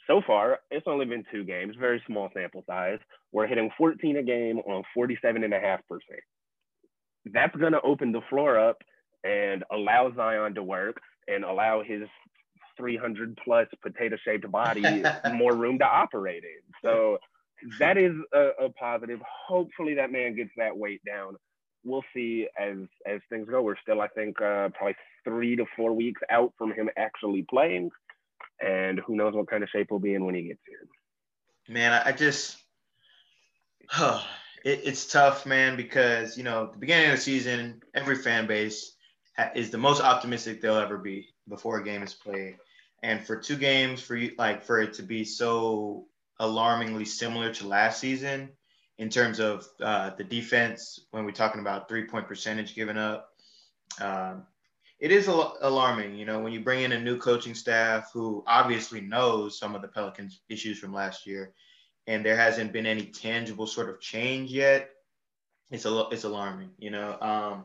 So 0.06 0.20
far, 0.26 0.58
it's 0.70 0.86
only 0.88 1.06
been 1.06 1.24
two 1.30 1.44
games, 1.44 1.76
very 1.78 2.02
small 2.06 2.30
sample 2.34 2.64
size. 2.66 2.98
We're 3.32 3.46
hitting 3.46 3.70
14 3.78 4.16
a 4.16 4.22
game 4.22 4.58
on 4.58 4.82
47.5%. 4.96 5.78
That's 7.26 7.56
going 7.56 7.72
to 7.72 7.80
open 7.82 8.12
the 8.12 8.22
floor 8.28 8.58
up 8.58 8.78
and 9.22 9.62
allow 9.70 10.12
Zion 10.14 10.54
to 10.54 10.62
work 10.62 11.00
and 11.28 11.44
allow 11.44 11.82
his 11.82 12.02
300 12.76 13.38
plus 13.44 13.68
potato 13.82 14.16
shaped 14.24 14.50
body 14.50 15.04
more 15.34 15.54
room 15.54 15.78
to 15.78 15.84
operate 15.84 16.42
in. 16.42 16.72
So 16.82 17.18
that 17.78 17.98
is 17.98 18.12
a, 18.32 18.64
a, 18.64 18.70
positive. 18.70 19.20
Hopefully, 19.46 19.94
that 19.94 20.10
man 20.10 20.34
gets 20.34 20.50
that 20.56 20.76
weight 20.76 21.02
down 21.04 21.36
we'll 21.84 22.04
see 22.14 22.46
as 22.58 22.76
as 23.06 23.20
things 23.28 23.48
go. 23.48 23.62
We're 23.62 23.78
still, 23.82 24.00
I 24.00 24.08
think, 24.08 24.40
uh, 24.40 24.68
probably 24.70 24.96
three 25.24 25.56
to 25.56 25.64
four 25.76 25.92
weeks 25.92 26.20
out 26.30 26.52
from 26.58 26.72
him 26.72 26.88
actually 26.96 27.44
playing, 27.48 27.90
and 28.60 29.00
who 29.00 29.16
knows 29.16 29.34
what 29.34 29.48
kind 29.48 29.62
of 29.62 29.68
shape 29.70 29.88
he'll 29.90 29.98
be 29.98 30.14
in 30.14 30.24
when 30.24 30.34
he 30.34 30.42
gets 30.42 30.60
here. 30.66 30.88
Man, 31.68 31.92
I 31.92 32.12
just, 32.12 32.56
huh, 33.88 34.20
it, 34.64 34.80
it's 34.84 35.06
tough, 35.06 35.46
man, 35.46 35.76
because 35.76 36.36
you 36.36 36.44
know 36.44 36.70
the 36.72 36.78
beginning 36.78 37.10
of 37.10 37.16
the 37.16 37.22
season, 37.22 37.80
every 37.94 38.16
fan 38.16 38.46
base 38.46 38.96
is 39.54 39.70
the 39.70 39.78
most 39.78 40.02
optimistic 40.02 40.60
they'll 40.60 40.76
ever 40.76 40.98
be 40.98 41.28
before 41.48 41.78
a 41.78 41.84
game 41.84 42.02
is 42.02 42.14
played, 42.14 42.56
and 43.02 43.24
for 43.24 43.36
two 43.36 43.56
games, 43.56 44.02
for 44.02 44.16
you, 44.16 44.32
like 44.38 44.64
for 44.64 44.80
it 44.80 44.94
to 44.94 45.02
be 45.02 45.24
so 45.24 46.06
alarmingly 46.38 47.04
similar 47.04 47.52
to 47.52 47.66
last 47.66 48.00
season 48.00 48.48
in 49.00 49.08
terms 49.08 49.40
of 49.40 49.66
uh, 49.82 50.10
the 50.18 50.22
defense 50.22 51.06
when 51.10 51.24
we're 51.24 51.30
talking 51.30 51.62
about 51.62 51.88
three 51.88 52.04
point 52.04 52.28
percentage 52.28 52.74
given 52.74 52.98
up. 52.98 53.30
Um, 53.98 54.44
it 55.00 55.10
is 55.10 55.26
al- 55.26 55.56
alarming, 55.62 56.16
you 56.16 56.26
know, 56.26 56.40
when 56.40 56.52
you 56.52 56.60
bring 56.60 56.82
in 56.82 56.92
a 56.92 57.00
new 57.00 57.16
coaching 57.16 57.54
staff 57.54 58.10
who 58.12 58.44
obviously 58.46 59.00
knows 59.00 59.58
some 59.58 59.74
of 59.74 59.80
the 59.80 59.88
Pelicans' 59.88 60.42
issues 60.50 60.78
from 60.78 60.92
last 60.92 61.26
year, 61.26 61.54
and 62.06 62.22
there 62.22 62.36
hasn't 62.36 62.74
been 62.74 62.84
any 62.84 63.06
tangible 63.06 63.66
sort 63.66 63.88
of 63.88 64.02
change 64.02 64.52
yet. 64.52 64.90
It's 65.70 65.86
a 65.86 66.08
it's 66.12 66.24
alarming, 66.24 66.70
you 66.78 66.90
know. 66.90 67.16
Um, 67.22 67.64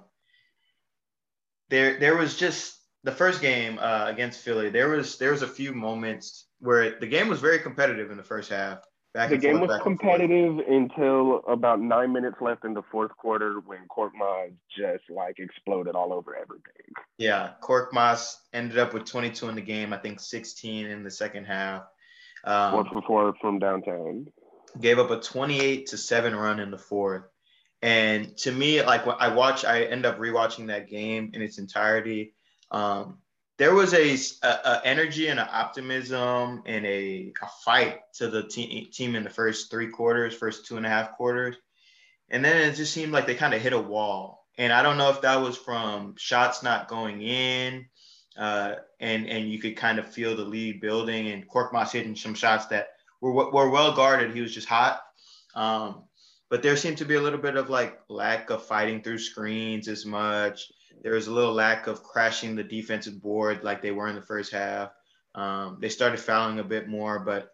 there 1.70 2.00
there 2.00 2.16
was 2.16 2.38
just 2.38 2.80
the 3.04 3.12
first 3.12 3.42
game 3.42 3.78
uh, 3.82 4.06
against 4.08 4.40
Philly. 4.40 4.70
There 4.70 4.88
was 4.88 5.18
there 5.18 5.32
was 5.32 5.42
a 5.42 5.48
few 5.48 5.74
moments 5.74 6.46
where 6.60 6.98
the 6.98 7.08
game 7.08 7.28
was 7.28 7.42
very 7.42 7.60
competitive 7.60 8.10
in 8.10 8.16
the 8.16 8.24
first 8.24 8.50
half, 8.50 8.86
the 9.16 9.38
game 9.38 9.60
forth, 9.60 9.70
was 9.70 9.82
competitive 9.82 10.60
until 10.68 11.42
about 11.48 11.80
nine 11.80 12.12
minutes 12.12 12.38
left 12.42 12.66
in 12.66 12.74
the 12.74 12.82
fourth 12.92 13.12
quarter 13.18 13.62
when 13.66 13.80
Korkmaz 13.90 14.52
just 14.78 15.10
like 15.10 15.40
exploded 15.40 15.96
all 15.96 16.12
over 16.12 16.36
everything. 16.36 16.94
Yeah, 17.18 17.52
Korkmaz 17.62 18.36
ended 18.54 18.78
up 18.78 18.94
with 18.94 19.06
22 19.06 19.48
in 19.50 19.56
the 19.56 19.62
game. 19.62 19.94
I 19.94 19.98
think 19.98 20.20
16 20.20 20.88
in 20.88 21.04
the 21.04 21.12
second 21.12 21.46
half. 21.46 21.84
Um, 22.44 22.86
for 22.92 23.02
four 23.08 23.34
from 23.40 23.60
downtown. 23.60 24.28
Gave 24.80 25.00
up 25.00 25.10
a 25.10 25.20
28 25.20 25.88
to 25.88 25.98
seven 25.98 26.36
run 26.36 26.60
in 26.60 26.70
the 26.70 26.78
fourth. 26.78 27.24
And 27.82 28.36
to 28.40 28.52
me, 28.52 28.82
like 28.84 29.08
I 29.08 29.34
watch, 29.34 29.64
I 29.64 29.84
end 29.84 30.06
up 30.06 30.20
rewatching 30.20 30.68
that 30.68 30.90
game 30.90 31.32
in 31.34 31.42
its 31.42 31.58
entirety. 31.58 32.34
Um, 32.72 33.20
there 33.58 33.74
was 33.74 33.94
a, 33.94 34.18
a, 34.44 34.48
a, 34.48 34.82
energy 34.84 35.28
and 35.28 35.40
an 35.40 35.48
optimism 35.52 36.62
and 36.66 36.86
a, 36.86 37.32
a 37.42 37.48
fight 37.64 38.00
to 38.16 38.28
the 38.28 38.44
te- 38.44 38.86
team 38.86 39.16
in 39.16 39.24
the 39.24 39.30
first 39.30 39.72
three 39.72 39.88
quarters, 39.88 40.36
first 40.36 40.66
two 40.66 40.78
and 40.78 40.86
a 40.86 40.90
half 40.90 41.14
quarters, 41.14 41.56
and 42.30 42.44
then 42.44 42.70
it 42.70 42.76
just 42.76 42.94
seemed 42.94 43.14
like 43.14 43.26
they 43.26 43.36
kind 43.36 43.54
of 43.54 43.62
hit 43.62 43.74
a 43.74 43.80
wall. 43.80 44.46
And 44.58 44.74
I 44.74 44.82
don't 44.82 44.98
know 44.98 45.10
if 45.10 45.22
that 45.22 45.42
was 45.42 45.58
from 45.58 46.16
shots 46.18 46.64
not 46.64 46.88
going 46.88 47.22
in, 47.22 47.86
uh, 48.38 48.76
and 49.00 49.28
and 49.28 49.50
you 49.50 49.60
could 49.60 49.76
kind 49.76 50.00
of 50.00 50.12
feel 50.12 50.36
the 50.36 50.46
lead 50.46 50.82
building, 50.82 51.28
and 51.28 51.48
Korkmaz 51.50 51.92
hitting 51.92 52.16
some 52.16 52.34
shots 52.34 52.66
that 52.68 52.90
were 53.22 53.52
were 53.52 53.70
well 53.70 53.94
guarded. 53.94 54.34
He 54.34 54.42
was 54.42 54.54
just 54.54 54.68
hot. 54.68 55.02
Um, 55.56 56.04
but 56.50 56.62
there 56.62 56.78
seemed 56.78 56.98
to 57.00 57.06
be 57.06 57.16
a 57.16 57.22
little 57.22 57.40
bit 57.40 57.58
of 57.58 57.70
like 57.70 58.00
lack 58.08 58.50
of 58.50 58.66
fighting 58.66 59.02
through 59.02 59.18
screens 59.18 59.88
as 59.88 60.06
much 60.06 60.72
there 61.02 61.14
was 61.14 61.28
a 61.28 61.34
little 61.34 61.54
lack 61.54 61.88
of 61.88 62.04
crashing 62.04 62.56
the 62.56 62.64
defensive 62.64 63.22
board 63.22 63.64
like 63.64 63.82
they 63.82 63.92
were 63.92 64.08
in 64.08 64.16
the 64.16 64.22
first 64.22 64.52
half. 64.52 64.92
Um, 65.34 65.78
they 65.82 65.90
started 65.90 66.20
fouling 66.20 66.60
a 66.60 66.64
bit 66.64 66.88
more, 66.88 67.20
but 67.20 67.50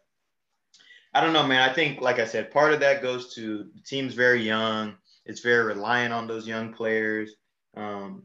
I 1.13 1.21
don't 1.21 1.33
know, 1.33 1.45
man. 1.45 1.67
I 1.67 1.73
think, 1.73 1.99
like 1.99 2.19
I 2.19 2.25
said, 2.25 2.51
part 2.51 2.73
of 2.73 2.79
that 2.81 3.01
goes 3.01 3.33
to 3.35 3.65
the 3.73 3.81
team's 3.85 4.13
very 4.13 4.41
young. 4.43 4.95
It's 5.25 5.41
very 5.41 5.63
reliant 5.65 6.13
on 6.13 6.27
those 6.27 6.47
young 6.47 6.73
players, 6.73 7.31
um, 7.75 8.23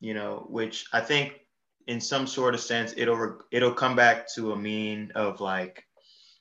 you 0.00 0.14
know, 0.14 0.46
which 0.48 0.86
I 0.92 1.00
think 1.00 1.34
in 1.86 2.00
some 2.00 2.26
sort 2.26 2.54
of 2.54 2.60
sense 2.60 2.92
it'll 2.96 3.38
it'll 3.50 3.72
come 3.72 3.96
back 3.96 4.32
to 4.34 4.52
a 4.52 4.56
mean 4.56 5.10
of 5.14 5.40
like 5.40 5.84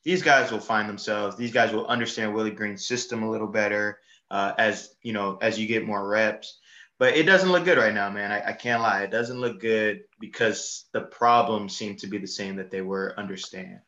these 0.03 0.22
guys 0.22 0.51
will 0.51 0.60
find 0.60 0.89
themselves. 0.89 1.38
These 1.38 1.53
guys 1.53 1.72
will 1.72 1.88
understand 1.88 2.34
Willie 2.34 2.51
Green's 2.51 2.88
system 2.88 3.24
a 3.24 3.30
little 3.30 3.47
better 3.47 3.99
uh, 4.32 4.53
as 4.58 4.95
you 5.01 5.14
know 5.14 5.38
as 5.41 5.60
you 5.60 5.68
get 5.68 5.86
more 5.86 6.08
reps 6.08 6.60
but 6.99 7.15
it 7.15 7.23
doesn't 7.23 7.51
look 7.51 7.65
good 7.65 7.77
right 7.77 7.93
now, 7.93 8.09
man. 8.09 8.31
I, 8.31 8.49
I, 8.49 8.53
can't 8.53 8.81
lie. 8.81 9.03
It 9.03 9.11
doesn't 9.11 9.39
look 9.39 9.59
good 9.59 10.01
because 10.19 10.85
the 10.93 11.01
problems 11.01 11.75
seem 11.75 11.95
to 11.97 12.07
be 12.07 12.17
the 12.17 12.27
same 12.27 12.55
that 12.55 12.71
they 12.71 12.81
were 12.81 13.13
understand. 13.17 13.79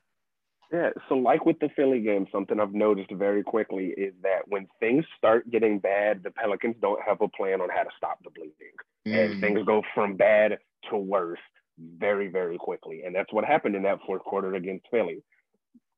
Yeah. 0.72 0.92
So, 1.08 1.16
like 1.16 1.46
with 1.46 1.60
the 1.60 1.70
Philly 1.76 2.02
game, 2.02 2.28
something 2.32 2.60
I've 2.60 2.74
noticed 2.74 3.12
very 3.12 3.42
quickly 3.44 3.88
is 3.88 4.14
that 4.22 4.48
when 4.48 4.68
things 4.80 5.04
start 5.18 5.50
getting 5.50 5.80
bad, 5.80 6.22
the 6.24 6.30
Pelicans 6.30 6.76
don't 6.80 7.02
have 7.02 7.22
a 7.22 7.28
plan 7.28 7.62
on 7.62 7.70
how 7.70 7.84
to 7.84 7.90
stop 7.98 8.20
the 8.24 8.30
bleeding. 8.30 8.54
Mm. 9.08 9.32
And 9.32 9.42
things 9.42 9.66
go 9.66 9.82
from 9.96 10.16
bad 10.16 10.60
to 10.92 10.98
worse 10.98 11.40
very, 11.98 12.28
very 12.28 12.58
quickly. 12.58 13.02
And 13.04 13.16
that's 13.16 13.34
what 13.34 13.46
happened 13.46 13.76
in 13.76 13.84
that 13.84 14.00
fourth 14.06 14.22
quarter 14.22 14.54
against 14.54 14.86
Philly. 14.92 15.24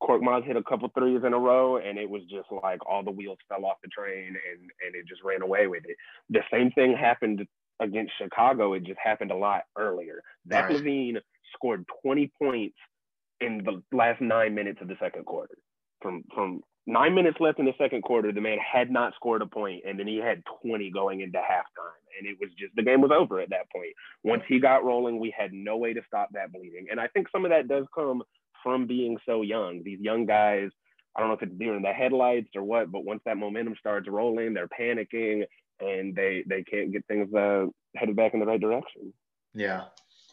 Korkmaz 0.01 0.43
hit 0.45 0.55
a 0.55 0.63
couple 0.63 0.89
threes 0.97 1.21
in 1.25 1.33
a 1.33 1.39
row, 1.39 1.77
and 1.77 1.97
it 1.97 2.09
was 2.09 2.23
just 2.23 2.51
like 2.63 2.79
all 2.87 3.03
the 3.03 3.11
wheels 3.11 3.37
fell 3.47 3.65
off 3.65 3.77
the 3.83 3.89
train, 3.89 4.27
and 4.27 4.61
and 4.85 4.95
it 4.95 5.07
just 5.07 5.23
ran 5.23 5.41
away 5.41 5.67
with 5.67 5.83
it. 5.85 5.95
The 6.29 6.41
same 6.51 6.71
thing 6.71 6.95
happened 6.95 7.45
against 7.79 8.13
Chicago. 8.17 8.73
It 8.73 8.83
just 8.83 8.99
happened 9.03 9.31
a 9.31 9.35
lot 9.35 9.63
earlier. 9.77 10.21
Zach 10.49 10.69
right. 10.69 10.77
LaVine 10.77 11.17
scored 11.53 11.85
20 12.03 12.31
points 12.41 12.75
in 13.41 13.63
the 13.63 13.81
last 13.95 14.21
nine 14.21 14.55
minutes 14.55 14.79
of 14.81 14.87
the 14.87 14.95
second 14.99 15.25
quarter. 15.25 15.55
From 16.01 16.23
from 16.33 16.61
nine 16.87 17.13
minutes 17.13 17.37
left 17.39 17.59
in 17.59 17.65
the 17.65 17.73
second 17.77 18.01
quarter, 18.01 18.31
the 18.31 18.41
man 18.41 18.57
had 18.59 18.89
not 18.89 19.13
scored 19.15 19.41
a 19.41 19.45
point, 19.45 19.83
and 19.87 19.99
then 19.99 20.07
he 20.07 20.17
had 20.17 20.41
20 20.63 20.89
going 20.91 21.21
into 21.21 21.37
halftime, 21.37 22.01
and 22.17 22.27
it 22.27 22.37
was 22.39 22.49
just 22.57 22.75
the 22.75 22.83
game 22.83 23.01
was 23.01 23.11
over 23.11 23.39
at 23.39 23.49
that 23.49 23.69
point. 23.71 23.93
Once 24.23 24.43
he 24.47 24.59
got 24.59 24.83
rolling, 24.83 25.19
we 25.19 25.33
had 25.37 25.53
no 25.53 25.77
way 25.77 25.93
to 25.93 26.01
stop 26.07 26.29
that 26.33 26.51
bleeding, 26.51 26.87
and 26.89 26.99
I 26.99 27.07
think 27.07 27.27
some 27.31 27.45
of 27.45 27.51
that 27.51 27.67
does 27.67 27.85
come 27.93 28.23
from 28.63 28.87
being 28.87 29.17
so 29.25 29.41
young. 29.41 29.83
These 29.83 29.99
young 29.99 30.25
guys, 30.25 30.69
I 31.15 31.19
don't 31.19 31.29
know 31.29 31.35
if 31.35 31.43
it's 31.43 31.57
during 31.57 31.81
the 31.81 31.93
headlights 31.93 32.49
or 32.55 32.63
what, 32.63 32.91
but 32.91 33.05
once 33.05 33.21
that 33.25 33.37
momentum 33.37 33.75
starts 33.79 34.07
rolling, 34.07 34.53
they're 34.53 34.67
panicking 34.67 35.43
and 35.79 36.15
they 36.15 36.43
they 36.47 36.63
can't 36.63 36.91
get 36.91 37.05
things 37.07 37.33
uh, 37.33 37.65
headed 37.95 38.15
back 38.15 38.33
in 38.33 38.39
the 38.39 38.45
right 38.45 38.61
direction. 38.61 39.13
Yeah, 39.53 39.85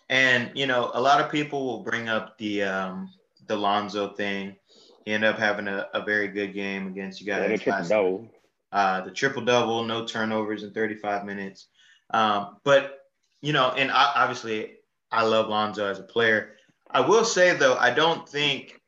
and 0.08 0.50
you 0.54 0.66
know, 0.66 0.90
a 0.94 1.00
lot 1.00 1.20
of 1.20 1.30
people 1.30 1.66
will 1.66 1.82
bring 1.82 2.08
up 2.08 2.38
the 2.38 2.62
um, 2.62 3.10
the 3.46 3.56
Lonzo 3.56 4.14
thing. 4.14 4.56
He 5.04 5.12
ended 5.12 5.30
up 5.30 5.38
having 5.38 5.68
a, 5.68 5.88
a 5.94 6.04
very 6.04 6.28
good 6.28 6.52
game 6.52 6.86
against 6.86 7.20
you 7.20 7.26
guys. 7.26 7.62
Yeah, 7.64 7.72
last 7.72 7.88
double. 7.88 8.28
Uh, 8.70 9.00
the 9.00 9.10
triple 9.10 9.42
double, 9.42 9.82
no 9.84 10.04
turnovers 10.04 10.62
in 10.62 10.72
35 10.72 11.24
minutes. 11.24 11.68
Um, 12.10 12.58
but 12.64 12.98
you 13.40 13.52
know, 13.52 13.70
and 13.70 13.90
I, 13.90 14.12
obviously, 14.16 14.76
I 15.10 15.24
love 15.24 15.48
Lonzo 15.48 15.86
as 15.86 15.98
a 15.98 16.02
player. 16.02 16.56
I 16.90 17.00
will 17.00 17.24
say 17.24 17.54
though, 17.54 17.76
I 17.76 17.90
don't 17.90 18.28
think 18.28 18.80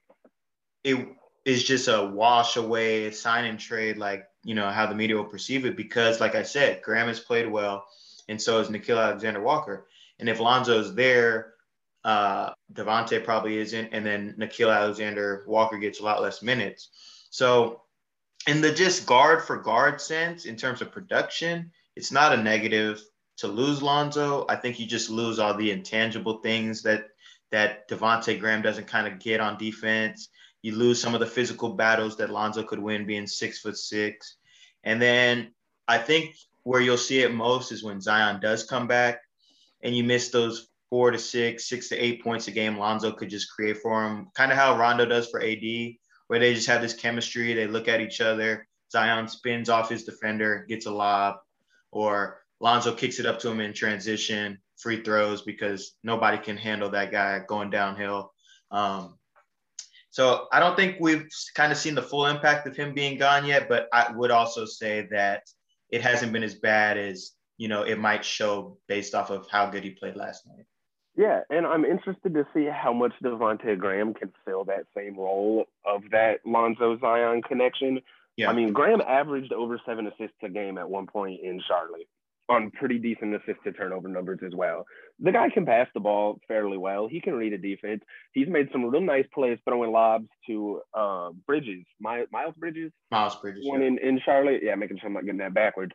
it 0.85 1.09
is 1.45 1.65
just 1.65 1.89
a 1.89 2.05
wash 2.05 2.57
away 2.57 3.11
sign 3.11 3.45
and 3.45 3.59
trade 3.59 3.99
like 3.99 4.27
you 4.45 4.55
know 4.55 4.71
how 4.71 4.87
the 4.87 4.95
media 4.95 5.17
will 5.17 5.25
perceive 5.25 5.67
it 5.67 5.77
because, 5.77 6.21
like 6.21 6.35
I 6.35 6.43
said, 6.43 6.83
Graham 6.83 7.09
has 7.09 7.21
played 7.21 7.51
well, 7.51 7.85
and 8.29 8.41
so 8.41 8.61
is 8.61 8.69
Nickeil 8.69 9.03
Alexander 9.03 9.41
Walker. 9.41 9.87
And 10.19 10.29
if 10.29 10.41
Lonzo's 10.41 10.95
there, 10.95 11.55
uh, 12.05 12.51
Devonte 12.73 13.23
probably 13.23 13.59
isn't, 13.59 13.91
and 13.93 14.05
then 14.05 14.35
Nickeil 14.39 14.75
Alexander 14.75 15.45
Walker 15.47 15.79
gets 15.79 16.01
a 16.01 16.05
lot 16.05 16.23
less 16.23 16.43
minutes. 16.43 16.89
So, 17.31 17.83
in 18.47 18.61
the 18.61 18.73
just 18.73 19.07
guard 19.07 19.45
for 19.45 19.59
guard 19.59 20.01
sense, 20.01 20.47
in 20.47 20.57
terms 20.57 20.81
of 20.81 20.91
production, 20.91 21.71
it's 21.97 22.13
not 22.13 22.33
a 22.33 22.43
negative 22.43 23.03
to 23.39 23.49
lose 23.49 23.83
Lonzo. 23.83 24.47
I 24.49 24.57
think 24.57 24.81
you 24.81 24.87
just 24.87 25.11
lose 25.11 25.39
all 25.39 25.55
the 25.55 25.71
intangible 25.71 26.39
things 26.39 26.83
that 26.83 27.09
that 27.51 27.89
Devonte 27.89 28.39
Graham 28.39 28.63
doesn't 28.63 28.87
kind 28.87 29.07
of 29.07 29.19
get 29.19 29.41
on 29.41 29.59
defense. 29.59 30.29
You 30.63 30.75
lose 30.77 31.01
some 31.01 31.15
of 31.15 31.21
the 31.21 31.27
physical 31.27 31.71
battles 31.71 32.17
that 32.17 32.31
Lonzo 32.31 32.63
could 32.63 32.79
win 32.79 33.07
being 33.07 33.27
six 33.27 33.61
foot 33.61 33.77
six. 33.77 34.37
And 34.85 35.01
then 35.01 35.53
I 35.89 35.99
think 35.99 36.37
where 36.63 36.81
you'll 36.81 36.97
see 36.97 37.23
it 37.23 37.35
most 37.35 37.73
is 37.73 37.83
when 37.83 38.01
Zion 38.01 38.41
does 38.41 38.65
come 38.65 38.87
back 38.87 39.21
and 39.83 39.97
you 39.97 40.05
miss 40.05 40.29
those 40.29 40.69
four 40.91 41.11
to 41.11 41.19
six, 41.19 41.69
six 41.69 41.89
to 41.89 41.97
eight 41.97 42.23
points 42.23 42.49
a 42.49 42.51
game 42.51 42.77
Lonzo 42.77 43.13
could 43.13 43.31
just 43.31 43.51
create 43.51 43.79
for 43.79 44.07
him, 44.07 44.29
kind 44.35 44.53
of 44.53 44.59
how 44.59 44.77
Rondo 44.77 45.07
does 45.07 45.29
for 45.29 45.43
AD, 45.43 45.63
where 46.27 46.39
they 46.39 46.55
just 46.55 46.69
have 46.69 46.83
this 46.83 46.95
chemistry. 46.95 47.55
They 47.55 47.67
look 47.67 47.89
at 47.89 48.01
each 48.01 48.21
other. 48.21 48.67
Zion 48.93 49.29
spins 49.29 49.69
off 49.69 49.89
his 49.89 50.05
defender, 50.05 50.67
gets 50.69 50.87
a 50.87 50.91
lob, 50.91 51.37
or 51.93 52.43
Lonzo 52.61 52.93
kicks 52.95 53.21
it 53.21 53.27
up 53.27 53.39
to 53.41 53.49
him 53.49 53.61
in 53.61 53.73
transition 53.73 54.59
free 54.83 55.03
throws 55.03 55.43
because 55.43 55.95
nobody 56.03 56.39
can 56.39 56.57
handle 56.57 56.91
that 56.91 57.13
guy 57.13 57.41
going 57.47 57.71
downhill. 57.71 58.33
Um, 58.71 59.19
so 60.11 60.49
I 60.53 60.59
don't 60.59 60.77
think 60.77 60.97
we've 61.01 61.27
kind 61.55 61.71
of 61.71 61.79
seen 61.79 61.95
the 61.95 62.03
full 62.03 62.27
impact 62.27 62.67
of 62.67 62.77
him 62.77 62.95
being 62.95 63.17
gone 63.17 63.47
yet, 63.47 63.69
but 63.69 63.89
I 63.93 64.13
would 64.13 64.31
also 64.31 64.65
say 64.65 65.07
that 65.13 65.45
it 65.91 66.03
hasn't 66.03 66.33
been 66.33 66.43
as 66.43 66.57
bad 66.57 66.99
as 66.99 67.33
you 67.59 67.69
know 67.69 67.83
it 67.83 67.99
might 67.99 68.25
show 68.25 68.79
based 68.89 69.15
off 69.15 69.31
of 69.31 69.47
how 69.51 69.67
good 69.71 69.85
he 69.85 69.91
played 69.91 70.17
last 70.17 70.47
night. 70.47 70.67
Yeah, 71.17 71.41
and 71.51 71.67
I'm 71.67 71.85
interested 71.85 72.35
to 72.35 72.47
see 72.55 72.67
how 72.67 72.93
much 72.93 73.13
Devonte 73.23 73.79
Graham 73.79 74.15
can 74.15 74.33
fill 74.45 74.65
that 74.65 74.87
same 74.97 75.17
role 75.17 75.67
of 75.85 76.03
that 76.11 76.41
Lonzo 76.45 76.99
Zion 76.99 77.43
connection. 77.43 78.01
Yeah. 78.37 78.51
I 78.51 78.55
mean, 78.55 78.73
Graham 78.73 79.03
averaged 79.03 79.53
over 79.53 79.81
seven 79.85 80.07
assists 80.07 80.39
a 80.43 80.49
game 80.49 80.79
at 80.79 80.89
one 80.89 81.07
point 81.07 81.41
in 81.43 81.61
Charlotte 81.67 82.09
on 82.51 82.71
pretty 82.73 82.99
decent 82.99 83.35
assist 83.35 83.63
to 83.65 83.73
turnover 83.73 84.09
numbers 84.09 84.41
as 84.45 84.53
well. 84.55 84.85
The 85.21 85.33
guy 85.33 85.49
can 85.51 85.65
pass 85.65 85.87
the 85.95 86.01
ball 86.01 86.41
fairly 86.49 86.77
well. 86.77 87.07
He 87.09 87.21
can 87.21 87.35
read 87.35 87.53
a 87.53 87.59
defense. 87.59 88.03
He's 88.33 88.49
made 88.49 88.69
some 88.73 88.85
real 88.85 89.01
nice 89.01 89.27
plays 89.33 89.59
throwing 89.65 89.93
lobs 89.93 90.29
to 90.49 90.81
uh, 90.93 91.31
Bridges, 91.47 91.85
My, 92.01 92.25
Miles 92.33 92.55
Bridges. 92.59 92.93
Miles 93.11 93.37
Bridges. 93.37 93.65
One 93.65 93.83
yeah. 93.83 93.89
in, 93.89 93.99
in 93.99 94.21
Charlotte. 94.25 94.61
Yeah, 94.63 94.75
making 94.75 94.99
sure 94.99 95.07
I'm 95.07 95.15
not 95.15 95.25
getting 95.25 95.39
that 95.39 95.55
backwards. 95.55 95.93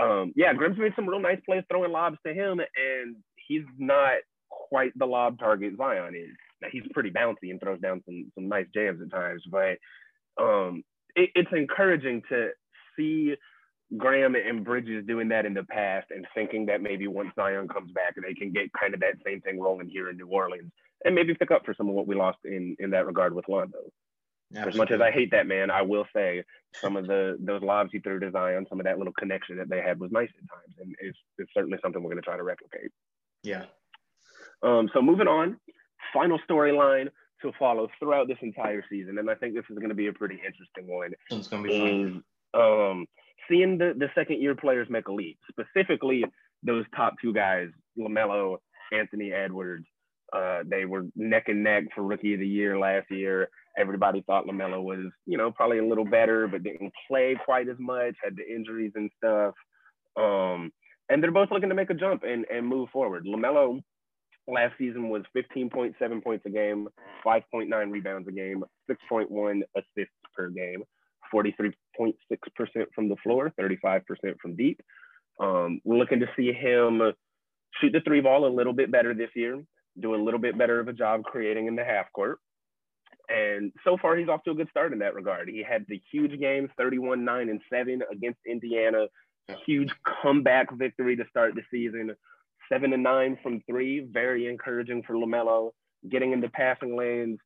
Um, 0.00 0.32
yeah, 0.36 0.52
Graham's 0.54 0.78
made 0.78 0.92
some 0.94 1.08
real 1.08 1.20
nice 1.20 1.40
plays 1.44 1.64
throwing 1.68 1.90
lobs 1.92 2.18
to 2.24 2.32
him, 2.32 2.60
and 2.60 3.16
he's 3.48 3.64
not 3.78 4.18
quite 4.48 4.92
the 4.96 5.06
lob 5.06 5.38
target 5.38 5.74
Zion 5.76 6.14
is. 6.14 6.36
Now 6.62 6.68
he's 6.70 6.82
pretty 6.92 7.10
bouncy 7.10 7.50
and 7.50 7.60
throws 7.60 7.80
down 7.80 8.02
some 8.04 8.30
some 8.34 8.48
nice 8.48 8.66
jams 8.74 9.00
at 9.02 9.10
times, 9.10 9.42
but 9.50 9.78
um, 10.40 10.82
it, 11.14 11.30
it's 11.34 11.50
encouraging 11.52 12.22
to 12.28 12.50
see 12.96 13.34
Graham 13.96 14.34
and 14.34 14.64
Bridges 14.64 15.06
doing 15.06 15.28
that 15.28 15.46
in 15.46 15.54
the 15.54 15.64
past 15.64 16.08
and 16.10 16.26
thinking 16.34 16.66
that 16.66 16.82
maybe 16.82 17.06
once 17.06 17.30
Zion 17.34 17.68
comes 17.68 17.90
back, 17.92 18.14
they 18.16 18.34
can 18.34 18.52
get 18.52 18.72
kind 18.78 18.92
of 18.92 19.00
that 19.00 19.14
same 19.24 19.40
thing 19.40 19.58
rolling 19.58 19.88
here 19.88 20.10
in 20.10 20.16
New 20.16 20.26
Orleans 20.26 20.70
and 21.04 21.14
maybe 21.14 21.34
pick 21.34 21.50
up 21.50 21.64
for 21.64 21.74
some 21.74 21.88
of 21.88 21.94
what 21.94 22.06
we 22.06 22.14
lost 22.14 22.38
in 22.44 22.76
in 22.78 22.90
that 22.90 23.06
regard 23.06 23.34
with 23.34 23.48
Lonzo. 23.48 23.90
As 24.54 24.76
much 24.76 24.90
as 24.90 25.00
I 25.00 25.10
hate 25.10 25.30
that 25.32 25.46
man, 25.46 25.70
I 25.70 25.82
will 25.82 26.06
say 26.14 26.42
some 26.74 26.96
of 26.96 27.06
the 27.06 27.36
those 27.38 27.62
lobs 27.62 27.90
he 27.92 27.98
threw 27.98 28.18
to 28.20 28.30
Zion, 28.30 28.66
some 28.68 28.80
of 28.80 28.84
that 28.84 28.96
little 28.96 29.12
connection 29.12 29.58
that 29.58 29.68
they 29.68 29.82
had 29.82 30.00
was 30.00 30.10
nice 30.10 30.30
at 30.30 30.48
times, 30.48 30.74
and 30.80 30.94
it's 31.00 31.18
it's 31.36 31.52
certainly 31.52 31.78
something 31.82 32.02
we're 32.02 32.10
going 32.10 32.22
to 32.22 32.26
try 32.26 32.36
to 32.36 32.42
replicate. 32.42 32.90
Yeah. 33.42 33.64
Um. 34.62 34.88
So 34.94 35.02
moving 35.02 35.28
on, 35.28 35.58
final 36.14 36.38
storyline 36.48 37.08
to 37.42 37.52
follow 37.58 37.88
throughout 37.98 38.26
this 38.26 38.38
entire 38.40 38.82
season, 38.88 39.18
and 39.18 39.30
I 39.30 39.34
think 39.34 39.54
this 39.54 39.64
is 39.70 39.76
going 39.76 39.90
to 39.90 39.94
be 39.94 40.06
a 40.06 40.12
pretty 40.12 40.36
interesting 40.36 40.86
one. 40.86 41.12
It's 41.30 41.48
going 41.48 41.64
to 41.64 41.68
be 41.68 42.22
fun. 42.54 42.90
um, 42.90 43.06
seeing 43.48 43.78
the, 43.78 43.94
the 43.96 44.08
second 44.14 44.40
year 44.40 44.54
players 44.54 44.88
make 44.90 45.08
a 45.08 45.12
leap, 45.12 45.38
specifically 45.50 46.24
those 46.62 46.84
top 46.94 47.14
two 47.22 47.32
guys, 47.32 47.68
LaMelo, 47.98 48.58
Anthony 48.92 49.32
Edwards. 49.32 49.86
Uh, 50.32 50.60
they 50.66 50.84
were 50.84 51.06
neck 51.16 51.44
and 51.46 51.64
neck 51.64 51.84
for 51.94 52.02
rookie 52.02 52.34
of 52.34 52.40
the 52.40 52.46
year 52.46 52.78
last 52.78 53.10
year. 53.10 53.48
Everybody 53.78 54.22
thought 54.26 54.46
LaMelo 54.46 54.82
was, 54.82 55.10
you 55.26 55.38
know, 55.38 55.50
probably 55.50 55.78
a 55.78 55.86
little 55.86 56.04
better, 56.04 56.48
but 56.48 56.62
didn't 56.62 56.92
play 57.06 57.36
quite 57.44 57.68
as 57.68 57.76
much, 57.78 58.14
had 58.22 58.36
the 58.36 58.46
injuries 58.46 58.92
and 58.94 59.10
stuff. 59.16 59.54
Um, 60.16 60.70
and 61.08 61.22
they're 61.22 61.30
both 61.30 61.50
looking 61.50 61.70
to 61.70 61.74
make 61.74 61.90
a 61.90 61.94
jump 61.94 62.24
and, 62.24 62.44
and 62.52 62.66
move 62.66 62.90
forward. 62.90 63.24
LaMelo 63.24 63.80
last 64.46 64.74
season 64.78 65.08
was 65.08 65.22
15.7 65.36 66.22
points 66.22 66.44
a 66.46 66.50
game, 66.50 66.88
5.9 67.24 67.90
rebounds 67.90 68.28
a 68.28 68.32
game, 68.32 68.64
6.1 68.90 69.60
assists 69.76 70.14
per 70.34 70.48
game, 70.50 70.82
43.6% 71.32 72.14
from 72.94 73.08
the 73.08 73.16
floor, 73.22 73.52
35% 73.60 74.02
from 74.40 74.56
deep. 74.56 74.80
Um, 75.40 75.80
we're 75.84 75.98
looking 75.98 76.20
to 76.20 76.28
see 76.36 76.52
him 76.52 77.00
shoot 77.80 77.92
the 77.92 78.00
three 78.00 78.20
ball 78.20 78.46
a 78.46 78.48
little 78.54 78.72
bit 78.72 78.90
better 78.90 79.14
this 79.14 79.30
year, 79.34 79.62
do 80.00 80.14
a 80.14 80.22
little 80.22 80.40
bit 80.40 80.58
better 80.58 80.80
of 80.80 80.88
a 80.88 80.92
job 80.92 81.24
creating 81.24 81.66
in 81.66 81.76
the 81.76 81.84
half 81.84 82.12
court. 82.12 82.38
And 83.28 83.72
so 83.84 83.98
far, 84.00 84.16
he's 84.16 84.28
off 84.28 84.42
to 84.44 84.52
a 84.52 84.54
good 84.54 84.70
start 84.70 84.92
in 84.92 85.00
that 85.00 85.14
regard. 85.14 85.48
He 85.48 85.62
had 85.62 85.84
the 85.86 86.00
huge 86.10 86.38
game, 86.40 86.70
31 86.78 87.24
9 87.24 87.48
and 87.48 87.60
7 87.70 88.02
against 88.10 88.38
Indiana, 88.46 89.06
huge 89.66 89.90
comeback 90.22 90.72
victory 90.72 91.16
to 91.16 91.24
start 91.28 91.54
the 91.54 91.62
season, 91.70 92.14
7 92.72 92.92
and 92.92 93.02
9 93.02 93.38
from 93.42 93.62
three, 93.68 94.00
very 94.00 94.46
encouraging 94.46 95.02
for 95.02 95.14
LaMelo, 95.14 95.70
getting 96.10 96.32
into 96.32 96.48
passing 96.48 96.96
lanes, 96.96 97.38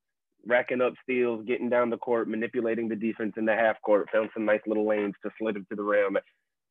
racking 0.47 0.81
up 0.81 0.95
steals, 1.03 1.45
getting 1.47 1.69
down 1.69 1.91
the 1.91 1.97
court, 1.97 2.29
manipulating 2.29 2.89
the 2.89 2.97
defense 2.97 3.35
in 3.37 3.45
the 3.45 3.55
half 3.55 3.81
court, 3.83 4.09
found 4.13 4.31
some 4.35 4.45
nice 4.45 4.61
little 4.67 4.87
lanes 4.87 5.15
to 5.23 5.31
slid 5.39 5.57
it 5.57 5.69
to 5.69 5.77
the 5.77 5.83
rim. 5.83 6.17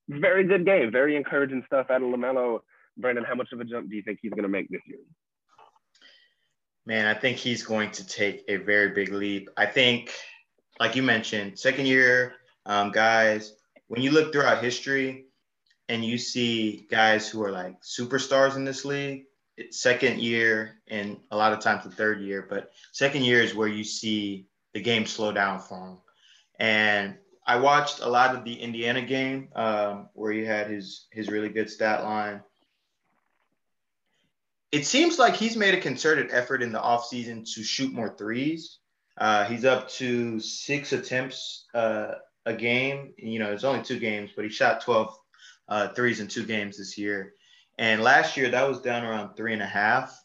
Very 0.10 0.44
good 0.44 0.66
game, 0.66 0.92
very 0.92 1.16
encouraging 1.16 1.64
stuff 1.66 1.88
out 1.90 2.02
of 2.02 2.10
LaMelo. 2.10 2.60
Brandon, 2.98 3.24
how 3.24 3.36
much 3.36 3.50
of 3.54 3.60
a 3.60 3.64
jump 3.64 3.90
do 3.90 3.96
you 3.96 4.04
think 4.04 4.20
he's 4.22 4.32
going 4.32 4.44
to 4.44 4.50
make 4.50 4.70
this 4.70 4.82
year? 4.86 5.00
Man, 6.86 7.06
I 7.06 7.14
think 7.14 7.38
he's 7.38 7.64
going 7.64 7.92
to 7.92 8.06
take 8.06 8.44
a 8.48 8.58
very 8.58 8.90
big 8.90 9.14
leap. 9.14 9.50
I 9.56 9.66
think, 9.68 10.12
like 10.80 10.96
you 10.96 11.04
mentioned, 11.04 11.58
second 11.58 11.86
year 11.86 12.34
um, 12.66 12.92
guys, 12.92 13.54
when 13.88 14.02
you 14.02 14.12
look 14.12 14.34
throughout 14.34 14.64
history 14.64 15.26
and 15.90 16.04
you 16.04 16.18
see 16.18 16.88
guys 16.90 17.30
who 17.30 17.44
are 17.44 17.52
like 17.52 17.76
superstars 17.82 18.56
in 18.56 18.66
this 18.66 18.84
league, 18.84 19.26
second 19.72 20.20
year 20.20 20.80
and 20.88 21.18
a 21.32 21.38
lot 21.38 21.54
of 21.54 21.60
times 21.60 21.84
the 21.84 21.92
third 21.92 22.22
year, 22.22 22.46
but 22.50 22.72
second 22.92 23.24
year 23.24 23.42
is 23.42 23.54
where 23.54 23.68
you 23.68 23.84
see 23.84 24.48
the 24.74 24.82
game 24.82 25.06
slow 25.06 25.32
down 25.32 25.60
for 25.60 25.90
him. 25.90 25.98
And 26.60 27.18
I 27.46 27.58
watched 27.58 28.02
a 28.02 28.10
lot 28.10 28.36
of 28.36 28.44
the 28.44 28.54
Indiana 28.54 29.02
game 29.02 29.50
um, 29.56 30.10
where 30.14 30.32
he 30.32 30.46
had 30.46 30.70
his 30.70 31.08
his 31.12 31.28
really 31.28 31.50
good 31.50 31.70
stat 31.70 32.04
line. 32.04 32.42
It 34.72 34.86
seems 34.86 35.20
like 35.20 35.36
he's 35.36 35.58
made 35.58 35.74
a 35.74 35.82
concerted 35.82 36.30
effort 36.32 36.62
in 36.62 36.72
the 36.72 36.80
offseason 36.80 37.46
to 37.56 37.64
shoot 37.64 37.92
more 37.92 38.16
threes. 38.16 38.80
Uh, 39.18 39.46
he's 39.46 39.66
up 39.66 39.90
to 39.90 40.40
six 40.40 40.94
attempts 40.94 41.66
uh, 41.74 42.14
a 42.46 42.54
game. 42.54 43.14
You 43.18 43.40
know, 43.40 43.52
it's 43.52 43.66
only 43.66 43.84
two 43.84 44.00
games, 44.00 44.32
but 44.36 44.46
he 44.46 44.52
shot 44.52 44.82
12 44.82 45.18
uh, 45.68 45.88
threes 45.90 46.20
in 46.20 46.28
two 46.28 46.46
games 46.46 46.78
this 46.78 46.98
year. 46.98 47.34
And 47.78 48.02
last 48.02 48.38
year, 48.38 48.50
that 48.50 48.68
was 48.68 48.82
down 48.82 49.04
around 49.04 49.36
three 49.36 49.54
and 49.54 49.62
a 49.62 49.68
half. 49.68 50.18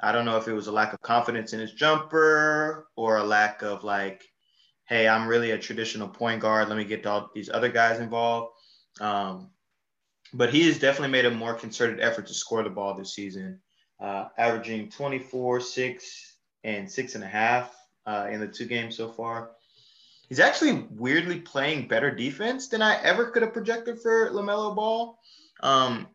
I 0.00 0.12
don't 0.12 0.24
know 0.24 0.36
if 0.36 0.48
it 0.48 0.52
was 0.52 0.66
a 0.66 0.72
lack 0.72 0.92
of 0.92 1.00
confidence 1.00 1.52
in 1.52 1.60
his 1.60 1.72
jumper 1.72 2.88
or 2.96 3.18
a 3.18 3.24
lack 3.24 3.62
of 3.62 3.84
like 3.84 4.24
hey, 4.86 5.08
I'm 5.08 5.26
really 5.26 5.52
a 5.52 5.58
traditional 5.58 6.08
point 6.08 6.40
guard. 6.40 6.68
Let 6.68 6.76
me 6.76 6.84
get 6.84 7.06
all 7.06 7.30
these 7.34 7.50
other 7.50 7.68
guys 7.68 8.00
involved. 8.00 8.52
Um, 9.00 9.50
but 10.32 10.52
he 10.52 10.66
has 10.66 10.78
definitely 10.78 11.12
made 11.12 11.26
a 11.26 11.30
more 11.30 11.54
concerted 11.54 12.00
effort 12.00 12.26
to 12.26 12.34
score 12.34 12.62
the 12.62 12.70
ball 12.70 12.94
this 12.94 13.14
season, 13.14 13.60
uh, 14.00 14.26
averaging 14.36 14.90
24, 14.90 15.60
six, 15.60 16.36
and 16.64 16.90
six 16.90 17.14
and 17.14 17.24
a 17.24 17.28
half 17.28 17.74
uh, 18.06 18.28
in 18.30 18.40
the 18.40 18.48
two 18.48 18.66
games 18.66 18.96
so 18.96 19.08
far. 19.08 19.52
He's 20.28 20.40
actually 20.40 20.86
weirdly 20.90 21.40
playing 21.40 21.88
better 21.88 22.10
defense 22.10 22.68
than 22.68 22.82
I 22.82 23.00
ever 23.02 23.30
could 23.30 23.42
have 23.42 23.52
projected 23.52 24.00
for 24.00 24.30
LaMelo 24.30 24.74
Ball. 24.74 25.18
Um, 25.60 26.08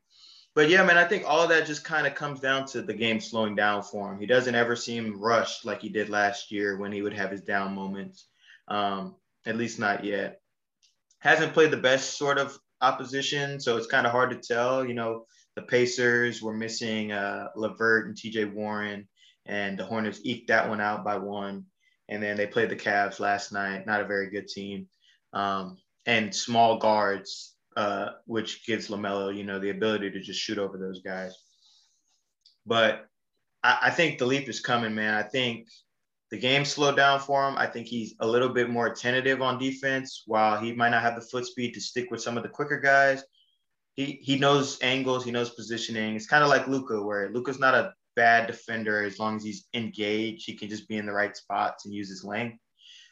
but 0.56 0.70
yeah, 0.70 0.84
man, 0.84 0.98
I 0.98 1.06
think 1.06 1.24
all 1.26 1.48
that 1.48 1.66
just 1.66 1.84
kind 1.84 2.08
of 2.08 2.16
comes 2.16 2.40
down 2.40 2.66
to 2.68 2.82
the 2.82 2.94
game 2.94 3.20
slowing 3.20 3.56
down 3.56 3.84
for 3.84 4.12
him. 4.12 4.20
He 4.20 4.26
doesn't 4.26 4.56
ever 4.56 4.76
seem 4.76 5.20
rushed 5.20 5.66
like 5.66 5.82
he 5.82 5.90
did 5.90 6.10
last 6.10 6.52
year 6.52 6.78
when 6.78 6.92
he 6.92 7.02
would 7.02 7.14
have 7.14 7.32
his 7.32 7.42
down 7.42 7.76
moments 7.76 8.28
um, 8.70 9.16
at 9.46 9.58
least 9.58 9.80
not 9.80 10.04
yet. 10.04 10.42
Hasn't 11.20 11.54
played 11.54 11.72
the 11.72 11.78
best 11.78 12.18
sort 12.18 12.38
of 12.38 12.58
opposition, 12.82 13.60
so 13.60 13.76
it's 13.76 13.88
kind 13.88 14.06
of 14.06 14.12
hard 14.12 14.30
to 14.30 14.38
tell. 14.38 14.86
You 14.86 14.94
know, 14.94 15.26
the 15.56 15.64
Pacers 15.64 16.42
were 16.42 16.54
missing 16.54 17.12
uh, 17.12 17.50
LeVert 17.56 18.08
and 18.08 18.16
TJ 18.16 18.54
Warren, 18.54 19.08
and 19.46 19.78
the 19.78 19.86
Hornets 19.86 20.22
eked 20.24 20.48
that 20.48 20.70
one 20.70 20.80
out 20.80 21.04
by 21.04 21.18
one. 21.18 21.66
And 22.08 22.24
then 22.24 22.38
they 22.38 22.48
played 22.48 22.70
the 22.70 22.76
Cavs 22.76 23.20
last 23.20 23.52
night, 23.52 23.86
not 23.86 24.02
a 24.02 24.06
very 24.06 24.30
good 24.30 24.48
team. 24.48 24.88
Um, 25.34 25.78
and 26.06 26.34
small 26.34 26.78
guards, 26.78 27.54
uh, 27.80 28.12
which 28.26 28.66
gives 28.66 28.90
LaMelo, 28.90 29.34
you 29.34 29.46
know, 29.46 29.58
the 29.58 29.70
ability 29.70 30.12
to 30.12 30.20
just 30.20 30.42
shoot 30.42 30.58
over 30.58 30.78
those 30.78 31.02
guys. 31.02 31.34
But 32.66 33.06
I, 33.64 33.78
I 33.84 33.90
think 33.90 34.20
the 34.20 34.26
leap 34.26 34.50
is 34.50 34.60
coming, 34.60 34.94
man. 34.94 35.14
I 35.14 35.24
think 35.24 35.70
the 36.30 36.38
game 36.38 36.66
slowed 36.66 36.98
down 36.98 37.22
for 37.22 37.48
him. 37.48 37.58
I 37.58 37.68
think 37.68 37.88
he's 37.88 38.16
a 38.20 38.28
little 38.28 38.50
bit 38.50 38.70
more 38.70 38.94
tentative 38.94 39.42
on 39.42 39.58
defense. 39.58 40.24
While 40.26 40.60
he 40.60 40.74
might 40.74 40.90
not 40.90 41.04
have 41.04 41.16
the 41.16 41.22
foot 41.22 41.46
speed 41.46 41.74
to 41.74 41.80
stick 41.80 42.12
with 42.12 42.22
some 42.22 42.36
of 42.36 42.44
the 42.44 42.50
quicker 42.50 42.82
guys, 42.82 43.24
he 43.94 44.20
he 44.22 44.38
knows 44.38 44.78
angles, 44.82 45.24
he 45.24 45.32
knows 45.32 45.52
positioning. 45.52 46.18
It's 46.18 46.28
kind 46.28 46.44
of 46.44 46.50
like 46.50 46.68
Luka, 46.68 47.02
where 47.02 47.30
Luka's 47.30 47.60
not 47.60 47.76
a 47.76 47.94
bad 48.18 48.48
defender 48.48 49.06
as 49.06 49.20
long 49.20 49.38
as 49.38 49.44
he's 49.46 49.70
engaged. 49.74 50.46
He 50.46 50.54
can 50.54 50.68
just 50.68 50.90
be 50.90 50.98
in 50.98 51.06
the 51.06 51.14
right 51.14 51.36
spots 51.36 51.86
and 51.86 51.94
use 51.94 52.10
his 52.10 52.26
length. 52.26 52.60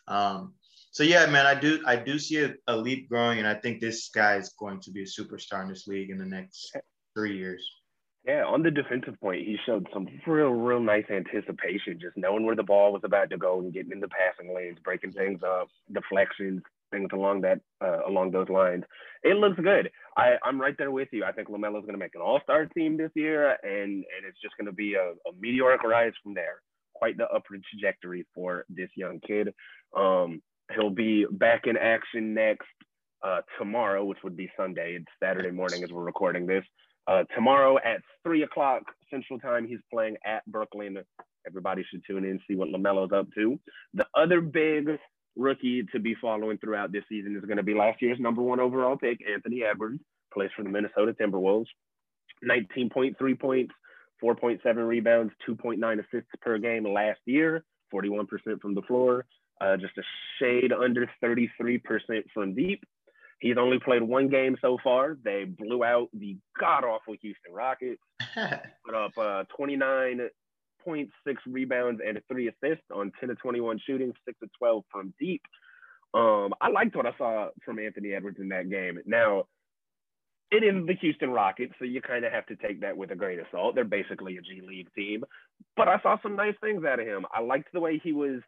Um, 0.10 0.56
so 0.98 1.04
yeah, 1.04 1.28
man, 1.28 1.46
I 1.46 1.54
do 1.54 1.80
I 1.86 1.96
do 1.96 2.18
see 2.18 2.42
a, 2.42 2.56
a 2.66 2.76
leap 2.76 3.08
growing, 3.08 3.38
and 3.38 3.48
I 3.48 3.54
think 3.54 3.80
this 3.80 4.10
guy 4.10 4.38
is 4.38 4.50
going 4.58 4.80
to 4.80 4.90
be 4.90 5.04
a 5.04 5.06
superstar 5.06 5.62
in 5.62 5.70
this 5.70 5.86
league 5.86 6.10
in 6.10 6.18
the 6.18 6.26
next 6.26 6.76
three 7.16 7.38
years. 7.38 7.64
Yeah, 8.26 8.46
on 8.46 8.64
the 8.64 8.72
defensive 8.72 9.14
point, 9.22 9.46
he 9.46 9.58
showed 9.64 9.86
some 9.94 10.08
real, 10.26 10.50
real 10.50 10.80
nice 10.80 11.06
anticipation, 11.12 12.00
just 12.02 12.18
knowing 12.18 12.48
where 12.48 12.56
the 12.56 12.64
ball 12.64 12.94
was 12.94 13.04
about 13.06 13.30
to 13.30 13.38
go 13.38 13.60
and 13.60 13.72
getting 13.72 13.92
in 13.92 14.00
the 14.00 14.08
passing 14.08 14.56
lanes, 14.56 14.80
breaking 14.84 15.12
things 15.12 15.42
up, 15.46 15.68
deflections, 15.94 16.64
things 16.92 17.10
along 17.14 17.42
that 17.42 17.62
uh, 17.80 18.00
along 18.08 18.32
those 18.32 18.50
lines. 18.50 18.84
It 19.22 19.38
looks 19.38 19.60
good. 19.60 19.92
I, 20.18 20.38
I'm 20.44 20.60
right 20.60 20.76
there 20.80 20.90
with 20.90 21.10
you. 21.12 21.26
I 21.26 21.32
think 21.32 21.50
LaMelo's 21.50 21.86
going 21.86 21.94
to 21.94 22.00
make 22.00 22.16
an 22.16 22.22
All-Star 22.22 22.66
team 22.66 22.98
this 22.98 23.12
year, 23.14 23.52
and 23.62 23.94
and 23.94 24.26
it's 24.28 24.42
just 24.42 24.58
going 24.58 24.66
to 24.66 24.74
be 24.74 24.96
a, 24.96 25.12
a 25.12 25.32
meteoric 25.40 25.84
rise 25.84 26.14
from 26.24 26.34
there. 26.34 26.64
Quite 26.96 27.18
the 27.18 27.26
upward 27.26 27.62
trajectory 27.70 28.26
for 28.34 28.66
this 28.68 28.90
young 28.96 29.20
kid. 29.20 29.54
Um, 29.96 30.42
he'll 30.76 30.90
be 30.90 31.26
back 31.30 31.66
in 31.66 31.78
action 31.78 32.34
next 32.34 32.68
uh, 33.24 33.42
tomorrow, 33.58 34.04
which 34.06 34.20
would 34.24 34.38
be 34.38 34.50
Sunday. 34.58 34.98
It's 35.00 35.06
Saturday 35.22 35.52
morning 35.52 35.84
as 35.84 35.92
we're 35.92 36.04
recording 36.04 36.46
this. 36.46 36.64
Uh, 37.08 37.24
tomorrow 37.36 37.78
at 37.78 38.02
three 38.24 38.44
o'clock 38.44 38.84
Central 39.10 39.40
Time, 39.40 39.68
he's 39.68 39.80
playing 39.92 40.18
at 40.26 40.46
Brooklyn. 40.46 40.98
Everybody 41.46 41.86
should 41.90 42.02
tune 42.06 42.26
in, 42.26 42.40
see 42.48 42.56
what 42.56 42.68
LaMelo's 42.70 43.14
up 43.14 43.28
to. 43.36 43.58
The 43.94 44.06
other 44.16 44.42
big 44.42 44.90
rookie 45.38 45.84
to 45.94 46.00
be 46.00 46.16
following 46.22 46.58
throughout 46.58 46.92
this 46.92 47.04
season 47.08 47.36
is 47.38 47.46
going 47.46 47.58
to 47.58 47.64
be 47.64 47.74
last 47.74 48.02
year's 48.02 48.20
number 48.20 48.42
one 48.42 48.60
overall 48.60 48.98
pick, 48.98 49.20
Anthony 49.32 49.64
Edwards, 49.64 50.00
plays 50.34 50.50
for 50.56 50.64
the 50.64 50.70
Minnesota 50.70 51.14
Timberwolves. 51.14 51.68
19.3 52.44 53.40
points, 53.40 53.74
4.7 54.24 54.88
rebounds, 54.88 55.34
2.9 55.48 56.00
assists 56.00 56.30
per 56.42 56.58
game 56.58 56.84
last 56.84 57.20
year, 57.26 57.64
41% 57.94 58.28
from 58.62 58.76
the 58.76 58.82
floor, 58.84 59.26
uh, 59.62 59.78
just 59.78 59.98
a 59.98 60.04
shade 60.40 60.72
under 60.72 61.10
33% 61.24 61.50
from 62.34 62.56
deep. 62.56 62.84
He's 63.40 63.58
only 63.58 63.80
played 63.80 64.02
one 64.02 64.30
game 64.30 64.58
so 64.62 64.78
far. 64.84 65.18
They 65.24 65.44
blew 65.44 65.84
out 65.84 66.10
the 66.14 66.38
god 66.60 66.84
awful 66.84 67.16
Houston 67.22 67.54
Rockets, 67.54 68.02
put 68.86 68.96
up 68.96 69.12
uh, 69.18 69.44
29.6 69.60 70.30
rebounds 71.46 72.02
and 72.06 72.20
three 72.28 72.48
assists 72.48 72.86
on 72.94 73.12
10 73.20 73.30
to 73.30 73.36
21 73.36 73.80
shooting, 73.86 74.14
6 74.26 74.40
to 74.40 74.50
12 74.58 74.84
from 74.92 75.14
deep. 75.20 75.44
Um, 76.14 76.54
I 76.60 76.70
liked 76.70 76.96
what 76.96 77.06
I 77.06 77.12
saw 77.18 77.50
from 77.64 77.78
Anthony 77.78 78.14
Edwards 78.14 78.40
in 78.40 78.50
that 78.50 78.70
game. 78.70 79.00
Now, 79.06 79.44
it 80.50 80.64
is 80.64 80.88
the 80.88 80.96
Houston 81.02 81.30
Rockets, 81.30 81.74
so 81.78 81.86
you 81.86 82.02
kind 82.02 82.24
of 82.24 82.32
have 82.32 82.46
to 82.48 82.56
take 82.56 82.82
that 82.82 82.96
with 82.96 83.12
a 83.12 83.16
grain 83.16 83.40
of 83.40 83.46
salt. 83.52 83.76
They're 83.76 83.84
basically 83.84 84.38
a 84.38 84.42
G 84.42 84.62
League 84.66 84.88
team, 84.96 85.26
but 85.76 85.90
I 85.90 86.00
saw 86.02 86.18
some 86.24 86.38
nice 86.38 86.56
things 86.62 86.86
out 86.86 87.02
of 87.02 87.06
him. 87.06 87.26
I 87.34 87.42
liked 87.42 87.74
the 87.74 87.82
way 87.82 88.00
he 88.02 88.14
was 88.14 88.40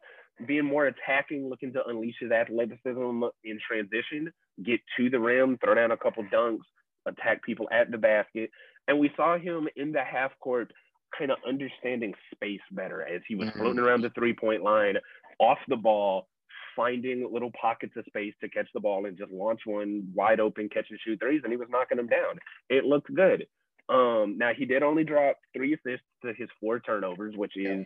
being 0.46 0.64
more 0.64 0.86
attacking, 0.86 1.48
looking 1.48 1.72
to 1.72 1.84
unleash 1.86 2.16
his 2.20 2.30
athleticism 2.30 3.22
in 3.44 3.58
transition, 3.66 4.32
get 4.64 4.80
to 4.96 5.10
the 5.10 5.18
rim, 5.18 5.58
throw 5.62 5.74
down 5.74 5.90
a 5.90 5.96
couple 5.96 6.24
dunks, 6.24 6.64
attack 7.06 7.42
people 7.42 7.68
at 7.72 7.90
the 7.90 7.98
basket. 7.98 8.50
And 8.88 8.98
we 8.98 9.10
saw 9.16 9.38
him 9.38 9.68
in 9.76 9.92
the 9.92 10.02
half 10.02 10.32
court 10.40 10.72
kind 11.16 11.30
of 11.30 11.38
understanding 11.46 12.14
space 12.34 12.60
better 12.72 13.02
as 13.02 13.20
he 13.26 13.34
was 13.34 13.48
mm-hmm. 13.48 13.60
floating 13.60 13.80
around 13.80 14.02
the 14.02 14.10
three 14.10 14.34
point 14.34 14.62
line, 14.62 14.96
off 15.38 15.58
the 15.68 15.76
ball, 15.76 16.28
finding 16.76 17.28
little 17.32 17.52
pockets 17.60 17.92
of 17.96 18.04
space 18.06 18.34
to 18.40 18.48
catch 18.48 18.68
the 18.74 18.80
ball 18.80 19.06
and 19.06 19.18
just 19.18 19.32
launch 19.32 19.60
one 19.64 20.08
wide 20.14 20.40
open 20.40 20.68
catch 20.68 20.86
and 20.90 20.98
shoot 21.04 21.18
threes, 21.20 21.40
and 21.42 21.52
he 21.52 21.56
was 21.56 21.68
knocking 21.70 21.96
them 21.96 22.06
down. 22.06 22.38
It 22.68 22.84
looked 22.84 23.12
good. 23.14 23.46
Um, 23.88 24.36
now 24.38 24.52
he 24.56 24.66
did 24.66 24.82
only 24.82 25.02
drop 25.02 25.36
three 25.54 25.74
assists 25.74 26.06
to 26.24 26.32
his 26.32 26.48
four 26.60 26.78
turnovers, 26.78 27.34
which 27.36 27.56
is 27.56 27.84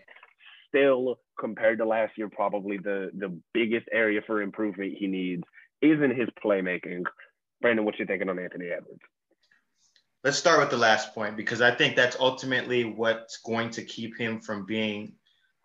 still 0.74 1.18
compared 1.38 1.78
to 1.78 1.84
last 1.84 2.12
year 2.16 2.28
probably 2.28 2.78
the 2.78 3.10
the 3.18 3.36
biggest 3.52 3.86
area 3.92 4.20
for 4.26 4.42
improvement 4.42 4.94
he 4.98 5.06
needs 5.06 5.42
is 5.82 6.00
in 6.02 6.10
his 6.10 6.28
playmaking. 6.44 7.04
Brandon, 7.60 7.84
what 7.84 7.98
you 7.98 8.06
thinking 8.06 8.28
on 8.28 8.38
Anthony 8.38 8.66
Edwards? 8.66 9.02
Let's 10.22 10.38
start 10.38 10.60
with 10.60 10.70
the 10.70 10.76
last 10.76 11.14
point 11.14 11.36
because 11.36 11.60
I 11.60 11.70
think 11.74 11.96
that's 11.96 12.16
ultimately 12.18 12.84
what's 12.84 13.38
going 13.38 13.70
to 13.70 13.82
keep 13.82 14.16
him 14.18 14.40
from 14.40 14.64
being 14.64 15.12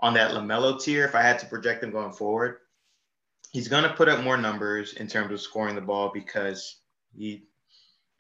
on 0.01 0.13
that 0.15 0.31
LaMelo 0.31 0.81
tier. 0.81 1.05
If 1.05 1.15
I 1.15 1.21
had 1.21 1.39
to 1.39 1.45
project 1.45 1.83
him 1.83 1.91
going 1.91 2.11
forward, 2.11 2.57
he's 3.51 3.69
going 3.69 3.83
to 3.83 3.93
put 3.93 4.09
up 4.09 4.23
more 4.23 4.37
numbers 4.37 4.93
in 4.93 5.07
terms 5.07 5.31
of 5.31 5.41
scoring 5.41 5.75
the 5.75 5.81
ball 5.81 6.11
because 6.13 6.81
he 7.15 7.45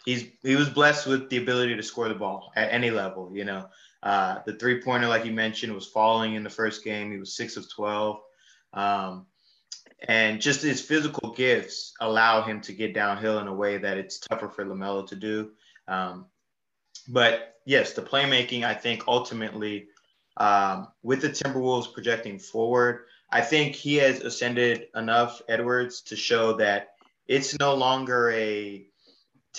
he's 0.05 0.25
he 0.41 0.55
was 0.55 0.69
blessed 0.69 1.07
with 1.07 1.29
the 1.29 1.37
ability 1.37 1.75
to 1.75 1.83
score 1.83 2.07
the 2.07 2.15
ball 2.15 2.51
at 2.55 2.71
any 2.71 2.89
level. 2.89 3.31
You 3.33 3.45
know, 3.45 3.67
uh, 4.03 4.39
the 4.45 4.53
three 4.53 4.81
pointer, 4.81 5.07
like 5.07 5.25
you 5.25 5.31
mentioned, 5.31 5.73
was 5.73 5.87
falling 5.87 6.35
in 6.35 6.43
the 6.43 6.49
first 6.49 6.83
game. 6.83 7.11
He 7.11 7.17
was 7.17 7.35
six 7.35 7.57
of 7.57 7.69
twelve, 7.69 8.21
um, 8.73 9.25
and 10.07 10.41
just 10.41 10.61
his 10.61 10.81
physical 10.81 11.31
gifts 11.31 11.93
allow 11.99 12.41
him 12.41 12.61
to 12.61 12.73
get 12.73 12.93
downhill 12.93 13.39
in 13.39 13.47
a 13.47 13.53
way 13.53 13.77
that 13.77 13.97
it's 13.97 14.19
tougher 14.19 14.49
for 14.49 14.65
Lamelo 14.65 15.07
to 15.07 15.15
do. 15.15 15.51
Um, 15.87 16.25
but 17.07 17.55
yes, 17.65 17.93
the 17.93 18.01
playmaking, 18.01 18.63
I 18.63 18.73
think, 18.73 19.03
ultimately. 19.07 19.87
Um, 20.37 20.87
with 21.03 21.21
the 21.21 21.29
Timberwolves 21.29 21.93
projecting 21.93 22.39
forward, 22.39 23.01
I 23.29 23.41
think 23.41 23.75
he 23.75 23.95
has 23.95 24.21
ascended 24.21 24.87
enough 24.95 25.41
Edwards 25.49 25.99
to 26.03 26.15
show 26.15 26.53
that 26.53 26.93
it's 27.27 27.59
no 27.59 27.75
longer 27.75 28.31
a 28.31 28.87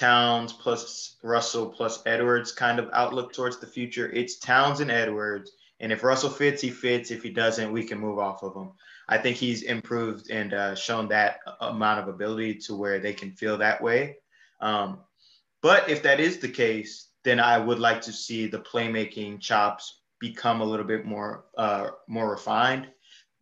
Towns 0.01 0.55
plus 0.55 1.17
Russell 1.23 1.69
plus 1.69 2.03
Edwards 2.07 2.53
kind 2.53 2.79
of 2.79 2.89
outlook 2.95 3.35
towards 3.35 3.59
the 3.59 3.67
future. 3.67 4.11
It's 4.13 4.39
Towns 4.39 4.81
and 4.81 4.91
Edwards. 4.91 5.53
And 5.79 5.93
if 5.93 6.03
Russell 6.03 6.31
fits, 6.31 6.63
he 6.63 6.71
fits. 6.71 7.11
If 7.11 7.23
he 7.23 7.29
doesn't, 7.29 7.71
we 7.71 7.85
can 7.85 7.99
move 7.99 8.19
off 8.19 8.43
of 8.43 8.55
him. 8.55 8.71
I 9.11 9.19
think 9.19 9.37
he's 9.37 9.63
improved 9.63 10.31
and 10.31 10.55
uh, 10.55 10.75
shown 10.75 11.07
that 11.09 11.41
amount 11.61 12.01
of 12.01 12.09
ability 12.09 12.55
to 12.61 12.75
where 12.75 12.99
they 12.99 13.13
can 13.13 13.33
feel 13.33 13.59
that 13.59 13.83
way. 13.83 14.17
Um, 14.63 15.01
but 15.61 15.91
if 15.91 16.03
that 16.05 16.19
is 16.19 16.39
the 16.39 16.49
case, 16.49 17.09
then 17.23 17.39
I 17.39 17.59
would 17.59 17.79
like 17.79 18.01
to 18.03 18.13
see 18.13 18.47
the 18.47 18.61
playmaking 18.61 19.41
chops 19.41 20.01
become 20.19 20.63
a 20.63 20.65
little 20.65 20.87
bit 20.87 21.05
more 21.05 21.45
uh, 21.59 21.91
more 22.09 22.31
refined 22.31 22.89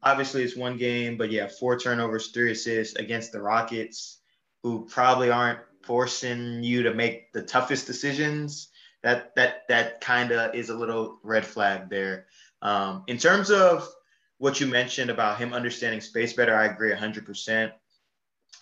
obviously 0.03 0.43
it's 0.43 0.57
one 0.57 0.77
game, 0.77 1.17
but 1.17 1.31
yeah, 1.31 1.49
four 1.49 1.77
turnovers, 1.77 2.29
three 2.29 2.53
assists 2.53 2.97
against 2.97 3.33
the 3.33 3.43
Rockets, 3.43 4.19
who 4.63 4.87
probably 4.87 5.31
aren't 5.31 5.61
forcing 5.89 6.63
you 6.63 6.83
to 6.83 6.93
make 6.93 7.33
the 7.33 7.43
toughest 7.43 7.87
decisions. 7.87 8.69
That 9.03 9.35
that 9.37 9.67
that 9.69 10.01
kind 10.03 10.33
of 10.33 10.55
is 10.55 10.69
a 10.69 10.77
little 10.77 11.19
red 11.23 11.47
flag 11.47 11.89
there. 11.89 12.27
Um, 12.61 13.05
in 13.07 13.17
terms 13.17 13.51
of 13.51 13.89
what 14.37 14.61
you 14.61 14.67
mentioned 14.67 15.11
about 15.11 15.39
him 15.39 15.55
understanding 15.55 16.03
space 16.03 16.35
better, 16.35 16.55
I 16.55 16.67
agree 16.67 16.93
100%. 16.93 17.73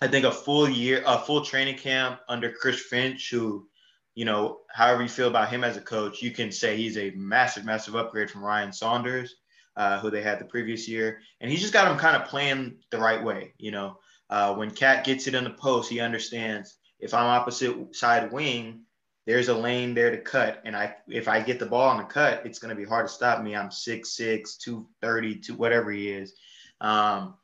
I 0.01 0.07
think 0.07 0.25
a 0.25 0.31
full 0.31 0.69
year, 0.69 1.03
a 1.05 1.19
full 1.19 1.43
training 1.43 1.77
camp 1.77 2.21
under 2.29 2.51
Chris 2.51 2.79
Finch, 2.79 3.29
who, 3.29 3.67
you 4.15 4.25
know, 4.25 4.59
however 4.71 5.01
you 5.03 5.09
feel 5.09 5.27
about 5.27 5.49
him 5.49 5.63
as 5.63 5.75
a 5.75 5.81
coach, 5.81 6.21
you 6.21 6.31
can 6.31 6.51
say 6.51 6.77
he's 6.77 6.97
a 6.97 7.11
massive, 7.11 7.65
massive 7.65 7.95
upgrade 7.95 8.31
from 8.31 8.43
Ryan 8.43 8.71
Saunders 8.71 9.35
uh, 9.77 9.99
who 9.99 10.09
they 10.09 10.23
had 10.23 10.39
the 10.39 10.45
previous 10.45 10.87
year, 10.87 11.21
and 11.39 11.51
he 11.51 11.57
just 11.57 11.71
got 11.71 11.89
him 11.89 11.97
kind 11.97 12.15
of 12.15 12.27
playing 12.27 12.77
the 12.89 12.97
right 12.97 13.23
way. 13.23 13.53
You 13.59 13.71
know, 13.71 13.99
uh, 14.29 14.55
when 14.55 14.71
KAT 14.71 15.05
gets 15.05 15.27
it 15.27 15.35
in 15.35 15.43
the 15.43 15.51
post, 15.51 15.89
he 15.89 15.99
understands 15.99 16.75
if 16.99 17.13
I'm 17.13 17.25
opposite 17.25 17.95
side 17.95 18.31
wing, 18.31 18.81
there's 19.25 19.49
a 19.49 19.53
lane 19.53 19.93
there 19.93 20.09
to 20.09 20.17
cut, 20.17 20.61
and 20.63 20.75
I 20.75 20.95
if 21.07 21.27
I 21.27 21.41
get 21.41 21.59
the 21.59 21.65
ball 21.65 21.89
on 21.89 21.97
the 21.97 22.03
cut, 22.03 22.45
it's 22.45 22.59
to 22.59 22.75
be 22.75 22.85
hard 22.85 23.07
to 23.07 23.13
stop 23.13 23.43
me. 23.43 23.55
I'm 23.55 23.69
6'6", 23.69 24.57
230, 24.57 25.35
two, 25.35 25.53
whatever 25.55 25.91
he 25.91 26.09
is. 26.09 26.33
Um, 26.79 27.35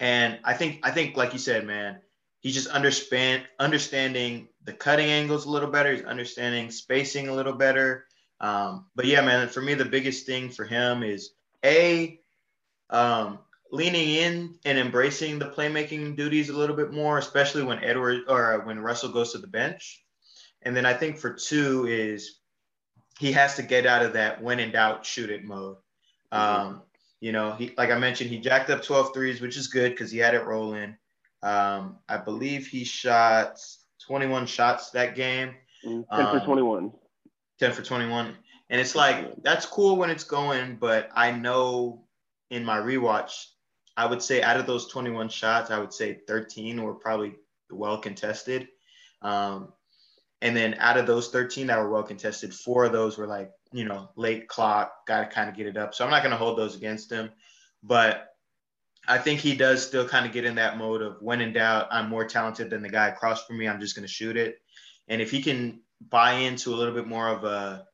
and 0.00 0.40
I 0.42 0.54
think 0.54 0.80
I 0.82 0.90
think 0.90 1.16
like 1.16 1.32
you 1.32 1.38
said, 1.38 1.64
man, 1.64 1.98
he's 2.40 2.54
just 2.54 2.66
understand 2.68 3.44
understanding 3.60 4.48
the 4.64 4.72
cutting 4.72 5.08
angles 5.08 5.46
a 5.46 5.50
little 5.50 5.70
better. 5.70 5.94
He's 5.94 6.04
understanding 6.04 6.70
spacing 6.70 7.28
a 7.28 7.34
little 7.34 7.52
better. 7.52 8.06
Um, 8.40 8.86
but 8.96 9.06
yeah, 9.06 9.20
man, 9.20 9.48
for 9.48 9.62
me, 9.62 9.74
the 9.74 9.84
biggest 9.84 10.26
thing 10.26 10.50
for 10.50 10.64
him 10.64 11.04
is 11.04 11.30
a 11.64 12.18
um, 12.90 13.38
leaning 13.72 14.10
in 14.10 14.54
and 14.66 14.78
embracing 14.78 15.38
the 15.38 15.46
playmaking 15.46 16.14
duties 16.14 16.50
a 16.50 16.56
little 16.56 16.76
bit 16.76 16.92
more, 16.92 17.18
especially 17.18 17.62
when 17.62 17.82
Edward 17.82 18.20
or 18.28 18.60
when 18.60 18.78
Russell 18.78 19.10
goes 19.10 19.32
to 19.32 19.38
the 19.38 19.46
bench. 19.46 20.04
And 20.60 20.76
then 20.76 20.84
I 20.84 20.92
think 20.92 21.18
for 21.18 21.32
two 21.32 21.86
is 21.86 22.38
he 23.18 23.32
has 23.32 23.56
to 23.56 23.62
get 23.62 23.86
out 23.86 24.04
of 24.04 24.12
that 24.12 24.42
when 24.42 24.60
in 24.60 24.72
doubt, 24.72 25.06
shoot 25.06 25.30
it 25.30 25.42
mode. 25.42 25.76
Mm-hmm. 26.32 26.60
Um, 26.68 26.82
you 27.20 27.32
know, 27.32 27.52
he 27.52 27.72
like 27.78 27.90
I 27.90 27.98
mentioned, 27.98 28.30
he 28.30 28.38
jacked 28.38 28.68
up 28.68 28.82
12 28.82 29.14
threes, 29.14 29.40
which 29.40 29.56
is 29.56 29.68
good 29.68 29.92
because 29.92 30.10
he 30.10 30.18
had 30.18 30.34
it 30.34 30.44
rolling. 30.44 30.96
Um, 31.42 31.96
I 32.08 32.18
believe 32.18 32.66
he 32.66 32.84
shot 32.84 33.58
21 34.06 34.46
shots 34.46 34.90
that 34.90 35.16
game. 35.16 35.54
Mm, 35.84 36.04
10 36.14 36.26
for 36.26 36.38
um, 36.38 36.44
21. 36.44 36.92
10 37.58 37.72
for 37.72 37.82
21. 37.82 38.36
And 38.68 38.80
it's 38.80 38.94
like, 38.94 39.42
that's 39.42 39.66
cool 39.66 39.96
when 39.96 40.10
it's 40.10 40.24
going, 40.24 40.76
but 40.76 41.08
I 41.14 41.32
know 41.32 42.04
in 42.50 42.64
my 42.64 42.78
rewatch, 42.78 43.46
I 44.02 44.06
would 44.06 44.20
say 44.20 44.42
out 44.42 44.58
of 44.58 44.66
those 44.66 44.88
21 44.88 45.28
shots, 45.28 45.70
I 45.70 45.78
would 45.78 45.92
say 45.92 46.18
13 46.26 46.82
were 46.82 46.94
probably 46.94 47.36
well 47.70 47.98
contested. 47.98 48.66
Um, 49.22 49.72
and 50.40 50.56
then 50.56 50.74
out 50.80 50.96
of 50.96 51.06
those 51.06 51.28
13 51.28 51.68
that 51.68 51.78
were 51.78 51.88
well 51.88 52.02
contested, 52.02 52.52
four 52.52 52.84
of 52.84 52.90
those 52.90 53.16
were 53.16 53.28
like, 53.28 53.52
you 53.72 53.84
know, 53.84 54.10
late 54.16 54.48
clock, 54.48 55.06
got 55.06 55.20
to 55.20 55.26
kind 55.32 55.48
of 55.48 55.54
get 55.54 55.68
it 55.68 55.76
up. 55.76 55.94
So 55.94 56.04
I'm 56.04 56.10
not 56.10 56.24
going 56.24 56.32
to 56.32 56.36
hold 56.36 56.58
those 56.58 56.74
against 56.74 57.12
him. 57.12 57.30
But 57.84 58.34
I 59.06 59.18
think 59.18 59.38
he 59.38 59.54
does 59.54 59.86
still 59.86 60.08
kind 60.08 60.26
of 60.26 60.32
get 60.32 60.44
in 60.44 60.56
that 60.56 60.78
mode 60.78 61.00
of 61.00 61.18
when 61.20 61.40
in 61.40 61.52
doubt, 61.52 61.86
I'm 61.92 62.08
more 62.08 62.24
talented 62.24 62.70
than 62.70 62.82
the 62.82 62.88
guy 62.88 63.06
across 63.06 63.46
from 63.46 63.56
me. 63.56 63.68
I'm 63.68 63.80
just 63.80 63.94
going 63.94 64.06
to 64.06 64.12
shoot 64.12 64.36
it. 64.36 64.60
And 65.06 65.22
if 65.22 65.30
he 65.30 65.42
can 65.42 65.80
buy 66.10 66.32
into 66.32 66.74
a 66.74 66.76
little 66.76 66.94
bit 66.94 67.06
more 67.06 67.28
of 67.28 67.44
a 67.44 67.86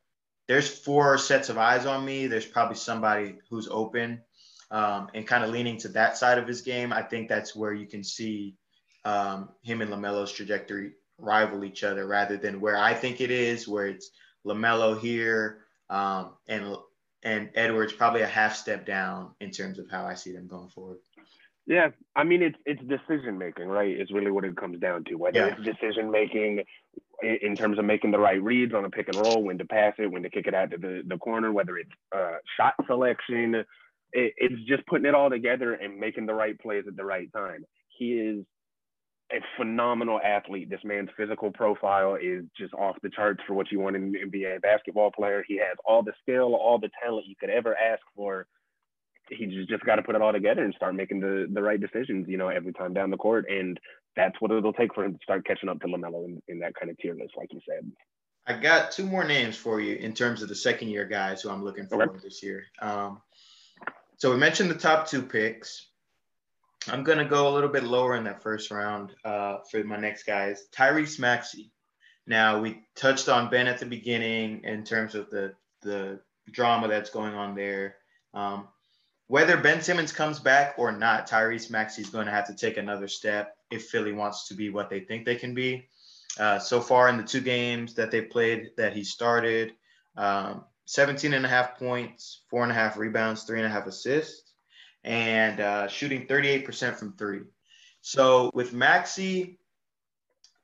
there's 0.46 0.70
four 0.70 1.18
sets 1.18 1.50
of 1.50 1.58
eyes 1.58 1.84
on 1.84 2.02
me. 2.06 2.26
There's 2.26 2.46
probably 2.46 2.76
somebody 2.76 3.36
who's 3.50 3.68
open 3.70 4.22
um, 4.70 5.08
and 5.14 5.26
kind 5.26 5.44
of 5.44 5.50
leaning 5.50 5.78
to 5.78 5.88
that 5.88 6.16
side 6.16 6.38
of 6.38 6.46
his 6.46 6.62
game. 6.62 6.92
I 6.92 7.02
think 7.02 7.28
that's 7.28 7.54
where 7.54 7.72
you 7.72 7.86
can 7.86 8.04
see 8.04 8.56
um, 9.04 9.50
him 9.62 9.80
and 9.80 9.90
LaMelo's 9.90 10.32
trajectory 10.32 10.92
rival 11.18 11.64
each 11.64 11.82
other 11.84 12.06
rather 12.06 12.36
than 12.36 12.60
where 12.60 12.76
I 12.76 12.94
think 12.94 13.20
it 13.20 13.30
is, 13.30 13.66
where 13.66 13.86
it's 13.86 14.10
LaMelo 14.46 14.98
here 14.98 15.60
um, 15.90 16.32
and 16.46 16.76
and 17.24 17.50
Edwards 17.54 17.92
probably 17.92 18.22
a 18.22 18.28
half 18.28 18.54
step 18.54 18.86
down 18.86 19.32
in 19.40 19.50
terms 19.50 19.78
of 19.78 19.90
how 19.90 20.04
I 20.04 20.14
see 20.14 20.32
them 20.32 20.46
going 20.46 20.68
forward. 20.68 20.98
Yeah, 21.66 21.88
I 22.16 22.24
mean 22.24 22.42
it's 22.42 22.58
it's 22.64 22.82
decision 22.82 23.36
making, 23.38 23.66
right? 23.68 24.00
Is 24.00 24.10
really 24.10 24.30
what 24.30 24.44
it 24.44 24.56
comes 24.56 24.80
down 24.80 25.04
to. 25.04 25.16
Whether 25.16 25.40
yeah. 25.40 25.54
it's 25.54 25.64
decision 25.64 26.10
making 26.10 26.62
in 27.22 27.56
terms 27.56 27.78
of 27.78 27.84
making 27.84 28.12
the 28.12 28.18
right 28.18 28.42
reads 28.42 28.72
on 28.74 28.84
a 28.84 28.90
pick 28.90 29.08
and 29.08 29.16
roll, 29.16 29.42
when 29.42 29.58
to 29.58 29.64
pass 29.64 29.92
it, 29.98 30.10
when 30.10 30.22
to 30.22 30.30
kick 30.30 30.46
it 30.46 30.54
out 30.54 30.70
to 30.70 30.78
the, 30.78 31.02
the 31.06 31.18
corner, 31.18 31.52
whether 31.52 31.76
it's 31.76 31.90
uh, 32.16 32.36
shot 32.56 32.74
selection, 32.86 33.64
it, 34.12 34.34
it's 34.36 34.62
just 34.66 34.86
putting 34.86 35.06
it 35.06 35.14
all 35.14 35.30
together 35.30 35.74
and 35.74 35.98
making 35.98 36.26
the 36.26 36.34
right 36.34 36.58
plays 36.58 36.84
at 36.86 36.96
the 36.96 37.04
right 37.04 37.32
time. 37.32 37.64
He 37.88 38.12
is 38.12 38.44
a 39.32 39.36
phenomenal 39.56 40.20
athlete. 40.24 40.70
This 40.70 40.80
man's 40.84 41.10
physical 41.16 41.50
profile 41.50 42.14
is 42.14 42.44
just 42.56 42.72
off 42.74 42.96
the 43.02 43.10
charts 43.10 43.40
for 43.46 43.54
what 43.54 43.70
you 43.70 43.80
want 43.80 43.96
in 43.96 44.04
an 44.04 44.30
NBA 44.30 44.62
basketball 44.62 45.10
player. 45.10 45.44
He 45.46 45.58
has 45.58 45.76
all 45.84 46.02
the 46.02 46.12
skill, 46.22 46.54
all 46.54 46.78
the 46.78 46.90
talent 47.02 47.26
you 47.26 47.34
could 47.38 47.50
ever 47.50 47.76
ask 47.76 48.00
for 48.16 48.46
he's 49.30 49.52
just, 49.52 49.68
just 49.68 49.84
got 49.84 49.96
to 49.96 50.02
put 50.02 50.14
it 50.14 50.22
all 50.22 50.32
together 50.32 50.64
and 50.64 50.74
start 50.74 50.94
making 50.94 51.20
the 51.20 51.46
the 51.52 51.62
right 51.62 51.80
decisions, 51.80 52.26
you 52.28 52.36
know, 52.36 52.48
every 52.48 52.72
time 52.72 52.94
down 52.94 53.10
the 53.10 53.16
court. 53.16 53.46
And 53.48 53.78
that's 54.16 54.40
what 54.40 54.50
it'll 54.50 54.72
take 54.72 54.94
for 54.94 55.04
him 55.04 55.12
to 55.12 55.18
start 55.22 55.46
catching 55.46 55.68
up 55.68 55.80
to 55.80 55.86
LaMelo 55.86 56.24
in, 56.24 56.42
in 56.48 56.58
that 56.60 56.74
kind 56.74 56.90
of 56.90 56.98
tier 56.98 57.14
list, 57.14 57.34
like 57.36 57.52
you 57.52 57.60
said. 57.68 57.90
I 58.46 58.58
got 58.58 58.90
two 58.90 59.04
more 59.04 59.24
names 59.24 59.56
for 59.56 59.80
you 59.80 59.96
in 59.96 60.14
terms 60.14 60.42
of 60.42 60.48
the 60.48 60.54
second 60.54 60.88
year 60.88 61.04
guys 61.04 61.42
who 61.42 61.50
I'm 61.50 61.62
looking 61.62 61.86
for 61.86 62.02
okay. 62.02 62.18
this 62.22 62.42
year. 62.42 62.64
Um, 62.80 63.20
so 64.18 64.30
we 64.30 64.36
mentioned 64.36 64.70
the 64.70 64.74
top 64.74 65.08
two 65.08 65.22
picks. 65.22 65.86
I'm 66.88 67.02
gonna 67.02 67.28
go 67.28 67.48
a 67.48 67.54
little 67.54 67.68
bit 67.68 67.84
lower 67.84 68.16
in 68.16 68.24
that 68.24 68.42
first 68.42 68.70
round 68.70 69.14
uh, 69.24 69.58
for 69.70 69.82
my 69.84 69.96
next 69.96 70.24
guys. 70.24 70.66
Tyrese 70.72 71.18
Maxey. 71.18 71.70
Now 72.26 72.60
we 72.60 72.82
touched 72.94 73.28
on 73.28 73.50
Ben 73.50 73.66
at 73.66 73.78
the 73.78 73.86
beginning 73.86 74.62
in 74.64 74.84
terms 74.84 75.14
of 75.14 75.30
the 75.30 75.54
the 75.82 76.20
drama 76.50 76.88
that's 76.88 77.10
going 77.10 77.34
on 77.34 77.54
there. 77.54 77.96
Um, 78.34 78.68
whether 79.28 79.56
Ben 79.56 79.82
Simmons 79.82 80.12
comes 80.12 80.38
back 80.38 80.74
or 80.78 80.90
not, 80.90 81.28
Tyrese 81.28 81.70
Maxey 81.70 82.02
is 82.02 82.10
going 82.10 82.26
to 82.26 82.32
have 82.32 82.46
to 82.46 82.54
take 82.54 82.78
another 82.78 83.08
step 83.08 83.56
if 83.70 83.88
Philly 83.88 84.12
wants 84.12 84.48
to 84.48 84.54
be 84.54 84.70
what 84.70 84.88
they 84.88 85.00
think 85.00 85.24
they 85.24 85.36
can 85.36 85.54
be. 85.54 85.86
Uh, 86.38 86.58
so 86.58 86.80
far 86.80 87.08
in 87.08 87.18
the 87.18 87.22
two 87.22 87.40
games 87.40 87.94
that 87.94 88.10
they 88.10 88.22
played 88.22 88.70
that 88.76 88.94
he 88.94 89.04
started, 89.04 89.74
um, 90.16 90.64
17 90.88 91.34
and 91.34 91.44
a 91.44 91.48
half 91.50 91.78
points, 91.78 92.40
four 92.48 92.62
and 92.62 92.72
a 92.72 92.74
half 92.74 92.96
rebounds, 92.96 93.42
three 93.42 93.58
and 93.58 93.66
a 93.66 93.70
half 93.70 93.86
assists, 93.86 94.54
and 95.04 95.60
uh, 95.60 95.86
shooting 95.86 96.26
38% 96.26 96.96
from 96.96 97.12
three. 97.12 97.42
So 98.00 98.50
with 98.54 98.72
Maxey, 98.72 99.58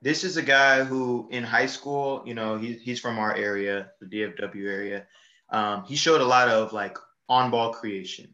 this 0.01 0.25
is 0.25 0.39
a 0.39 0.43
guy 0.43 0.83
who 0.83 1.29
in 1.31 1.45
high 1.45 1.67
school, 1.67 2.23
you 2.25 2.33
know, 2.33 2.57
he, 2.57 2.73
he's 2.73 3.01
from 3.01 3.19
our 3.19 3.35
area, 3.35 3.91
the 4.01 4.07
DFW 4.07 4.67
area. 4.67 5.05
Um, 5.51 5.85
he 5.85 5.95
showed 5.95 6.23
a 6.23 6.27
lot 6.27 6.49
of 6.49 6.73
like 6.73 6.97
on 7.29 7.51
ball 7.51 7.75
creation. 7.75 8.33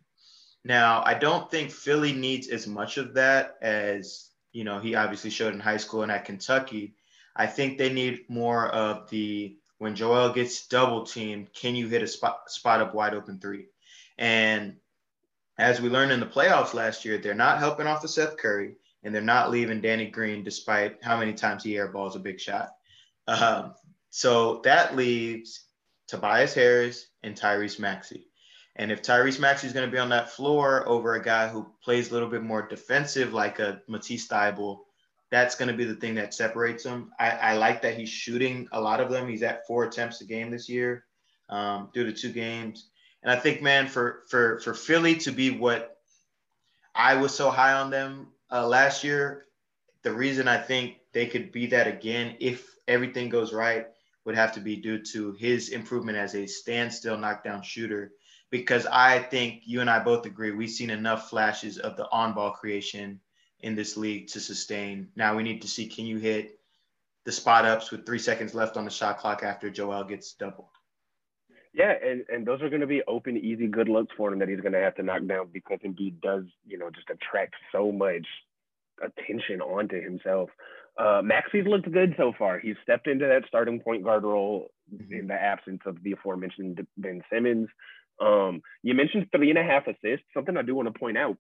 Now, 0.65 1.03
I 1.05 1.15
don't 1.15 1.51
think 1.51 1.73
Philly 1.73 2.13
needs 2.13 2.47
as 2.51 2.69
much 2.69 2.99
of 2.99 3.15
that 3.15 3.57
as, 3.61 4.31
you 4.53 4.63
know, 4.63 4.79
he 4.79 4.95
obviously 4.95 5.31
showed 5.31 5.55
in 5.55 5.61
high 5.61 5.79
school 5.79 6.05
and 6.05 6.13
at 6.13 6.25
Kentucky. 6.25 6.95
I 7.35 7.49
think 7.49 7.79
they 7.79 7.93
need 7.93 8.27
more 8.29 8.69
of 8.69 9.11
the 9.11 9.57
when 9.81 9.97
Joel 9.97 10.35
gets 10.35 10.67
double 10.67 11.05
teamed, 11.05 11.55
can 11.55 11.75
you 11.75 11.89
hit 11.89 12.03
a 12.03 12.07
spot, 12.07 12.51
spot 12.51 12.83
up 12.83 12.95
wide 12.95 13.15
open 13.15 13.39
three? 13.41 13.65
And 14.19 14.77
as 15.57 15.81
we 15.81 15.89
learned 15.89 16.13
in 16.13 16.21
the 16.21 16.27
playoffs 16.27 16.75
last 16.75 17.07
year, 17.07 17.17
they're 17.17 17.35
not 17.35 17.61
helping 17.61 17.87
off 17.87 18.05
of 18.05 18.11
Seth 18.11 18.37
Curry 18.37 18.75
and 19.03 19.15
they're 19.15 19.23
not 19.23 19.51
leaving 19.51 19.81
Danny 19.81 20.05
Green 20.05 20.45
despite 20.45 21.03
how 21.03 21.19
many 21.19 21.33
times 21.33 21.65
he 21.65 21.73
airballs 21.73 22.15
a 22.15 22.19
big 22.19 22.39
shot. 22.39 22.75
Um, 23.27 23.75
so 24.11 24.61
that 24.65 24.97
leaves 24.97 25.65
Tobias 26.09 26.53
Harris 26.53 27.07
and 27.23 27.35
Tyrese 27.35 27.79
Maxey. 27.79 28.27
And 28.77 28.93
if 28.93 29.01
Tyrese 29.01 29.41
Maxey 29.41 29.67
is 29.67 29.73
going 29.73 29.89
to 29.89 29.93
be 29.93 29.99
on 29.99 30.11
that 30.11 30.31
floor 30.31 30.87
over 30.87 31.15
a 31.15 31.25
guy 31.25 31.49
who 31.49 31.73
plays 31.83 32.11
a 32.11 32.13
little 32.13 32.29
bit 32.29 32.43
more 32.43 32.69
defensive, 32.69 33.33
like 33.33 33.61
a 33.61 33.81
Matisse 33.89 34.29
Thybulle, 34.29 34.81
that's 35.31 35.55
going 35.55 35.71
to 35.71 35.77
be 35.77 35.85
the 35.85 35.95
thing 35.95 36.17
that 36.17 36.35
separates 36.35 36.85
him. 36.85 37.13
I, 37.19 37.31
I, 37.31 37.57
like 37.57 37.83
that 37.83 37.97
he's 37.97 38.09
shooting 38.09 38.69
a 38.73 38.81
lot 38.81 39.01
of 39.01 39.11
them. 39.11 39.29
He's 39.29 39.43
at 39.43 39.67
four 39.67 39.85
attempts 39.85 40.21
a 40.21 40.25
game 40.25 40.51
this 40.51 40.69
year, 40.69 41.05
um, 41.49 41.89
due 41.95 42.05
to 42.05 42.13
two 42.13 42.33
games. 42.33 42.91
And 43.23 43.31
I 43.31 43.37
think, 43.37 43.63
man, 43.63 43.87
for 43.87 44.23
for 44.29 44.61
for 44.61 44.75
Philly 44.75 45.17
to 45.17 45.31
be 45.31 45.51
what 45.51 45.99
I 46.95 47.17
was 47.17 47.35
so 47.35 47.51
high 47.51 47.75
on 47.75 47.91
them 47.91 48.29
uh, 48.51 48.67
last 48.67 49.05
year, 49.05 49.47
the 50.03 50.13
reason 50.13 50.49
I 50.49 50.59
think 50.59 50.97
they 51.13 51.27
could 51.27 51.53
be 51.53 51.67
that 51.67 51.87
again 51.87 52.37
if 52.41 52.67
everything 52.89 53.29
goes 53.29 53.53
right 53.53 53.87
would 54.25 54.35
have 54.35 54.53
to 54.55 54.61
be 54.61 54.77
due 54.77 55.03
to 55.13 55.33
his 55.33 55.69
improvement 55.69 56.19
as 56.19 56.35
a 56.35 56.47
standstill 56.47 57.19
knockdown 57.19 57.63
shooter. 57.63 58.13
Because 58.51 58.85
I 58.87 59.21
think 59.21 59.63
you 59.65 59.81
and 59.81 59.89
I 59.89 60.01
both 60.01 60.27
agree 60.27 60.51
we've 60.51 60.71
seen 60.71 60.91
enough 60.91 61.31
flashes 61.31 61.79
of 61.79 61.97
the 61.97 62.11
on-ball 62.11 62.53
creation 62.53 63.21
in 63.63 63.75
this 63.75 63.97
league 63.97 64.29
to 64.29 64.41
sustain. 64.41 65.09
Now 65.17 65.37
we 65.37 65.43
need 65.43 65.63
to 65.63 65.69
see 65.69 65.87
can 65.87 66.07
you 66.07 66.19
hit 66.19 66.59
the 67.25 67.33
spot 67.33 67.65
ups 67.65 67.91
with 67.91 68.07
three 68.07 68.19
seconds 68.19 68.55
left 68.55 68.77
on 68.77 68.85
the 68.85 68.91
shot 68.91 69.19
clock 69.19 69.43
after 69.43 69.71
Joel 69.71 70.05
gets 70.05 70.33
doubled. 70.33 70.69
Yeah, 71.73 71.93
and, 72.03 72.25
and 72.29 72.47
those 72.47 72.63
are 72.63 72.69
going 72.69 72.81
to 72.81 72.87
be 72.87 73.03
open, 73.07 73.37
easy, 73.37 73.69
good 73.69 73.89
looks 73.89 74.13
for 74.17 74.33
him 74.33 74.41
that 74.41 74.49
he's 74.49 74.61
going 74.61 74.73
to 74.73 74.81
have 74.81 74.97
to 74.97 75.03
knock 75.03 75.25
down 75.27 75.51
because 75.53 75.79
Embiid 75.85 76.21
does, 76.21 76.45
you 76.67 76.79
know, 76.79 76.91
just 76.91 77.09
attract 77.11 77.55
so 77.71 77.93
much 77.93 78.27
attention 79.01 79.61
onto 79.61 80.03
himself. 80.03 80.51
Uh, 80.99 81.23
Maxey's 81.23 81.67
looked 81.67 81.91
good 81.93 82.15
so 82.17 82.33
far. 82.37 82.59
He's 82.59 82.75
stepped 82.83 83.07
into 83.07 83.27
that 83.27 83.45
starting 83.47 83.81
point 83.81 84.03
guard 84.03 84.25
role 84.25 84.69
mm-hmm. 84.93 85.13
in 85.13 85.27
the 85.29 85.35
absence 85.35 85.81
of 85.87 86.03
the 86.03 86.13
aforementioned 86.13 86.85
Ben 86.97 87.23
Simmons. 87.33 87.69
Um, 88.21 88.63
you 88.83 88.95
mentioned 88.95 89.29
three 89.35 89.51
and 89.51 89.59
a 89.59 89.63
half 89.63 89.87
assists. 89.87 90.27
Something 90.35 90.57
I 90.57 90.63
do 90.63 90.75
want 90.75 90.93
to 90.93 90.99
point 90.99 91.17
out 91.17 91.37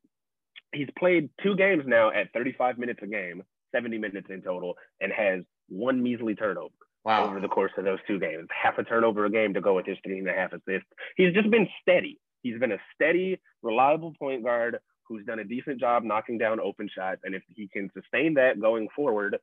he's 0.73 0.89
played 0.99 1.31
two 1.43 1.57
games 1.57 1.85
now 1.87 2.11
at 2.11 2.33
35 2.33 2.79
minutes 2.79 3.01
a 3.03 3.07
game, 3.07 3.43
70 3.75 3.99
minutes 3.99 4.29
in 4.31 4.43
total, 4.43 4.75
and 5.01 5.13
has 5.13 5.43
one 5.69 6.03
measly 6.03 6.35
turnover 6.35 6.75
wow. 7.05 7.25
over 7.25 7.41
the 7.41 7.49
course 7.49 7.73
of 7.79 7.85
those 7.85 7.99
two 8.07 8.19
games. 8.19 8.49
Half 8.51 8.79
a 8.79 8.85
turnover 8.85 9.25
a 9.25 9.31
game 9.31 9.55
to 9.55 9.61
go 9.61 9.75
with 9.75 9.87
his 9.87 9.99
three 10.05 10.19
and 10.19 10.29
a 10.29 10.33
half 10.33 10.53
assists. 10.53 10.89
He's 11.17 11.35
just 11.35 11.51
been 11.51 11.69
steady. 11.83 12.19
He's 12.43 12.59
been 12.59 12.73
a 12.73 12.79
steady, 12.95 13.41
reliable 13.63 14.15
point 14.19 14.45
guard 14.45 14.79
who's 15.05 15.27
done 15.27 15.41
a 15.41 15.45
decent 15.45 15.81
job 15.81 16.05
knocking 16.05 16.39
down 16.39 16.61
open 16.61 16.89
shots. 16.95 17.21
And 17.25 17.35
if 17.35 17.43
he 17.49 17.69
can 17.69 17.91
sustain 17.93 18.35
that 18.35 18.61
going 18.61 18.89
forward, 18.95 19.37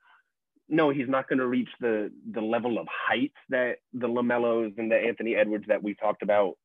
no, 0.70 0.90
he's 0.90 1.10
not 1.10 1.30
going 1.30 1.40
to 1.40 1.48
reach 1.48 1.70
the 1.80 2.12
the 2.34 2.42
level 2.42 2.78
of 2.78 2.88
heights 2.90 3.38
that 3.50 3.78
the 3.94 4.08
LaMelos 4.08 4.78
and 4.78 4.92
the 4.92 4.98
Anthony 4.98 5.36
Edwards 5.36 5.66
that 5.68 5.82
we 5.82 5.94
talked 5.94 6.24
about 6.24 6.56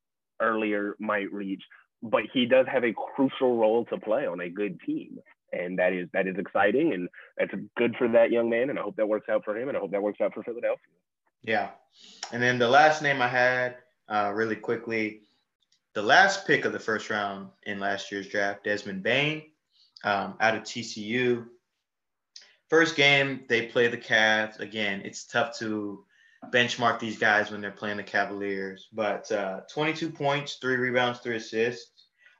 earlier 0.40 0.96
might 0.98 1.32
reach 1.32 1.62
but 2.02 2.22
he 2.32 2.46
does 2.46 2.66
have 2.66 2.84
a 2.84 2.92
crucial 2.92 3.56
role 3.56 3.84
to 3.86 3.98
play 3.98 4.26
on 4.26 4.40
a 4.40 4.48
good 4.48 4.80
team. 4.84 5.18
And 5.52 5.78
that 5.78 5.92
is 5.92 6.08
that 6.12 6.26
is 6.26 6.36
exciting. 6.38 6.92
And 6.92 7.08
that's 7.38 7.52
good 7.76 7.94
for 7.96 8.08
that 8.08 8.30
young 8.30 8.50
man. 8.50 8.70
And 8.70 8.78
i 8.78 8.82
hope 8.82 8.96
that 8.96 9.08
works 9.08 9.28
out 9.28 9.44
for 9.44 9.56
him. 9.56 9.68
And 9.68 9.76
i 9.76 9.80
hope 9.80 9.92
that 9.92 10.02
works 10.02 10.20
out 10.20 10.34
for 10.34 10.42
philadelphia. 10.42 10.78
Yeah. 11.42 11.70
And 12.32 12.42
then 12.42 12.58
the 12.58 12.68
last 12.68 13.02
name 13.02 13.22
i 13.22 13.28
had 13.28 13.76
uh, 14.08 14.32
really 14.34 14.56
quickly 14.56 15.20
the 15.94 16.02
last 16.02 16.46
pick 16.46 16.64
of 16.64 16.72
the 16.72 16.80
first 16.80 17.10
round 17.10 17.48
in 17.64 17.78
last 17.78 18.10
year's 18.10 18.28
draft 18.28 18.64
desmond 18.64 19.02
Bane 19.02 19.42
um, 20.04 20.34
out 20.40 20.56
of 20.56 20.62
tcu 20.62 21.46
first 22.68 22.96
game 22.96 23.44
they 23.48 23.66
play 23.66 23.88
the 23.88 23.98
Cavs. 23.98 24.58
Again 24.58 25.02
it's 25.04 25.26
tough 25.26 25.58
to 25.58 26.04
benchmark 26.50 26.98
these 26.98 27.18
guys 27.18 27.50
when 27.50 27.60
they're 27.60 27.70
playing 27.70 27.98
the 27.98 28.02
cavaliers 28.02 28.88
but 28.92 29.30
uh, 29.30 29.60
22 29.70 30.10
points 30.10 30.54
three 30.54 30.76
rebounds 30.76 31.20
three 31.20 31.36
assists 31.36 31.91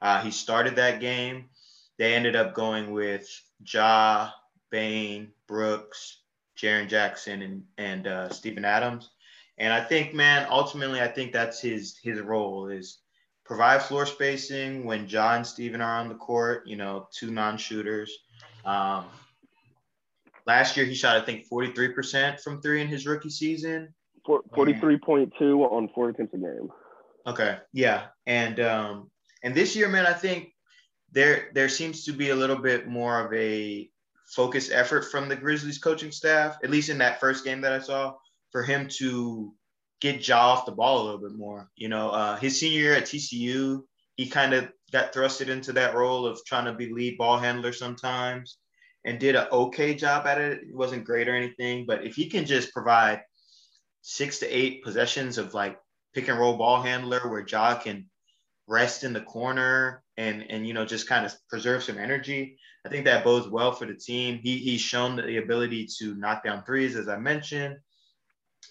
uh, 0.02 0.20
he 0.20 0.32
started 0.32 0.76
that 0.76 1.00
game. 1.00 1.44
They 1.96 2.14
ended 2.14 2.34
up 2.34 2.54
going 2.54 2.90
with 2.90 3.26
Ja, 3.64 4.30
Bane, 4.70 5.32
Brooks, 5.46 6.22
Jaren 6.58 6.88
Jackson, 6.88 7.40
and 7.42 7.62
and 7.78 8.06
uh, 8.08 8.28
Steven 8.30 8.64
Adams. 8.64 9.10
And 9.58 9.72
I 9.72 9.80
think, 9.80 10.12
man, 10.12 10.46
ultimately, 10.50 11.00
I 11.00 11.06
think 11.06 11.32
that's 11.32 11.60
his 11.60 11.96
his 12.02 12.20
role 12.20 12.66
is 12.68 12.98
provide 13.44 13.82
floor 13.82 14.04
spacing 14.04 14.84
when 14.84 15.06
Ja 15.06 15.36
and 15.36 15.46
Steven 15.46 15.80
are 15.80 16.00
on 16.00 16.08
the 16.08 16.16
court. 16.16 16.66
You 16.66 16.76
know, 16.76 17.08
two 17.14 17.30
non-shooters. 17.30 18.12
Um, 18.64 19.04
last 20.46 20.76
year, 20.76 20.84
he 20.84 20.94
shot 20.94 21.16
I 21.16 21.24
think 21.24 21.48
43% 21.48 22.40
from 22.40 22.60
three 22.60 22.80
in 22.80 22.88
his 22.88 23.06
rookie 23.06 23.30
season. 23.30 23.94
43.2 24.26 25.32
on 25.70 25.88
four 25.94 26.08
attempts 26.08 26.34
a 26.34 26.38
game. 26.38 26.70
Okay, 27.24 27.58
yeah, 27.72 28.06
and 28.26 28.58
um, 28.58 29.11
and 29.42 29.54
this 29.54 29.74
year, 29.76 29.88
man, 29.88 30.06
I 30.06 30.12
think 30.12 30.52
there 31.12 31.50
there 31.54 31.68
seems 31.68 32.04
to 32.04 32.12
be 32.12 32.30
a 32.30 32.36
little 32.36 32.56
bit 32.56 32.88
more 32.88 33.20
of 33.20 33.32
a 33.32 33.90
focused 34.26 34.72
effort 34.72 35.10
from 35.10 35.28
the 35.28 35.36
Grizzlies 35.36 35.78
coaching 35.78 36.12
staff, 36.12 36.58
at 36.64 36.70
least 36.70 36.88
in 36.88 36.98
that 36.98 37.20
first 37.20 37.44
game 37.44 37.60
that 37.60 37.72
I 37.72 37.80
saw, 37.80 38.14
for 38.50 38.62
him 38.62 38.88
to 38.98 39.54
get 40.00 40.26
Ja 40.26 40.38
off 40.38 40.66
the 40.66 40.72
ball 40.72 41.02
a 41.02 41.04
little 41.04 41.20
bit 41.20 41.36
more. 41.36 41.70
You 41.76 41.88
know, 41.88 42.10
uh, 42.10 42.36
his 42.36 42.58
senior 42.58 42.80
year 42.80 42.94
at 42.94 43.04
TCU, 43.04 43.82
he 44.16 44.26
kind 44.26 44.54
of 44.54 44.68
got 44.90 45.12
thrusted 45.12 45.48
into 45.48 45.72
that 45.72 45.94
role 45.94 46.26
of 46.26 46.44
trying 46.44 46.66
to 46.66 46.72
be 46.72 46.92
lead 46.92 47.18
ball 47.18 47.38
handler 47.38 47.72
sometimes 47.72 48.58
and 49.04 49.18
did 49.18 49.34
an 49.34 49.46
okay 49.52 49.94
job 49.94 50.26
at 50.26 50.40
it. 50.40 50.62
It 50.62 50.74
wasn't 50.74 51.04
great 51.04 51.28
or 51.28 51.34
anything, 51.34 51.86
but 51.86 52.04
if 52.04 52.14
he 52.14 52.28
can 52.28 52.46
just 52.46 52.72
provide 52.72 53.22
six 54.02 54.38
to 54.40 54.46
eight 54.46 54.82
possessions 54.82 55.38
of 55.38 55.54
like 55.54 55.78
pick 56.14 56.28
and 56.28 56.38
roll 56.38 56.56
ball 56.56 56.82
handler 56.82 57.20
where 57.28 57.46
Ja 57.46 57.74
can 57.76 58.08
rest 58.72 59.04
in 59.04 59.12
the 59.12 59.20
corner 59.20 60.02
and 60.16 60.46
and 60.48 60.66
you 60.66 60.72
know 60.72 60.86
just 60.86 61.06
kind 61.06 61.26
of 61.26 61.34
preserve 61.48 61.84
some 61.84 61.98
energy. 61.98 62.58
I 62.84 62.88
think 62.88 63.04
that 63.04 63.22
bodes 63.22 63.46
well 63.46 63.72
for 63.72 63.84
the 63.84 63.94
team. 63.94 64.40
He 64.42 64.56
he's 64.56 64.80
shown 64.80 65.14
the 65.16 65.36
ability 65.36 65.86
to 65.98 66.14
knock 66.14 66.42
down 66.42 66.64
threes, 66.64 66.96
as 66.96 67.06
I 67.06 67.18
mentioned. 67.18 67.76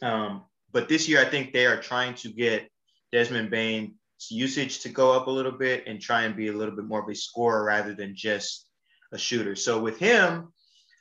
Um, 0.01 0.43
but 0.73 0.89
this 0.89 1.07
year, 1.07 1.21
I 1.21 1.25
think 1.25 1.53
they 1.53 1.67
are 1.67 1.79
trying 1.79 2.15
to 2.15 2.29
get 2.29 2.69
Desmond 3.11 3.51
Bane's 3.51 3.91
usage 4.29 4.79
to 4.79 4.89
go 4.89 5.11
up 5.11 5.27
a 5.27 5.31
little 5.31 5.51
bit 5.51 5.83
and 5.85 6.01
try 6.01 6.23
and 6.23 6.35
be 6.35 6.47
a 6.47 6.53
little 6.53 6.75
bit 6.75 6.85
more 6.85 7.03
of 7.03 7.09
a 7.09 7.15
scorer 7.15 7.63
rather 7.63 7.93
than 7.93 8.15
just 8.15 8.65
a 9.11 9.17
shooter. 9.17 9.55
So 9.55 9.79
with 9.79 9.99
him, 9.99 10.51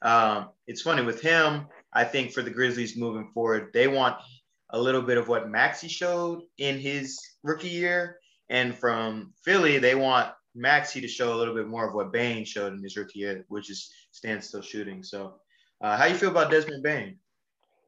um, 0.02 0.50
it's 0.66 0.82
funny 0.82 1.02
with 1.02 1.22
him. 1.22 1.66
I 1.92 2.04
think 2.04 2.32
for 2.32 2.42
the 2.42 2.50
Grizzlies 2.50 2.96
moving 2.96 3.30
forward, 3.32 3.70
they 3.72 3.88
want 3.88 4.16
a 4.70 4.78
little 4.78 5.02
bit 5.02 5.18
of 5.18 5.28
what 5.28 5.48
Maxey 5.48 5.88
showed 5.88 6.42
in 6.58 6.78
his 6.78 7.18
rookie 7.42 7.68
year 7.68 8.19
and 8.50 8.76
from 8.76 9.32
Philly, 9.44 9.78
they 9.78 9.94
want 9.94 10.30
Maxey 10.54 11.00
to 11.00 11.08
show 11.08 11.32
a 11.32 11.36
little 11.38 11.54
bit 11.54 11.68
more 11.68 11.88
of 11.88 11.94
what 11.94 12.12
Bane 12.12 12.44
showed 12.44 12.74
in 12.74 12.82
his 12.82 12.96
rookie 12.96 13.20
year, 13.20 13.44
which 13.48 13.70
is 13.70 13.90
standstill 14.10 14.60
shooting. 14.60 15.02
So, 15.02 15.34
uh, 15.80 15.96
how 15.96 16.06
you 16.06 16.16
feel 16.16 16.30
about 16.30 16.50
Desmond 16.50 16.82
Bane? 16.82 17.16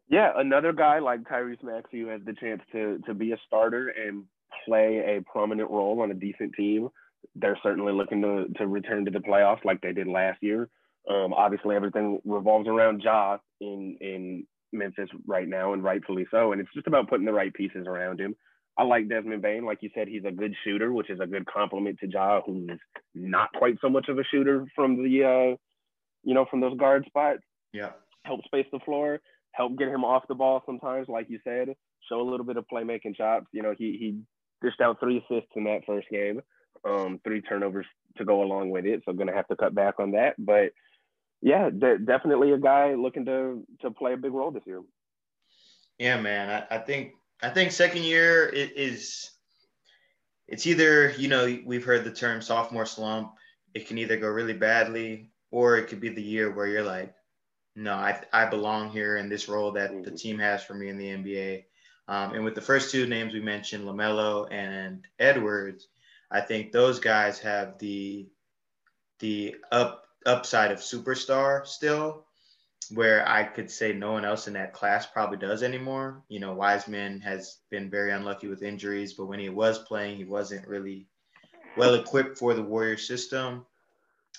Yeah, 0.08 0.32
another 0.36 0.72
guy 0.72 1.00
like 1.00 1.24
Tyrese 1.24 1.62
Maxey 1.62 2.00
who 2.00 2.06
has 2.06 2.20
the 2.24 2.34
chance 2.34 2.62
to 2.72 2.98
to 3.06 3.14
be 3.14 3.32
a 3.32 3.38
starter 3.46 3.88
and 3.88 4.24
play 4.64 5.16
a 5.16 5.22
prominent 5.22 5.70
role 5.70 6.00
on 6.00 6.10
a 6.10 6.14
decent 6.14 6.54
team. 6.54 6.88
They're 7.34 7.58
certainly 7.62 7.92
looking 7.92 8.22
to 8.22 8.46
to 8.58 8.66
return 8.66 9.04
to 9.04 9.10
the 9.10 9.18
playoffs 9.18 9.64
like 9.64 9.80
they 9.80 9.92
did 9.92 10.06
last 10.06 10.42
year. 10.42 10.68
Um, 11.10 11.32
obviously, 11.32 11.74
everything 11.74 12.20
revolves 12.24 12.68
around 12.68 13.02
Ja 13.02 13.38
in 13.60 13.96
in 14.00 14.46
Memphis 14.72 15.08
right 15.26 15.48
now, 15.48 15.72
and 15.72 15.82
rightfully 15.82 16.26
so. 16.30 16.52
And 16.52 16.60
it's 16.60 16.72
just 16.72 16.86
about 16.86 17.08
putting 17.08 17.26
the 17.26 17.32
right 17.32 17.52
pieces 17.52 17.86
around 17.86 18.20
him. 18.20 18.36
I 18.79 18.85
like 18.85 19.09
Desmond 19.09 19.43
Bane. 19.43 19.64
Like 19.64 19.79
you 19.83 19.91
said, 19.95 20.09
he's 20.09 20.25
a 20.25 20.31
good 20.31 20.55
shooter, 20.64 20.93
which 20.93 21.11
is 21.11 21.20
a 21.20 21.27
good 21.27 21.47
compliment 21.47 21.99
to 22.01 22.09
Ja, 22.09 22.41
who's 22.45 22.70
not 23.14 23.53
quite 23.55 23.77
so 23.81 23.89
much 23.89 24.09
of 24.09 24.18
a 24.18 24.25
shooter 24.25 24.66
from 24.75 25.03
the, 25.03 25.25
uh, 25.25 25.57
you 26.25 26.35
know, 26.35 26.47
from 26.51 26.61
those 26.61 26.77
guard 26.79 27.05
spots. 27.07 27.43
Yeah. 27.73 27.91
Help 28.25 28.45
space 28.45 28.66
the 28.73 28.79
floor, 28.81 29.20
help 29.53 29.77
get 29.77 29.89
him 29.89 30.05
off 30.05 30.29
the 30.29 30.35
ball 30.35 30.62
sometimes, 30.64 31.09
like 31.09 31.29
you 31.29 31.39
said. 31.45 31.75
show 32.09 32.20
a 32.20 32.29
little 32.29 32.47
bit 32.47 32.57
of 32.57 32.64
playmaking 32.73 33.16
chops. 33.16 33.47
You 33.53 33.62
know, 33.62 33.75
he 33.77 33.97
he 33.99 34.20
dished 34.62 34.81
out 34.81 35.01
three 35.01 35.18
assists 35.18 35.51
in 35.57 35.64
that 35.64 35.85
first 35.87 36.09
game, 36.09 36.41
um, 36.85 37.20
three 37.25 37.43
turnovers 37.43 37.87
to 38.16 38.25
go 38.25 38.43
along 38.43 38.70
with 38.70 38.87
it. 38.87 39.03
So 39.05 39.12
gonna 39.12 39.35
have 39.35 39.49
to 39.49 39.57
cut 39.57 39.75
back 39.75 39.95
on 39.99 40.12
that. 40.12 40.35
But 40.39 40.73
yeah, 41.41 41.70
de- 41.70 41.99
definitely 41.99 42.53
a 42.53 42.59
guy 42.59 42.95
looking 42.95 43.27
to 43.27 43.66
to 43.83 43.91
play 43.91 44.14
a 44.14 44.16
big 44.16 44.33
role 44.33 44.51
this 44.51 44.62
year. 44.66 44.81
Yeah, 45.99 46.20
man. 46.20 46.64
I, 46.70 46.77
I 46.77 46.79
think 46.79 47.14
I 47.43 47.49
think 47.49 47.72
second 47.72 48.05
year 48.05 48.49
it 48.49 48.72
is 48.76 49.30
it's 50.49 50.66
either, 50.66 51.11
you 51.12 51.28
know, 51.28 51.59
we've 51.64 51.84
heard 51.84 52.05
the 52.05 52.12
term 52.12 52.43
sophomore 52.43 52.86
slump. 52.86 53.32
It 53.74 53.88
can 53.88 53.99
either 53.99 54.16
go 54.16 54.28
really 54.28 54.53
badly 54.53 55.30
or 55.51 55.78
it 55.78 55.86
could 55.88 56.01
be 56.01 56.11
the 56.11 56.22
year 56.22 56.51
where 56.51 56.66
you're 56.66 56.82
like, 56.82 57.14
no, 57.74 57.95
I, 57.95 58.20
I 58.32 58.47
belong 58.47 58.90
here 58.90 59.16
in 59.16 59.28
this 59.28 59.49
role 59.49 59.72
that 59.72 59.90
the 59.90 60.11
mm-hmm. 60.11 60.14
team 60.14 60.38
has 60.38 60.62
for 60.62 60.74
me 60.74 60.88
in 60.88 60.99
the 60.99 61.07
NBA. 61.07 61.64
Um, 62.09 62.34
and 62.34 62.45
with 62.45 62.55
the 62.55 62.61
first 62.61 62.90
two 62.90 63.07
names 63.07 63.32
we 63.32 63.40
mentioned, 63.40 63.84
LaMelo 63.84 64.53
and 64.53 65.07
Edwards, 65.18 65.88
I 66.30 66.40
think 66.40 66.70
those 66.70 67.01
guys 67.01 67.38
have 67.40 67.78
the 67.78 68.28
the 69.20 69.57
up 69.70 70.05
upside 70.26 70.72
of 70.72 70.80
superstar 70.80 71.66
still, 71.66 72.26
where 72.95 73.26
I 73.28 73.45
could 73.45 73.70
say 73.70 73.93
no 73.93 74.12
one 74.12 74.24
else 74.24 74.47
in 74.49 74.55
that 74.55 74.72
class 74.72 75.07
probably 75.07 75.38
does 75.38 75.62
anymore. 75.62 76.22
You 76.28 76.40
know, 76.40 76.55
Wiseman 76.55 77.20
has 77.20 77.59
been 77.70 77.90
very 77.90 78.12
unlucky 78.12 78.49
with 78.49 78.62
injuries, 78.62 79.12
but 79.14 79.26
when 79.26 79.38
he 79.38 79.49
was 79.49 79.78
playing, 79.78 80.16
he 80.16 80.24
wasn't 80.24 80.66
really 80.66 81.07
well 81.76 81.95
equipped 81.95 82.38
for 82.38 82.55
the 82.55 82.62
Warrior 82.62 82.97
system. 82.97 83.66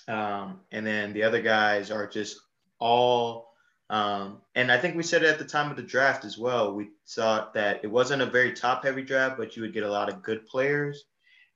Um, 0.08 0.60
and 0.72 0.86
then 0.86 1.12
the 1.12 1.22
other 1.22 1.40
guys 1.40 1.90
are 1.90 2.06
just 2.06 2.38
all 2.78 3.54
um, 3.90 4.40
and 4.54 4.72
I 4.72 4.78
think 4.78 4.96
we 4.96 5.02
said 5.02 5.22
it 5.22 5.28
at 5.28 5.38
the 5.38 5.44
time 5.44 5.70
of 5.70 5.76
the 5.76 5.82
draft 5.82 6.24
as 6.24 6.38
well. 6.38 6.74
We 6.74 6.90
thought 7.06 7.54
that 7.54 7.80
it 7.84 7.90
wasn't 7.90 8.22
a 8.22 8.26
very 8.26 8.52
top 8.52 8.82
heavy 8.82 9.02
draft, 9.02 9.36
but 9.36 9.56
you 9.56 9.62
would 9.62 9.74
get 9.74 9.82
a 9.82 9.90
lot 9.90 10.08
of 10.08 10.22
good 10.22 10.46
players. 10.46 11.04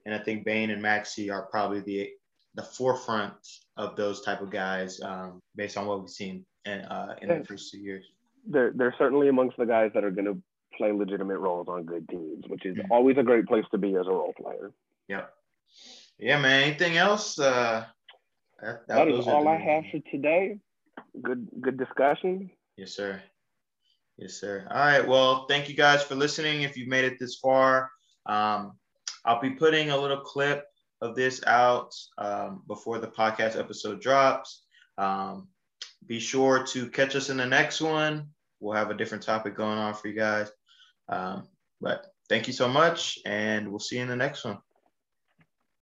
And 0.05 0.15
I 0.15 0.19
think 0.19 0.45
Bane 0.45 0.71
and 0.71 0.83
Maxey 0.83 1.31
are 1.31 1.47
probably 1.47 1.81
the 1.81 2.11
the 2.55 2.63
forefront 2.63 3.35
of 3.77 3.95
those 3.95 4.23
type 4.23 4.41
of 4.41 4.51
guys 4.51 5.01
um, 5.01 5.39
based 5.55 5.77
on 5.77 5.87
what 5.87 6.01
we've 6.01 6.11
seen 6.11 6.45
in, 6.69 6.81
uh, 6.83 7.15
in 7.23 7.29
the 7.29 7.45
first 7.45 7.73
two 7.73 7.79
years. 7.79 8.05
They're, 8.47 8.73
they're 8.75 8.95
certainly 8.99 9.29
amongst 9.29 9.57
the 9.57 9.67
guys 9.67 9.91
that 9.95 10.05
are 10.05 10.11
going 10.11 10.27
to 10.27 10.41
play 10.77 10.93
legitimate 10.93 11.39
roles 11.39 11.69
on 11.69 11.85
good 11.85 12.09
teams, 12.09 12.45
which 12.49 12.65
is 12.65 12.77
mm-hmm. 12.77 12.93
always 12.93 13.17
a 13.19 13.23
great 13.23 13.47
place 13.47 13.65
to 13.73 13.79
be 13.79 13.95
as 13.97 14.07
a 14.07 14.11
role 14.11 14.35
player. 14.41 14.73
Yeah. 15.09 15.25
Yeah, 16.19 16.41
man. 16.41 16.65
Anything 16.65 16.97
else? 16.97 17.39
Uh, 17.39 17.85
that, 18.61 18.87
that, 18.89 19.07
that 19.07 19.09
is 19.09 19.27
all 19.27 19.49
I 19.49 19.57
have 19.57 19.85
for 19.91 20.01
today 20.11 20.59
good 21.23 21.49
good 21.61 21.79
discussion. 21.79 22.51
Yes, 22.77 22.93
sir. 22.93 23.21
Yes, 24.17 24.35
sir. 24.35 24.67
All 24.71 24.79
right. 24.79 25.07
Well, 25.07 25.47
thank 25.47 25.69
you 25.69 25.75
guys 25.75 26.03
for 26.03 26.15
listening. 26.15 26.63
If 26.63 26.77
you've 26.77 26.89
made 26.89 27.05
it 27.05 27.19
this 27.19 27.37
far, 27.37 27.91
um, 28.27 28.73
I'll 29.25 29.41
be 29.41 29.51
putting 29.51 29.91
a 29.91 29.97
little 29.97 30.21
clip 30.21 30.65
of 31.01 31.15
this 31.15 31.41
out 31.47 31.95
um, 32.19 32.63
before 32.67 32.99
the 32.99 33.07
podcast 33.07 33.59
episode 33.59 34.01
drops. 34.01 34.65
Um, 34.97 35.49
be 36.07 36.21
sure 36.21 36.65
to 36.65 36.89
catch 36.91 37.17
us 37.17 37.31
in 37.31 37.37
the 37.37 37.47
next 37.47 37.81
one. 37.81 38.29
We'll 38.61 38.77
have 38.77 38.91
a 38.91 38.95
different 38.95 39.23
topic 39.23 39.57
going 39.57 39.79
on 39.79 39.95
for 39.95 40.09
you 40.09 40.15
guys. 40.15 40.51
Um, 41.09 41.49
but 41.81 42.07
thank 42.29 42.47
you 42.47 42.53
so 42.53 42.69
much, 42.69 43.19
and 43.25 43.69
we'll 43.69 43.79
see 43.79 43.97
you 43.97 44.03
in 44.03 44.09
the 44.09 44.17
next 44.17 44.45
one. 44.45 44.59